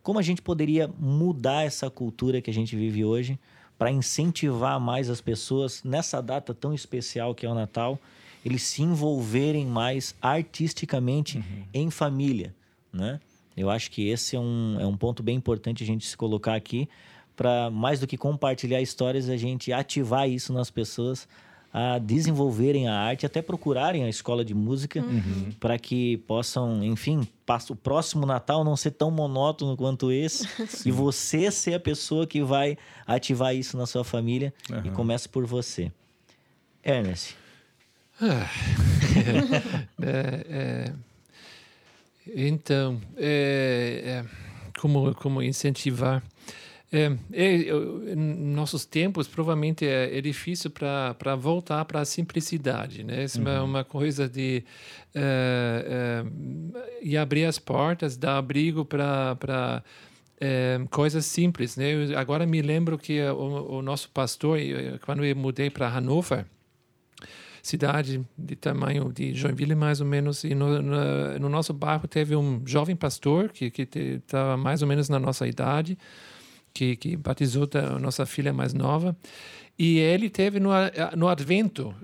como 0.03 0.19
a 0.19 0.23
gente 0.23 0.43
poderia 0.43 0.87
mudar 0.99 1.65
essa 1.65 1.91
cultura 1.91 2.41
que 2.41 2.51
a 2.51 2.55
gente 2.55 2.77
vive 2.77 3.05
hoje 3.05 3.39
para 3.79 3.91
incentivar 3.91 4.79
mais 4.79 5.11
as 5.11 5.21
pessoas 5.21 5.83
nessa 5.83 6.23
data 6.23 6.55
tão 6.55 6.73
especial 6.73 7.35
que 7.35 7.45
é 7.45 7.49
o 7.49 7.55
Natal, 7.55 7.99
eles 8.47 8.63
se 8.63 8.81
envolverem 8.81 9.67
mais 9.67 10.15
artisticamente 10.23 11.45
em 11.75 11.91
família, 11.91 12.55
né? 12.93 13.19
Eu 13.57 13.69
acho 13.69 13.91
que 13.91 14.09
esse 14.09 14.37
é 14.37 14.39
um, 14.39 14.77
é 14.79 14.87
um 14.87 14.97
ponto 14.97 15.21
bem 15.21 15.37
importante 15.37 15.83
a 15.83 15.87
gente 15.87 16.07
se 16.07 16.17
colocar 16.17 16.55
aqui 16.55 16.89
para 17.35 17.69
mais 17.71 17.99
do 17.99 18.07
que 18.07 18.17
compartilhar 18.17 18.81
histórias, 18.81 19.29
a 19.29 19.37
gente 19.37 19.73
ativar 19.73 20.29
isso 20.29 20.53
nas 20.53 20.71
pessoas 20.71 21.27
a 21.73 21.99
desenvolverem 21.99 22.87
a 22.87 22.95
arte, 22.95 23.27
até 23.27 23.43
procurarem 23.43 24.05
a 24.05 24.09
escola 24.09 24.45
de 24.45 24.55
música 24.55 25.05
para 25.59 25.77
que 25.77 26.19
possam, 26.19 26.85
enfim, 26.85 27.27
passa 27.45 27.73
o 27.73 27.77
próximo 27.77 28.25
Natal 28.25 28.63
não 28.63 28.77
ser 28.77 28.93
tão 28.93 29.11
monótono 29.11 29.77
quanto 29.77 30.13
esse 30.13 30.47
e 30.87 30.93
você 30.93 31.51
ser 31.51 31.75
a 31.75 31.81
pessoa 31.81 32.29
que 32.29 32.43
vai 32.43 32.79
ativar 33.05 33.57
isso 33.57 33.77
na 33.77 33.87
sua 33.87 34.05
família 34.05 34.55
e 34.71 34.73
Aham. 34.73 34.93
começa 34.93 35.29
por 35.29 35.45
você. 35.45 35.91
Ernest. 36.85 37.37
É, 40.03 40.45
é, 40.51 40.93
então, 42.35 43.01
é, 43.17 44.03
é, 44.05 44.25
como, 44.79 45.15
como 45.15 45.43
incentivar? 45.43 46.23
É, 46.93 47.13
é, 47.33 48.15
nossos 48.15 48.85
tempos, 48.85 49.27
provavelmente 49.27 49.87
é, 49.87 50.17
é 50.17 50.21
difícil 50.21 50.71
para 50.71 51.35
voltar 51.35 51.85
para 51.85 52.01
a 52.01 52.05
simplicidade, 52.05 53.03
né? 53.03 53.25
Isso 53.25 53.47
é 53.47 53.61
uma, 53.61 53.85
coisa 53.85 54.29
de 54.29 54.63
é, 55.15 56.23
é, 56.25 56.25
e 57.03 57.17
abrir 57.17 57.45
as 57.45 57.59
portas, 57.59 58.17
dar 58.17 58.39
abrigo 58.39 58.85
para 58.85 59.83
é, 60.41 60.81
coisas 60.91 61.27
simples, 61.27 61.77
né? 61.77 61.93
Eu 61.93 62.19
agora 62.19 62.47
me 62.47 62.63
lembro 62.63 62.97
que 62.97 63.21
o, 63.21 63.79
o 63.79 63.83
nosso 63.83 64.09
pastor, 64.11 64.59
quando 65.05 65.25
eu 65.25 65.35
mudei 65.35 65.71
para 65.71 65.89
Hannover, 65.89 66.47
cidade 67.67 68.25
de 68.39 68.57
tamanho 68.57 69.13
de 69.13 69.35
Joinville 69.35 69.75
mais 69.75 70.01
ou 70.01 70.07
menos 70.07 70.45
e 70.45 70.55
no, 70.55 70.81
no, 70.81 71.39
no 71.39 71.49
nosso 71.49 71.73
bairro 71.73 72.07
teve 72.07 72.37
um 72.37 72.63
jovem 72.65 72.95
pastor 72.95 73.51
que 73.51 73.73
estava 73.77 74.57
mais 74.57 74.83
ou 74.83 74.89
menos 74.89 75.09
na 75.09 75.19
nossa 75.19 75.47
idade 75.47 75.99
que, 76.73 76.95
que 76.95 77.17
batizou 77.17 77.69
a 77.75 77.99
nossa 77.99 78.25
filha 78.25 78.53
mais 78.53 78.73
nova 78.73 79.17
e 79.79 79.99
ele 79.99 80.31
teve 80.31 80.59
no, 80.59 80.71
no 81.15 81.29
Advento, 81.29 81.95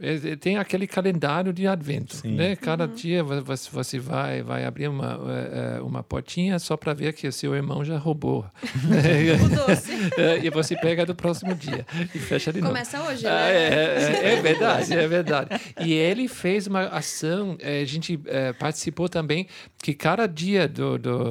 tem 0.41 0.59
aquele 0.59 0.87
calendário 0.87 1.55
de 1.55 1.67
Advento, 1.67 2.17
Sim. 2.17 2.35
né? 2.35 2.55
Cada 2.55 2.85
uhum. 2.85 2.95
dia 2.95 3.25
você, 3.25 3.99
vai 3.99 4.43
vai 4.43 4.65
abrir 4.67 4.89
uma 4.89 5.19
é, 5.29 5.77
é, 5.79 5.81
uma 5.81 6.03
portinha 6.03 6.59
só 6.59 6.77
para 6.77 6.93
ver 6.93 7.15
que 7.15 7.27
o 7.27 7.33
seu 7.33 7.55
irmão 7.55 7.83
já 7.83 7.97
roubou. 7.97 8.45
o 8.63 9.49
doce. 9.67 9.93
É, 10.19 10.45
e 10.45 10.51
você 10.51 10.77
pega 10.77 11.07
do 11.07 11.15
próximo 11.15 11.55
dia 11.55 11.87
e 12.15 12.19
fecha 12.19 12.53
de 12.53 12.61
novo. 12.61 12.73
Começa 12.73 13.03
hoje, 13.05 13.25
né? 13.25 13.31
É, 13.31 14.23
é, 14.23 14.35
é, 14.35 14.43
verdade, 14.43 14.93
é 14.93 15.09
verdade. 15.09 15.49
E 15.81 15.95
ele 15.95 16.29
fez 16.29 16.67
uma 16.67 16.83
ação, 16.89 17.57
a 17.63 17.85
gente 17.87 18.21
participou 18.59 19.09
também, 19.09 19.47
que 19.83 19.95
cada 19.95 20.27
dia 20.27 20.69
do, 20.69 20.99
do, 20.99 21.31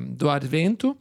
do 0.00 0.30
Advento 0.30 0.96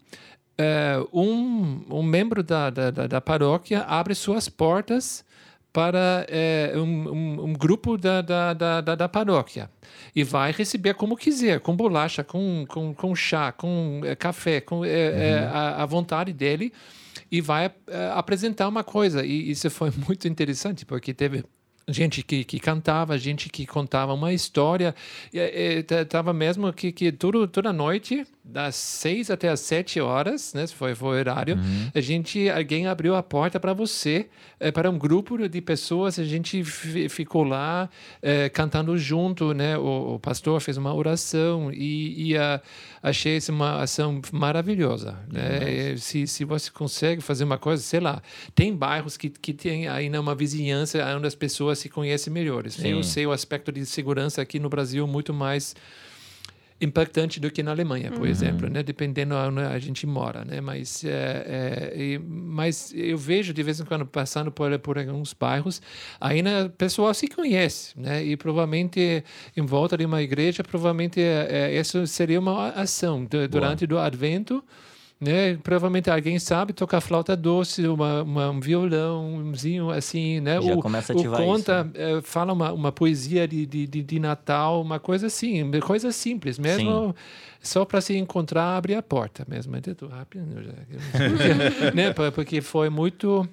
é, 0.57 0.97
um, 1.11 1.83
um 1.89 2.03
membro 2.03 2.43
da, 2.43 2.69
da, 2.69 2.91
da, 2.91 3.21
paróquia 3.21 3.81
abre 3.81 4.13
suas 4.13 4.47
portas 4.47 5.25
para 5.71 6.27
é, 6.29 6.73
um, 6.75 6.81
um, 6.81 7.43
um, 7.45 7.53
grupo 7.53 7.97
da, 7.97 8.21
da, 8.21 8.53
da, 8.53 8.81
da, 8.81 9.09
paróquia 9.09 9.69
e 10.15 10.23
vai 10.23 10.51
receber 10.51 10.93
como 10.93 11.17
quiser, 11.17 11.59
com 11.59 11.75
bolacha, 11.75 12.23
com, 12.23 12.65
com, 12.69 12.93
com 12.93 13.15
chá, 13.15 13.51
com 13.51 14.01
é, 14.03 14.15
café, 14.15 14.61
com 14.61 14.85
é, 14.85 14.89
é 14.89 15.41
uhum. 15.41 15.47
a, 15.51 15.83
a, 15.83 15.85
vontade 15.87 16.31
dele 16.31 16.71
e 17.31 17.41
vai 17.41 17.65
é, 17.65 18.11
apresentar 18.13 18.67
uma 18.67 18.83
coisa. 18.83 19.25
E 19.25 19.49
isso 19.49 19.67
foi 19.71 19.91
muito 20.05 20.27
interessante, 20.27 20.85
porque 20.85 21.11
teve 21.11 21.43
gente 21.87 22.21
que, 22.21 22.43
que 22.43 22.59
cantava, 22.59 23.17
gente 23.17 23.49
que 23.49 23.65
contava 23.65 24.13
uma 24.13 24.31
história. 24.31 24.93
Estava 25.33 26.31
mesmo 26.33 26.71
que, 26.71 26.91
que 26.91 27.11
tudo, 27.11 27.47
toda 27.47 27.73
noite, 27.73 28.25
das 28.43 28.75
seis 28.75 29.31
até 29.31 29.47
as 29.47 29.61
sete 29.61 30.01
horas, 30.01 30.53
né? 30.53 30.67
Foi, 30.67 30.93
foi 30.93 31.15
o 31.15 31.19
horário. 31.19 31.55
Uhum. 31.55 31.91
A 31.95 32.01
gente, 32.01 32.49
alguém 32.49 32.87
abriu 32.87 33.15
a 33.15 33.23
porta 33.23 33.57
para 33.57 33.73
você, 33.73 34.27
é, 34.59 34.69
para 34.69 34.89
um 34.89 34.97
grupo 34.97 35.47
de 35.47 35.61
pessoas. 35.61 36.19
A 36.19 36.25
gente 36.25 36.61
ficou 36.63 37.45
lá 37.45 37.89
é, 38.21 38.49
cantando 38.49 38.97
junto, 38.97 39.53
né? 39.53 39.77
O, 39.77 40.15
o, 40.15 40.19
pastor 40.19 40.59
fez 40.59 40.75
uma 40.75 40.93
oração 40.93 41.71
e, 41.71 42.31
e 42.31 42.37
a, 42.37 42.61
achei 43.01 43.37
isso 43.37 43.51
uma 43.53 43.81
ação 43.81 44.21
maravilhosa. 44.33 45.17
Né? 45.31 45.95
Se, 45.97 46.27
se 46.27 46.43
você 46.43 46.69
consegue 46.69 47.21
fazer 47.21 47.45
uma 47.45 47.57
coisa, 47.57 47.81
sei 47.81 48.01
lá, 48.01 48.21
tem 48.53 48.75
bairros 48.75 49.15
que, 49.15 49.29
que 49.29 49.53
tem 49.53 49.87
ainda 49.87 50.19
uma 50.19 50.35
vizinhança 50.35 50.99
onde 51.15 51.27
as 51.27 51.35
pessoas 51.35 51.79
se 51.79 51.87
conhecem 51.87 52.31
melhores. 52.33 52.73
Sim. 52.73 52.89
Eu 52.89 53.03
sei 53.03 53.25
o 53.25 53.31
aspecto 53.31 53.71
de 53.71 53.85
segurança 53.85 54.41
aqui 54.41 54.59
no 54.59 54.67
Brasil 54.67 55.07
muito 55.07 55.33
mais 55.33 55.75
impactante 56.83 57.39
do 57.39 57.49
que 57.49 57.63
na 57.63 57.71
Alemanha, 57.71 58.11
por 58.11 58.21
uhum. 58.21 58.27
exemplo, 58.27 58.69
né? 58.69 58.83
Dependendo 58.83 59.35
onde 59.35 59.61
a 59.61 59.79
gente 59.79 60.05
mora, 60.05 60.43
né? 60.43 60.61
Mas, 60.61 61.03
é, 61.03 61.93
é, 61.95 62.19
mas 62.19 62.93
eu 62.95 63.17
vejo 63.17 63.53
de 63.53 63.63
vez 63.63 63.79
em 63.79 63.85
quando 63.85 64.05
passando 64.05 64.51
por, 64.51 64.77
por 64.79 64.97
alguns 64.97 65.33
bairros, 65.33 65.81
ainda 66.19 66.65
o 66.65 66.69
pessoal 66.69 67.13
se 67.13 67.27
conhece, 67.27 67.99
né? 67.99 68.23
E 68.23 68.35
provavelmente 68.35 69.23
em 69.55 69.65
volta 69.65 69.97
de 69.97 70.05
uma 70.05 70.21
igreja, 70.21 70.63
provavelmente 70.63 71.19
é, 71.21 71.47
é 71.49 71.79
isso 71.79 72.05
seria 72.05 72.39
uma 72.39 72.69
ação 72.69 73.27
durante 73.49 73.85
o 73.85 73.97
Advento 73.97 74.63
né? 75.23 75.55
Provavelmente 75.63 76.09
alguém 76.09 76.37
sabe 76.37 76.73
tocar 76.73 77.01
flauta 77.01 77.35
doce, 77.35 77.87
uma, 77.87 78.23
uma, 78.23 78.49
um 78.49 78.59
violãozinho 78.59 79.89
assim, 79.89 80.39
né? 80.39 80.61
Já 80.61 80.73
o, 80.73 80.79
começa 80.79 81.13
a 81.13 81.15
ativar 81.15 81.41
o 81.41 81.45
conta, 81.45 81.89
isso, 81.89 81.97
né? 81.97 82.17
é, 82.17 82.21
fala 82.21 82.53
uma, 82.53 82.71
uma 82.73 82.91
poesia 82.91 83.47
de, 83.47 83.65
de, 83.65 83.87
de, 83.87 84.19
Natal, 84.19 84.81
uma 84.81 84.99
coisa 84.99 85.27
assim, 85.27 85.71
coisa 85.81 86.11
simples, 86.11 86.59
mesmo 86.59 87.07
Sim. 87.07 87.13
só 87.61 87.85
para 87.85 88.01
se 88.01 88.15
encontrar, 88.15 88.77
abrir 88.77 88.95
a 88.95 89.01
porta 89.01 89.45
mesmo. 89.47 89.75
É 89.75 89.79
rápido, 90.09 90.45
né? 91.93 92.13
Porque 92.35 92.61
foi 92.61 92.89
muito 92.89 93.47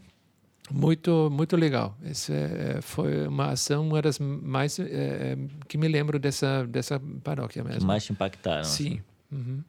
muito 0.71 1.29
muito 1.33 1.57
legal 1.57 1.97
esse 2.05 2.33
é, 2.33 2.79
foi 2.81 3.27
uma 3.27 3.47
ação 3.47 3.89
uma 3.89 4.01
das 4.01 4.21
mais 4.21 4.79
é, 4.79 5.37
que 5.67 5.77
me 5.77 5.89
lembro 5.89 6.17
dessa 6.17 6.65
dessa 6.65 7.01
paróquia 7.25 7.65
mesmo 7.65 7.81
que 7.81 7.87
mais 7.87 8.09
impactaram 8.09 8.63
sim 8.63 9.01
assim. 9.33 9.37
uhum. 9.37 9.65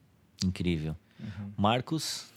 incrível 0.45 0.95
Uhum. 1.21 1.51
Marcos? 1.57 2.31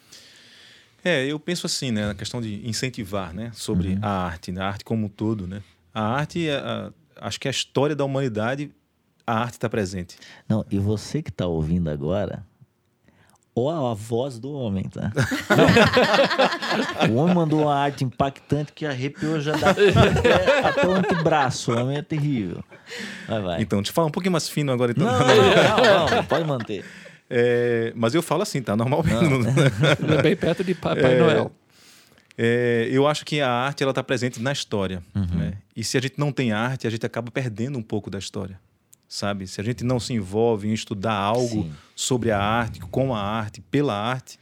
É, 1.05 1.26
eu 1.26 1.39
penso 1.39 1.66
assim, 1.66 1.91
né, 1.91 2.07
na 2.07 2.14
questão 2.14 2.41
de 2.41 2.66
incentivar, 2.66 3.35
né, 3.35 3.51
sobre 3.53 3.89
uhum. 3.89 3.99
a 4.01 4.09
arte, 4.09 4.51
né, 4.51 4.62
a 4.62 4.68
arte 4.68 4.85
como 4.85 5.07
um 5.07 5.09
todo, 5.09 5.47
né. 5.47 5.62
A 5.93 6.03
arte, 6.03 6.49
é 6.49 6.57
a, 6.57 6.91
acho 7.20 7.39
que 7.39 7.47
a 7.47 7.51
história 7.51 7.95
da 7.95 8.05
humanidade, 8.05 8.70
a 9.26 9.39
arte 9.41 9.55
está 9.55 9.68
presente. 9.68 10.16
Não, 10.49 10.64
e 10.70 10.78
você 10.78 11.22
que 11.22 11.30
está 11.30 11.47
ouvindo 11.47 11.91
agora, 11.91 12.45
ou 13.55 13.70
a 13.70 13.95
voz 13.95 14.39
do 14.41 14.53
homem, 14.53 14.85
tá? 14.89 15.12
o 17.09 17.14
homem 17.14 17.35
mandou 17.37 17.62
uma 17.62 17.74
arte 17.74 18.03
impactante 18.03 18.72
que 18.72 18.85
arrepiou 18.85 19.41
já 19.41 19.57
da 19.57 19.70
até, 19.70 19.89
até 20.66 20.87
o 20.87 20.93
antebraço. 20.93 21.72
O 21.72 21.78
homem 21.78 21.99
é 21.99 22.03
terrível. 22.03 22.64
Vai, 23.28 23.43
vai. 23.43 23.62
Então, 23.62 23.80
te 23.80 23.93
falar 23.93 24.09
um 24.09 24.11
pouquinho 24.11 24.32
mais 24.32 24.49
fino 24.49 24.72
agora. 24.72 24.91
Então. 24.91 25.07
Não, 25.07 25.18
não, 25.20 26.07
não, 26.07 26.16
não, 26.16 26.24
pode 26.24 26.45
manter. 26.45 26.85
É, 27.29 27.93
mas 27.97 28.14
eu 28.14 28.22
falo 28.22 28.43
assim, 28.43 28.62
tá? 28.62 28.77
Normalmente. 28.77 29.16
Ah. 29.16 30.20
Bem 30.22 30.37
perto 30.37 30.62
de 30.62 30.75
Papai 30.75 31.14
é, 31.14 31.18
Noel. 31.18 31.53
É, 32.37 32.89
eu 32.91 33.07
acho 33.07 33.25
que 33.25 33.41
a 33.41 33.51
arte 33.51 33.83
ela 33.83 33.93
está 33.93 34.03
presente 34.03 34.41
na 34.41 34.53
história. 34.53 35.03
Uhum. 35.14 35.39
Né? 35.39 35.55
E 35.75 35.85
se 35.85 35.97
a 35.97 36.01
gente 36.01 36.18
não 36.18 36.33
tem 36.33 36.53
arte, 36.53 36.87
a 36.87 36.91
gente 36.91 37.07
acaba 37.07 37.31
perdendo 37.31 37.79
um 37.79 37.83
pouco 37.83 38.11
da 38.11 38.18
história. 38.18 38.61
Sabe? 39.09 39.47
Se 39.47 39.61
a 39.61 39.64
gente 39.64 39.85
não 39.85 40.01
se 40.01 40.12
envolve 40.12 40.68
em 40.68 40.72
estudar 40.72 41.14
algo 41.14 41.62
Sim. 41.62 41.72
sobre 41.95 42.31
a 42.31 42.41
arte, 42.41 42.81
com 42.81 43.14
a 43.14 43.20
arte, 43.20 43.61
pela 43.61 43.95
arte, 43.95 44.39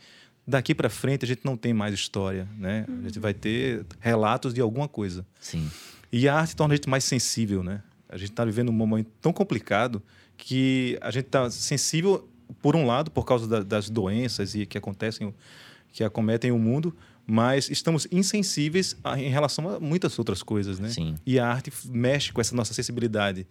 daqui 0.47 0.75
para 0.75 0.89
frente 0.89 1.25
a 1.25 1.29
gente 1.29 1.45
não 1.45 1.57
tem 1.57 1.75
mais 1.75 1.95
história. 1.95 2.49
Né? 2.57 2.87
A 2.89 3.07
gente 3.07 3.19
vai 3.19 3.35
ter 3.35 3.85
relatos 4.01 4.55
de 4.55 4.61
alguma 4.61 4.89
coisa. 4.89 5.27
Sim. 5.39 5.71
E 6.11 6.29
a 6.29 6.35
arte 6.35 6.57
torna 6.57 6.73
a 6.75 6.77
gente 6.77 6.89
mais 6.89 7.05
sensível. 7.05 7.63
Né? 7.63 7.83
A 8.09 8.17
gente 8.17 8.31
está 8.31 8.45
vivendo 8.45 8.71
um 8.71 8.73
momento 8.73 9.11
tão 9.21 9.33
complicado 9.33 10.03
que 10.37 10.99
a 11.03 11.11
gente 11.11 11.27
está 11.27 11.51
sensível 11.51 12.29
por 12.61 12.77
um 12.77 12.87
lado, 12.87 13.11
por 13.11 13.25
causa 13.25 13.47
da, 13.47 13.63
das 13.63 13.89
doenças 13.89 14.55
e 14.55 14.67
que 14.67 14.77
acontecem, 14.77 15.35
que 15.93 16.05
acometem 16.05 16.51
o 16.51 16.59
mundo, 16.59 16.95
mas 17.27 17.71
estamos 17.71 18.07
insensíveis 18.11 18.97
a, 19.03 19.19
em 19.19 19.29
relação 19.29 19.69
a 19.69 19.81
muitas 19.81 20.19
outras 20.19 20.43
coisas, 20.43 20.79
né? 20.79 20.89
Sim. 20.89 21.15
E 21.25 21.39
a 21.39 21.47
arte 21.47 21.73
mexe 21.87 22.33
com 22.33 22.41
essa 22.41 22.55
nossa 22.55 22.75
sensibilidade. 22.75 23.47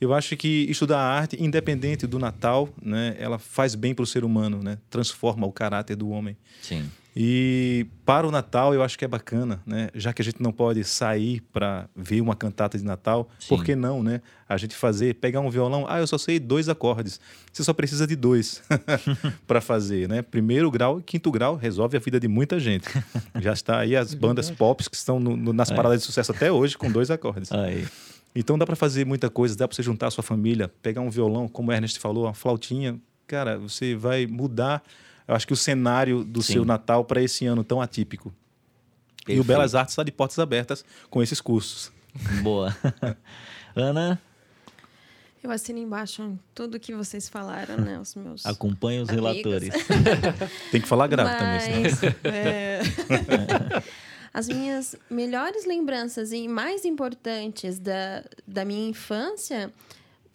Eu 0.00 0.14
acho 0.14 0.36
que 0.36 0.66
estudar 0.70 0.98
a 0.98 1.18
arte, 1.18 1.36
independente 1.42 2.06
do 2.06 2.18
Natal, 2.18 2.68
né, 2.80 3.16
ela 3.18 3.38
faz 3.38 3.74
bem 3.74 3.94
para 3.94 4.02
o 4.04 4.06
ser 4.06 4.24
humano, 4.24 4.62
né? 4.62 4.78
Transforma 4.88 5.46
o 5.46 5.52
caráter 5.52 5.96
do 5.96 6.08
homem. 6.08 6.36
Sim. 6.62 6.88
E 7.18 7.86
para 8.04 8.28
o 8.28 8.30
Natal 8.30 8.74
eu 8.74 8.82
acho 8.82 8.98
que 8.98 9.04
é 9.04 9.08
bacana, 9.08 9.62
né? 9.64 9.88
Já 9.94 10.12
que 10.12 10.20
a 10.20 10.24
gente 10.24 10.42
não 10.42 10.52
pode 10.52 10.84
sair 10.84 11.40
para 11.50 11.88
ver 11.96 12.20
uma 12.20 12.36
cantata 12.36 12.76
de 12.76 12.84
Natal, 12.84 13.26
Sim. 13.38 13.48
por 13.48 13.64
que 13.64 13.74
não, 13.74 14.02
né? 14.02 14.20
A 14.46 14.58
gente 14.58 14.76
fazer, 14.76 15.14
pegar 15.14 15.40
um 15.40 15.48
violão, 15.48 15.86
ah, 15.88 15.98
eu 15.98 16.06
só 16.06 16.18
sei 16.18 16.38
dois 16.38 16.68
acordes. 16.68 17.18
Você 17.50 17.64
só 17.64 17.72
precisa 17.72 18.06
de 18.06 18.14
dois 18.14 18.62
para 19.48 19.62
fazer, 19.62 20.06
né? 20.06 20.20
Primeiro 20.20 20.70
grau 20.70 21.00
e 21.00 21.02
quinto 21.02 21.30
grau 21.30 21.56
resolve 21.56 21.96
a 21.96 22.00
vida 22.00 22.20
de 22.20 22.28
muita 22.28 22.60
gente. 22.60 22.86
Já 23.40 23.54
está 23.54 23.78
aí 23.78 23.96
as 23.96 24.12
bandas 24.12 24.50
pop 24.50 24.84
que 24.84 24.94
estão 24.94 25.18
no, 25.18 25.34
no, 25.38 25.54
nas 25.54 25.70
paradas 25.70 26.00
de 26.00 26.04
sucesso 26.04 26.32
até 26.32 26.52
hoje 26.52 26.76
com 26.76 26.92
dois 26.92 27.10
acordes. 27.10 27.50
Aí. 27.50 27.86
Então 28.34 28.58
dá 28.58 28.66
para 28.66 28.76
fazer 28.76 29.06
muita 29.06 29.30
coisa, 29.30 29.56
dá 29.56 29.66
para 29.66 29.74
você 29.74 29.82
juntar 29.82 30.08
a 30.08 30.10
sua 30.10 30.22
família, 30.22 30.68
pegar 30.82 31.00
um 31.00 31.08
violão, 31.08 31.48
como 31.48 31.70
o 31.70 31.72
Ernest 31.72 31.98
falou, 31.98 32.24
uma 32.24 32.34
flautinha, 32.34 33.00
cara, 33.26 33.58
você 33.58 33.94
vai 33.94 34.26
mudar 34.26 34.82
eu 35.26 35.34
acho 35.34 35.46
que 35.46 35.52
o 35.52 35.56
cenário 35.56 36.24
do 36.24 36.42
Sim. 36.42 36.54
seu 36.54 36.64
Natal 36.64 37.04
para 37.04 37.22
esse 37.22 37.46
ano 37.46 37.64
tão 37.64 37.80
atípico. 37.80 38.32
Perfeito. 39.24 39.38
E 39.38 39.40
o 39.40 39.44
Belas 39.44 39.74
Artes 39.74 39.92
está 39.92 40.02
de 40.02 40.12
portas 40.12 40.38
abertas 40.38 40.84
com 41.10 41.22
esses 41.22 41.40
cursos. 41.40 41.92
Boa. 42.42 42.76
Ana? 43.74 44.20
Eu 45.42 45.50
assino 45.50 45.78
embaixo 45.78 46.36
tudo 46.54 46.78
que 46.80 46.94
vocês 46.94 47.28
falaram, 47.28 47.76
né? 47.76 48.00
Os 48.00 48.14
meus. 48.14 48.44
Acompanhe 48.46 49.00
os 49.00 49.08
amigos. 49.08 49.30
relatores. 49.30 49.74
Tem 50.72 50.80
que 50.80 50.88
falar 50.88 51.06
grave 51.06 51.30
Mas, 51.30 51.64
também, 51.68 51.94
senão. 51.94 52.14
É... 52.24 52.80
As 54.34 54.48
minhas 54.48 54.96
melhores 55.08 55.64
lembranças 55.64 56.32
e 56.32 56.46
mais 56.46 56.84
importantes 56.84 57.78
da, 57.78 58.24
da 58.46 58.64
minha 58.64 58.88
infância 58.88 59.72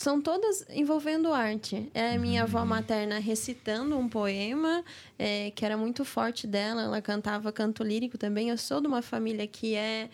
são 0.01 0.19
todas 0.19 0.65
envolvendo 0.67 1.31
arte. 1.31 1.87
É 1.93 2.15
a 2.15 2.17
minha 2.17 2.41
avó 2.41 2.61
uhum. 2.61 2.65
materna 2.65 3.19
recitando 3.19 3.95
um 3.95 4.09
poema, 4.09 4.83
é, 5.17 5.51
que 5.51 5.63
era 5.63 5.77
muito 5.77 6.03
forte 6.03 6.47
dela. 6.47 6.81
Ela 6.81 6.99
cantava 7.03 7.51
canto 7.51 7.83
lírico 7.83 8.17
também. 8.17 8.49
Eu 8.49 8.57
sou 8.57 8.81
de 8.81 8.87
uma 8.87 9.03
família 9.03 9.45
que 9.45 9.75
é 9.75 10.09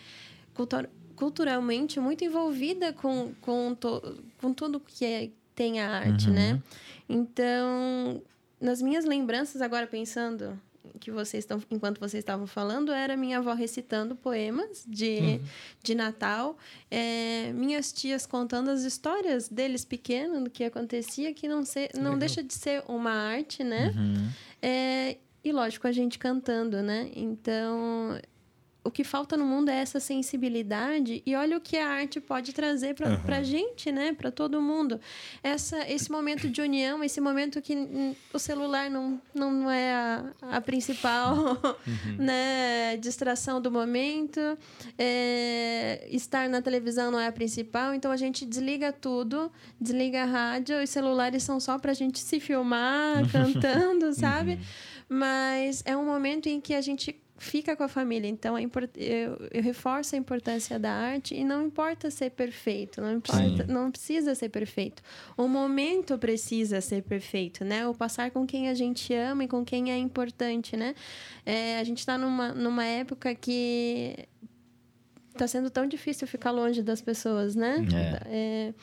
cultur 0.52 0.88
culturalmente 1.16 1.98
muito 1.98 2.22
envolvida 2.22 2.92
com, 2.92 3.32
com, 3.40 3.74
to 3.74 4.22
com 4.40 4.52
tudo 4.52 4.78
que 4.78 5.04
é, 5.04 5.30
tem 5.54 5.80
a 5.80 5.90
arte, 5.90 6.30
né? 6.30 6.50
uhum. 6.50 6.56
né? 6.56 6.62
Então, 7.08 8.22
nas 8.60 8.82
minhas 8.82 9.06
lembranças, 9.06 9.62
agora 9.62 9.86
pensando 9.86 10.60
que 10.98 11.10
vocês 11.10 11.44
estão, 11.44 11.62
enquanto 11.70 11.98
vocês 11.98 12.22
estavam 12.22 12.46
falando, 12.46 12.92
era 12.92 13.16
minha 13.16 13.38
avó 13.38 13.52
recitando 13.54 14.16
poemas 14.16 14.84
de, 14.86 15.18
uhum. 15.18 15.40
de 15.82 15.94
Natal, 15.94 16.56
é, 16.90 17.52
minhas 17.52 17.92
tias 17.92 18.26
contando 18.26 18.70
as 18.70 18.82
histórias 18.82 19.48
deles 19.48 19.84
pequenos, 19.84 20.44
do 20.44 20.50
que 20.50 20.64
acontecia, 20.64 21.32
que 21.32 21.48
não, 21.48 21.64
ser, 21.64 21.90
não 21.94 22.18
deixa 22.18 22.42
de 22.42 22.52
ser 22.54 22.82
uma 22.88 23.12
arte, 23.12 23.62
né? 23.62 23.94
Uhum. 23.96 24.30
É, 24.60 25.16
e 25.42 25.52
lógico, 25.52 25.86
a 25.86 25.92
gente 25.92 26.18
cantando, 26.18 26.82
né? 26.82 27.10
Então, 27.14 28.20
o 28.84 28.90
que 28.90 29.04
falta 29.04 29.36
no 29.36 29.44
mundo 29.44 29.70
é 29.70 29.76
essa 29.76 30.00
sensibilidade 30.00 31.22
e 31.26 31.34
olha 31.34 31.56
o 31.56 31.60
que 31.60 31.76
a 31.76 31.88
arte 31.88 32.20
pode 32.20 32.52
trazer 32.52 32.94
para 32.94 33.10
uhum. 33.10 33.20
a 33.26 33.42
gente, 33.42 33.92
né? 33.92 34.12
Para 34.12 34.30
todo 34.30 34.62
mundo. 34.62 35.00
Essa, 35.42 35.86
esse 35.90 36.10
momento 36.10 36.48
de 36.48 36.62
união, 36.62 37.04
esse 37.04 37.20
momento 37.20 37.60
que 37.60 37.76
o 38.32 38.38
celular 38.38 38.88
não, 38.88 39.20
não 39.34 39.70
é 39.70 39.92
a, 39.92 40.32
a 40.42 40.60
principal 40.60 41.36
uhum. 41.36 42.16
né? 42.18 42.96
distração 42.96 43.60
do 43.60 43.70
momento, 43.70 44.40
é, 44.96 46.08
estar 46.10 46.48
na 46.48 46.62
televisão 46.62 47.10
não 47.10 47.20
é 47.20 47.26
a 47.26 47.32
principal, 47.32 47.92
então 47.92 48.10
a 48.10 48.16
gente 48.16 48.46
desliga 48.46 48.92
tudo, 48.92 49.52
desliga 49.80 50.22
a 50.22 50.26
rádio, 50.26 50.82
os 50.82 50.88
celulares 50.88 51.42
são 51.42 51.60
só 51.60 51.78
para 51.78 51.90
a 51.90 51.94
gente 51.94 52.18
se 52.18 52.40
filmar 52.40 53.28
cantando, 53.30 54.12
sabe? 54.14 54.52
Uhum. 54.52 54.58
Mas 55.10 55.82
é 55.86 55.96
um 55.96 56.04
momento 56.04 56.48
em 56.48 56.60
que 56.60 56.74
a 56.74 56.80
gente 56.80 57.18
fica 57.38 57.76
com 57.76 57.84
a 57.84 57.88
família. 57.88 58.28
Então, 58.28 58.58
é 58.58 58.62
eu, 58.62 59.48
eu, 59.50 59.62
reforço 59.62 60.14
a 60.14 60.18
importância 60.18 60.78
da 60.78 60.92
arte 60.92 61.34
e 61.34 61.44
não 61.44 61.66
importa 61.66 62.10
ser 62.10 62.30
perfeito, 62.30 63.00
não 63.00 63.12
importa, 63.12 63.64
não 63.66 63.90
precisa 63.90 64.34
ser 64.34 64.48
perfeito. 64.48 65.02
O 65.36 65.46
momento 65.48 66.18
precisa 66.18 66.80
ser 66.80 67.02
perfeito, 67.02 67.64
né? 67.64 67.86
O 67.86 67.94
passar 67.94 68.30
com 68.30 68.46
quem 68.46 68.68
a 68.68 68.74
gente 68.74 69.14
ama 69.14 69.44
e 69.44 69.48
com 69.48 69.64
quem 69.64 69.90
é 69.90 69.96
importante, 69.96 70.76
né? 70.76 70.94
É, 71.46 71.78
a 71.78 71.84
gente 71.84 71.98
está 71.98 72.18
numa, 72.18 72.52
numa 72.52 72.84
época 72.84 73.34
que 73.34 74.28
está 75.32 75.46
sendo 75.46 75.70
tão 75.70 75.86
difícil 75.86 76.26
ficar 76.26 76.50
longe 76.50 76.82
das 76.82 77.00
pessoas, 77.00 77.54
né? 77.54 77.86
É. 77.94 78.20
É, 78.26 78.74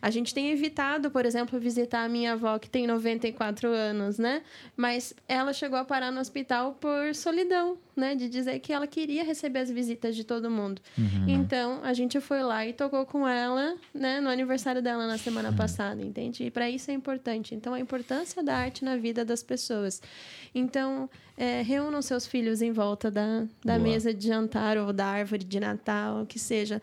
a 0.00 0.10
gente 0.10 0.34
tem 0.34 0.50
evitado, 0.50 1.10
por 1.10 1.24
exemplo, 1.24 1.58
visitar 1.58 2.04
a 2.04 2.08
minha 2.08 2.32
avó, 2.32 2.58
que 2.58 2.68
tem 2.68 2.86
94 2.86 3.68
anos, 3.68 4.18
né? 4.18 4.42
Mas 4.76 5.14
ela 5.28 5.52
chegou 5.52 5.78
a 5.78 5.84
parar 5.84 6.10
no 6.10 6.20
hospital 6.20 6.76
por 6.80 7.14
solidão, 7.14 7.78
né? 7.94 8.14
De 8.14 8.28
dizer 8.28 8.58
que 8.60 8.72
ela 8.72 8.86
queria 8.86 9.24
receber 9.24 9.60
as 9.60 9.70
visitas 9.70 10.14
de 10.14 10.24
todo 10.24 10.50
mundo. 10.50 10.80
Uhum. 10.96 11.28
Então, 11.28 11.80
a 11.82 11.92
gente 11.92 12.20
foi 12.20 12.42
lá 12.42 12.66
e 12.66 12.72
tocou 12.72 13.06
com 13.06 13.26
ela, 13.26 13.76
né? 13.94 14.20
No 14.20 14.28
aniversário 14.28 14.82
dela 14.82 15.06
na 15.06 15.18
semana 15.18 15.50
uhum. 15.50 15.56
passada, 15.56 16.02
entende? 16.02 16.44
E 16.44 16.50
para 16.50 16.68
isso 16.68 16.90
é 16.90 16.94
importante. 16.94 17.54
Então, 17.54 17.74
a 17.74 17.80
importância 17.80 18.42
da 18.42 18.56
arte 18.56 18.84
na 18.84 18.96
vida 18.96 19.24
das 19.24 19.42
pessoas. 19.42 20.02
Então, 20.54 21.08
é, 21.36 21.60
reúnam 21.62 22.00
seus 22.00 22.26
filhos 22.26 22.62
em 22.62 22.72
volta 22.72 23.10
da, 23.10 23.44
da 23.62 23.78
mesa 23.78 24.12
de 24.14 24.26
jantar 24.26 24.78
ou 24.78 24.92
da 24.92 25.06
árvore 25.06 25.44
de 25.44 25.60
Natal, 25.60 26.22
o 26.22 26.26
que 26.26 26.38
seja. 26.38 26.80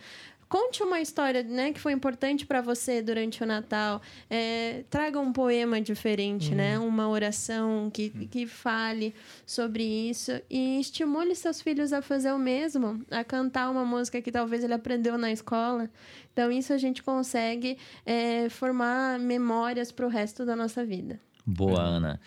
Conte 0.54 0.84
uma 0.84 1.02
história 1.02 1.42
né, 1.42 1.74
que 1.74 1.80
foi 1.80 1.94
importante 1.94 2.46
para 2.46 2.62
você 2.62 3.02
durante 3.02 3.42
o 3.42 3.46
Natal. 3.48 4.00
É, 4.30 4.84
traga 4.88 5.20
um 5.20 5.34
poema 5.34 5.82
diferente, 5.82 6.52
uhum. 6.52 6.56
né? 6.56 6.78
Uma 6.78 7.10
oração 7.10 7.90
que, 7.90 8.14
uhum. 8.14 8.28
que 8.28 8.46
fale 8.46 9.16
sobre 9.48 9.84
isso. 9.84 10.32
E 10.52 10.80
estimule 10.80 11.34
seus 11.34 11.60
filhos 11.60 11.92
a 11.92 12.04
fazer 12.04 12.32
o 12.34 12.38
mesmo, 12.38 13.04
a 13.10 13.24
cantar 13.24 13.68
uma 13.72 13.84
música 13.84 14.22
que 14.22 14.32
talvez 14.32 14.64
ele 14.64 14.76
aprendeu 14.76 15.18
na 15.18 15.32
escola. 15.32 15.90
Então, 16.32 16.52
isso 16.52 16.72
a 16.72 16.78
gente 16.78 17.02
consegue 17.02 17.76
é, 18.06 18.48
formar 18.48 19.18
memórias 19.18 19.92
para 19.92 20.06
o 20.06 20.10
resto 20.10 20.46
da 20.46 20.56
nossa 20.56 20.86
vida. 20.86 21.20
Boa, 21.44 21.82
Ana. 21.82 22.22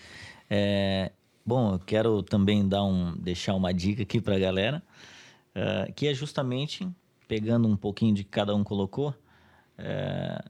É, 0.51 1.13
bom, 1.45 1.75
eu 1.75 1.79
quero 1.79 2.25
também 2.25 2.69
dar 2.69 2.83
um, 2.83 3.17
deixar 3.17 3.55
uma 3.55 3.73
dica 3.73 4.03
aqui 4.03 4.21
para 4.21 4.35
a 4.35 4.39
galera, 4.41 4.83
uh, 5.55 5.93
que 5.93 6.09
é 6.09 6.13
justamente 6.13 6.89
pegando 7.27 7.69
um 7.69 7.77
pouquinho 7.77 8.15
de 8.15 8.25
que 8.25 8.31
cada 8.31 8.55
um 8.55 8.65
colocou, 8.65 9.15
é, 9.79 10.45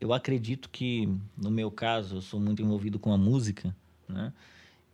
eu 0.00 0.12
acredito 0.12 0.68
que, 0.70 1.08
no 1.36 1.50
meu 1.50 1.70
caso, 1.70 2.16
eu 2.16 2.20
sou 2.20 2.40
muito 2.40 2.62
envolvido 2.62 2.98
com 2.98 3.12
a 3.12 3.18
música, 3.18 3.74
né? 4.08 4.32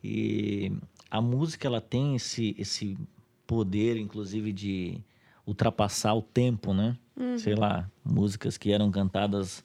E 0.02 0.72
a 1.10 1.20
música, 1.20 1.66
ela 1.66 1.80
tem 1.80 2.14
esse, 2.14 2.54
esse 2.58 2.96
poder, 3.46 3.96
inclusive, 3.96 4.52
de 4.52 5.00
ultrapassar 5.46 6.14
o 6.14 6.22
tempo, 6.22 6.74
né? 6.74 6.96
Uhum. 7.16 7.38
Sei 7.38 7.54
lá, 7.54 7.90
músicas 8.04 8.58
que 8.58 8.70
eram 8.70 8.90
cantadas 8.90 9.64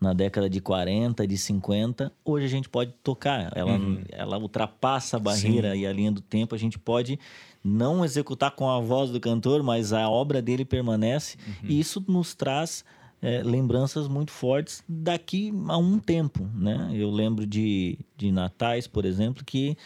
na 0.00 0.12
década 0.12 0.48
de 0.48 0.60
40, 0.60 1.26
de 1.26 1.36
50, 1.36 2.12
hoje 2.24 2.46
a 2.46 2.48
gente 2.48 2.68
pode 2.68 2.92
tocar. 3.02 3.52
Ela, 3.54 3.72
uhum. 3.72 4.02
ela 4.10 4.38
ultrapassa 4.38 5.18
a 5.18 5.20
barreira 5.20 5.72
Sim. 5.72 5.80
e 5.80 5.86
a 5.86 5.92
linha 5.92 6.10
do 6.10 6.22
tempo, 6.22 6.54
a 6.54 6.58
gente 6.58 6.78
pode 6.78 7.18
não 7.62 8.04
executar 8.04 8.50
com 8.52 8.68
a 8.68 8.80
voz 8.80 9.10
do 9.10 9.20
cantor, 9.20 9.62
mas 9.62 9.92
a 9.92 10.08
obra 10.08 10.40
dele 10.40 10.64
permanece. 10.64 11.36
Uhum. 11.46 11.68
E 11.70 11.80
isso 11.80 12.02
nos 12.08 12.34
traz 12.34 12.84
é, 13.22 13.42
lembranças 13.42 14.08
muito 14.08 14.30
fortes 14.30 14.82
daqui 14.88 15.52
a 15.68 15.76
um 15.76 15.98
tempo, 15.98 16.48
né? 16.54 16.90
Eu 16.92 17.10
lembro 17.10 17.46
de, 17.46 17.98
de 18.16 18.32
natais, 18.32 18.86
por 18.86 19.04
exemplo, 19.04 19.44
que 19.44 19.76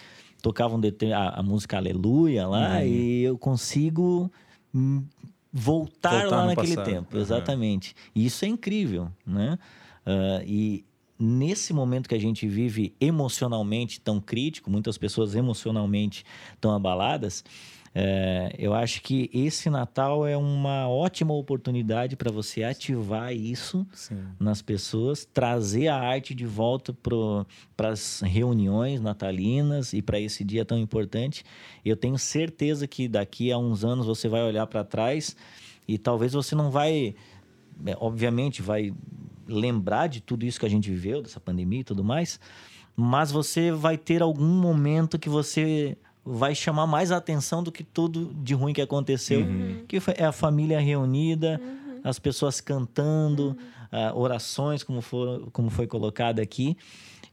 tocavam 0.41 0.81
a, 1.15 1.41
a 1.41 1.43
música 1.43 1.77
Aleluia 1.77 2.47
lá 2.47 2.77
uhum. 2.77 2.87
e 2.87 3.23
eu 3.23 3.37
consigo 3.39 4.31
voltar, 5.53 6.21
voltar 6.23 6.25
lá 6.27 6.47
naquele 6.47 6.77
passado. 6.77 6.95
tempo, 6.95 7.17
uhum. 7.17 7.23
exatamente. 7.23 7.95
E 8.15 8.27
isso 8.27 8.45
é 8.45 8.49
incrível, 8.49 9.11
né? 9.27 9.59
Uh, 10.07 10.45
e 10.45 10.85
nesse 11.25 11.73
momento 11.73 12.09
que 12.09 12.15
a 12.15 12.21
gente 12.21 12.47
vive 12.47 12.95
emocionalmente 13.01 14.01
tão 14.01 14.21
crítico, 14.21 14.71
muitas 14.71 14.99
pessoas 14.99 15.35
emocionalmente 15.35 16.25
tão 16.61 16.73
abaladas, 16.73 17.43
é, 17.97 18.53
eu 18.59 18.75
acho 18.75 19.01
que 19.03 19.31
esse 19.33 19.71
Natal 19.71 20.27
é 20.27 20.37
uma 20.37 20.89
ótima 20.89 21.33
oportunidade 21.33 22.17
para 22.17 22.29
você 22.29 22.65
ativar 22.65 23.33
isso 23.33 23.87
Sim. 23.93 24.21
nas 24.39 24.61
pessoas, 24.61 25.25
trazer 25.25 25.87
a 25.87 25.97
arte 25.97 26.35
de 26.35 26.45
volta 26.45 26.93
para 27.77 27.91
as 27.91 28.21
reuniões 28.23 29.01
natalinas 29.01 29.93
e 29.93 30.03
para 30.03 30.19
esse 30.19 30.43
dia 30.43 30.65
tão 30.65 30.77
importante. 30.77 31.45
Eu 31.85 31.97
tenho 31.97 32.19
certeza 32.19 32.89
que 32.89 33.07
daqui 33.07 33.53
a 33.53 33.59
uns 33.59 33.85
anos 33.85 34.07
você 34.07 34.29
vai 34.29 34.43
olhar 34.43 34.67
para 34.67 34.83
trás 34.83 35.37
e 35.87 35.97
talvez 35.97 36.33
você 36.33 36.57
não 36.57 36.73
vai, 36.73 37.15
é, 37.87 37.97
obviamente, 38.01 38.61
vai 38.61 38.93
lembrar 39.47 40.09
de 40.09 40.21
tudo 40.21 40.45
isso 40.45 40.59
que 40.59 40.67
a 40.67 40.71
gente 40.71 40.91
viveu, 40.91 41.23
dessa 41.23 41.41
pandemia 41.41 41.81
e 41.81 41.85
tudo 41.85 42.05
mais, 42.05 42.39
mas 42.97 43.31
você 43.31 43.73
vai 43.73 43.97
ter 43.99 44.23
algum 44.23 44.47
momento 44.47 45.19
que 45.19 45.29
você 45.29 45.97
vai 46.25 46.55
chamar 46.55 46.87
mais 46.87 47.13
atenção 47.13 47.63
do 47.63 47.71
que 47.71 47.85
tudo 47.85 48.33
de 48.43 48.55
ruim 48.55 48.73
que 48.73 48.81
aconteceu, 48.81 49.41
uhum. 49.41 49.85
que 49.87 49.99
é 50.17 50.25
a 50.25 50.33
família 50.33 50.81
reunida, 50.81 51.61
uhum. 51.63 52.01
as 52.03 52.19
pessoas 52.19 52.61
cantando, 52.61 53.49
uhum. 53.49 54.11
uh, 54.11 54.19
orações, 54.19 54.83
como, 54.83 55.03
for, 55.03 55.51
como 55.53 55.69
foi 55.69 55.87
colocado 55.87 56.41
aqui. 56.41 56.77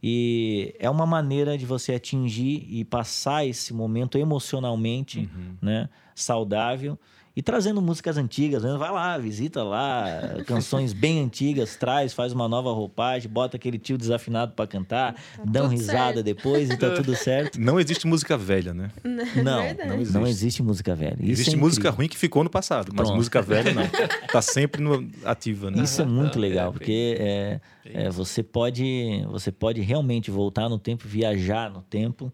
E 0.03 0.75
é 0.79 0.89
uma 0.89 1.05
maneira 1.05 1.57
de 1.57 1.65
você 1.65 1.93
atingir 1.93 2.65
e 2.69 2.83
passar 2.83 3.45
esse 3.45 3.73
momento 3.73 4.17
emocionalmente 4.17 5.19
uhum. 5.19 5.55
né, 5.61 5.89
saudável 6.15 6.97
e 7.35 7.41
trazendo 7.41 7.81
músicas 7.81 8.17
antigas, 8.17 8.63
né? 8.63 8.75
vai 8.77 8.91
lá, 8.91 9.17
visita 9.17 9.63
lá, 9.63 10.05
canções 10.45 10.91
bem 10.91 11.23
antigas, 11.23 11.75
traz, 11.75 12.13
faz 12.13 12.33
uma 12.33 12.47
nova 12.47 12.71
roupagem, 12.71 13.29
bota 13.29 13.55
aquele 13.55 13.79
tio 13.79 13.97
desafinado 13.97 14.53
para 14.53 14.67
cantar, 14.67 15.13
tá 15.13 15.21
dá 15.45 15.61
uma 15.63 15.69
risada 15.69 16.15
certo. 16.15 16.23
depois 16.23 16.69
e 16.69 16.77
tá 16.77 16.91
tudo 16.91 17.15
certo. 17.15 17.59
Não 17.59 17.79
existe 17.79 18.05
música 18.05 18.37
velha, 18.37 18.73
né? 18.73 18.91
Não, 19.03 19.43
não, 19.43 19.87
não, 19.87 19.95
existe. 19.95 20.13
não 20.13 20.27
existe 20.27 20.63
música 20.63 20.95
velha. 20.95 21.17
Isso 21.19 21.41
existe 21.41 21.55
é 21.55 21.57
música 21.57 21.89
ruim 21.89 22.07
que 22.07 22.17
ficou 22.17 22.43
no 22.43 22.49
passado, 22.49 22.91
mas 22.93 23.07
Pronto. 23.07 23.17
música 23.17 23.41
velha 23.41 23.73
não. 23.73 23.83
tá 24.31 24.41
sempre 24.41 24.81
no, 24.81 25.09
ativa, 25.25 25.71
né? 25.71 25.83
Isso 25.83 26.01
é 26.01 26.05
muito 26.05 26.39
legal, 26.39 26.69
é, 26.69 26.71
porque 26.71 27.17
é, 27.19 27.61
é, 27.85 28.09
você, 28.09 28.43
pode, 28.43 29.25
você 29.29 29.51
pode 29.51 29.81
realmente 29.81 30.29
voltar 30.29 30.69
no 30.69 30.77
tempo, 30.77 31.07
viajar 31.07 31.69
no 31.69 31.81
tempo 31.81 32.31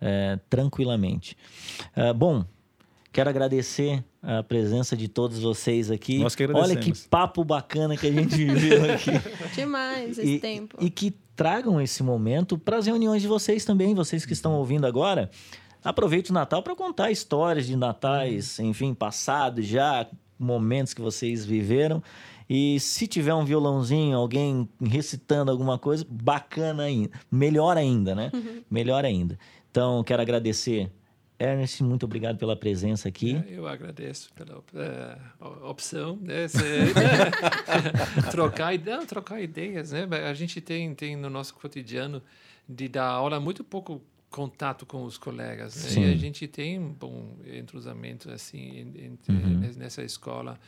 é, 0.00 0.38
tranquilamente. 0.50 1.36
Uh, 1.96 2.12
bom, 2.12 2.44
Quero 3.14 3.30
agradecer 3.30 4.04
a 4.20 4.42
presença 4.42 4.96
de 4.96 5.06
todos 5.06 5.38
vocês 5.38 5.88
aqui. 5.88 6.18
Nós 6.18 6.34
que 6.34 6.44
Olha 6.46 6.74
que 6.74 6.92
papo 7.06 7.44
bacana 7.44 7.96
que 7.96 8.08
a 8.08 8.12
gente 8.12 8.34
viveu 8.34 8.92
aqui. 8.92 9.12
Demais 9.54 10.18
esse 10.18 10.34
e, 10.34 10.40
tempo. 10.40 10.76
E 10.80 10.90
que 10.90 11.12
tragam 11.36 11.80
esse 11.80 12.02
momento 12.02 12.58
para 12.58 12.76
as 12.76 12.86
reuniões 12.86 13.22
de 13.22 13.28
vocês 13.28 13.64
também, 13.64 13.94
vocês 13.94 14.26
que 14.26 14.32
estão 14.32 14.54
ouvindo 14.54 14.84
agora. 14.84 15.30
Aproveite 15.84 16.32
o 16.32 16.34
Natal 16.34 16.60
para 16.60 16.74
contar 16.74 17.12
histórias 17.12 17.68
de 17.68 17.76
natais, 17.76 18.58
enfim, 18.58 18.92
passados 18.92 19.64
já, 19.64 20.08
momentos 20.36 20.92
que 20.92 21.00
vocês 21.00 21.46
viveram. 21.46 22.02
E 22.50 22.80
se 22.80 23.06
tiver 23.06 23.34
um 23.34 23.44
violãozinho, 23.44 24.16
alguém 24.16 24.68
recitando 24.84 25.52
alguma 25.52 25.78
coisa, 25.78 26.04
bacana 26.10 26.82
ainda. 26.82 27.12
Melhor 27.30 27.76
ainda, 27.76 28.12
né? 28.12 28.32
Uhum. 28.34 28.62
Melhor 28.68 29.04
ainda. 29.04 29.38
Então, 29.70 30.02
quero 30.02 30.20
agradecer 30.20 30.90
Ernest, 31.38 31.82
muito 31.82 32.04
obrigado 32.04 32.38
pela 32.38 32.54
presença 32.54 33.08
aqui. 33.08 33.42
É, 33.48 33.58
eu 33.58 33.66
agradeço 33.66 34.32
pela 34.34 34.58
uh, 34.58 35.68
opção, 35.68 36.16
né? 36.22 36.46
trocar, 38.30 38.78
não, 38.78 39.04
trocar 39.04 39.40
ideias, 39.40 39.92
né? 39.92 40.06
A 40.28 40.34
gente 40.34 40.60
tem, 40.60 40.94
tem 40.94 41.16
no 41.16 41.28
nosso 41.28 41.54
cotidiano 41.54 42.22
de 42.68 42.88
dar 42.88 43.06
aula 43.06 43.40
muito 43.40 43.64
pouco 43.64 44.00
contato 44.30 44.84
com 44.84 45.04
os 45.04 45.16
colegas. 45.16 45.94
Né? 45.96 46.02
E 46.02 46.12
a 46.12 46.16
gente 46.16 46.48
tem 46.48 46.78
um 46.78 46.92
bom 46.92 47.36
entrosamento 47.46 48.30
assim 48.30 48.78
entre, 48.96 49.32
Uhum. 49.32 49.60
nessa 49.76 50.02
escola. 50.02 50.58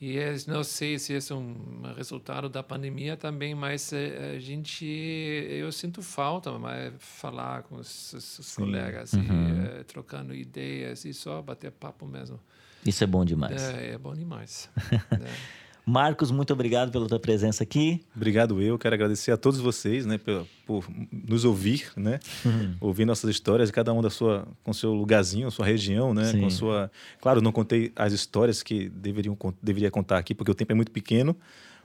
E 0.00 0.16
é, 0.18 0.34
não 0.46 0.64
sei 0.64 0.98
se 0.98 1.12
esse 1.12 1.30
é 1.30 1.34
um 1.36 1.82
resultado 1.94 2.48
da 2.48 2.62
pandemia 2.62 3.18
também, 3.18 3.54
mas 3.54 3.92
é, 3.92 4.32
a 4.36 4.38
gente, 4.38 4.84
eu 4.86 5.70
sinto 5.70 6.00
falta, 6.00 6.50
mas 6.58 6.94
falar 6.98 7.64
com 7.64 7.76
os, 7.76 8.14
os- 8.14 8.54
colegas 8.56 9.12
Uhum. 9.12 9.20
e 9.22 9.80
é, 9.80 9.84
trocando 9.84 10.34
ideias 10.34 11.04
e 11.04 11.12
só 11.12 11.42
bater 11.42 11.70
papo 11.70 12.06
mesmo. 12.06 12.40
Isso 12.86 13.04
é 13.04 13.06
bom 13.06 13.26
demais. 13.26 13.60
É, 13.74 13.90
é 13.90 13.98
bom 13.98 14.14
demais. 14.14 14.70
É. 15.12 15.69
Marcos, 15.90 16.30
muito 16.30 16.52
obrigado 16.52 16.92
pela 16.92 17.08
tua 17.08 17.18
presença 17.18 17.64
aqui. 17.64 18.00
Obrigado 18.14 18.62
eu, 18.62 18.78
quero 18.78 18.94
agradecer 18.94 19.32
a 19.32 19.36
todos 19.36 19.58
vocês, 19.58 20.06
né, 20.06 20.18
por, 20.18 20.46
por 20.64 20.84
nos 21.10 21.44
ouvir, 21.44 21.90
né, 21.96 22.20
Uhum. 22.44 22.76
ouvir 22.80 23.04
nossas 23.04 23.28
histórias, 23.28 23.72
cada 23.72 23.92
um 23.92 24.00
da 24.00 24.08
sua 24.08 24.46
com 24.62 24.72
seu 24.72 24.94
lugarzinho, 24.94 25.50
sua 25.50 25.66
região, 25.66 26.14
né, 26.14 26.26
Sim. 26.26 26.42
com 26.42 26.50
sua. 26.50 26.90
Claro, 27.20 27.40
não 27.42 27.50
contei 27.50 27.90
as 27.96 28.12
histórias 28.12 28.62
que 28.62 28.88
deveriam 28.88 29.36
deveria 29.60 29.90
contar 29.90 30.18
aqui 30.18 30.32
porque 30.32 30.52
o 30.52 30.54
tempo 30.54 30.70
é 30.70 30.76
muito 30.76 30.92
pequeno, 30.92 31.36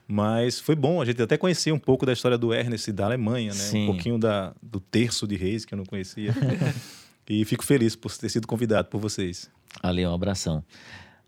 mas 0.06 0.60
foi 0.60 0.76
bom 0.76 1.02
a 1.02 1.04
gente 1.04 1.20
até 1.20 1.36
conhecer 1.36 1.72
um 1.72 1.78
pouco 1.78 2.06
da 2.06 2.12
história 2.12 2.38
do 2.38 2.54
Ernest 2.54 2.92
da 2.92 3.06
Alemanha, 3.06 3.52
né, 3.52 3.58
Sim. 3.58 3.82
um 3.82 3.86
pouquinho 3.92 4.18
da 4.18 4.54
do 4.62 4.78
terço 4.78 5.26
de 5.26 5.34
Reis 5.34 5.64
que 5.64 5.74
eu 5.74 5.78
não 5.78 5.84
conhecia. 5.84 6.32
e 7.28 7.44
fico 7.44 7.64
feliz 7.64 7.96
por 7.96 8.16
ter 8.16 8.28
sido 8.28 8.46
convidado 8.46 8.86
por 8.88 9.00
vocês. 9.00 9.50
Ali, 9.82 10.06
um 10.06 10.14
abração. 10.14 10.62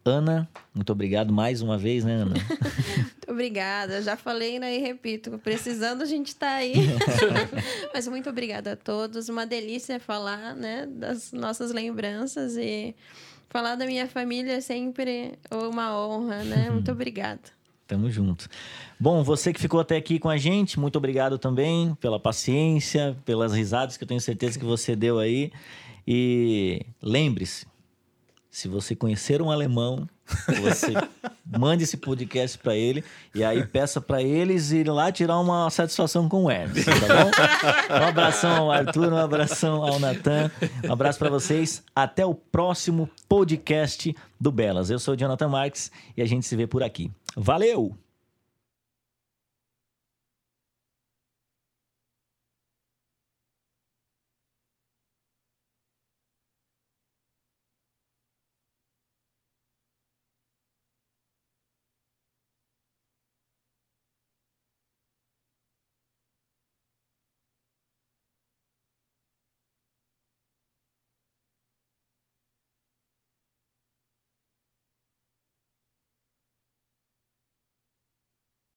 Ana, 0.08 0.48
muito 0.74 0.90
obrigado 0.90 1.32
mais 1.32 1.60
uma 1.62 1.76
vez, 1.76 2.04
né, 2.04 2.14
Ana? 2.14 2.34
Muito 3.28 3.30
obrigada. 3.30 4.00
Já 4.00 4.16
falei 4.16 4.58
né, 4.58 4.74
e 4.74 4.78
repito. 4.78 5.38
Precisando, 5.38 6.02
a 6.02 6.06
gente 6.06 6.28
está 6.28 6.54
aí. 6.54 6.74
Mas 7.92 8.08
muito 8.08 8.30
obrigada 8.30 8.72
a 8.72 8.76
todos. 8.76 9.28
Uma 9.28 9.44
delícia 9.44 10.00
falar 10.00 10.56
né, 10.56 10.86
das 10.86 11.30
nossas 11.32 11.70
lembranças 11.70 12.56
e 12.56 12.96
falar 13.50 13.74
da 13.74 13.86
minha 13.86 14.06
família 14.06 14.54
é 14.54 14.60
sempre 14.60 15.38
uma 15.50 15.98
honra, 15.98 16.42
né? 16.44 16.70
Muito 16.72 16.90
obrigada. 16.90 17.40
Tamo 17.86 18.10
junto. 18.10 18.48
Bom, 19.00 19.22
você 19.22 19.52
que 19.52 19.60
ficou 19.60 19.80
até 19.80 19.96
aqui 19.96 20.18
com 20.18 20.28
a 20.28 20.36
gente, 20.36 20.78
muito 20.78 20.96
obrigado 20.96 21.38
também 21.38 21.94
pela 21.94 22.20
paciência, 22.20 23.16
pelas 23.24 23.54
risadas 23.54 23.96
que 23.96 24.04
eu 24.04 24.08
tenho 24.08 24.20
certeza 24.20 24.58
que 24.58 24.64
você 24.64 24.94
deu 24.94 25.18
aí. 25.18 25.50
E 26.06 26.84
lembre-se, 27.02 27.66
se 28.58 28.66
você 28.66 28.96
conhecer 28.96 29.40
um 29.40 29.52
alemão, 29.52 30.04
você 30.60 30.92
mande 31.46 31.84
esse 31.84 31.96
podcast 31.96 32.58
para 32.58 32.74
ele 32.74 33.04
e 33.32 33.44
aí 33.44 33.64
peça 33.64 34.00
para 34.00 34.20
eles 34.20 34.72
ir 34.72 34.90
lá 34.90 35.12
tirar 35.12 35.38
uma 35.38 35.70
satisfação 35.70 36.28
com 36.28 36.46
o 36.46 36.50
Hermes, 36.50 36.84
tá 36.84 36.90
bom? 36.92 38.00
Um 38.02 38.08
abração 38.08 38.56
ao 38.56 38.72
Arthur, 38.72 39.12
um 39.12 39.16
abração 39.16 39.84
ao 39.84 40.00
Natan, 40.00 40.50
um 40.84 40.92
abraço 40.92 41.20
para 41.20 41.30
vocês. 41.30 41.84
Até 41.94 42.26
o 42.26 42.34
próximo 42.34 43.08
podcast 43.28 44.12
do 44.40 44.50
Belas. 44.50 44.90
Eu 44.90 44.98
sou 44.98 45.14
o 45.14 45.16
Jonathan 45.16 45.48
Marques 45.48 45.92
e 46.16 46.20
a 46.20 46.26
gente 46.26 46.44
se 46.44 46.56
vê 46.56 46.66
por 46.66 46.82
aqui. 46.82 47.12
Valeu! 47.36 48.07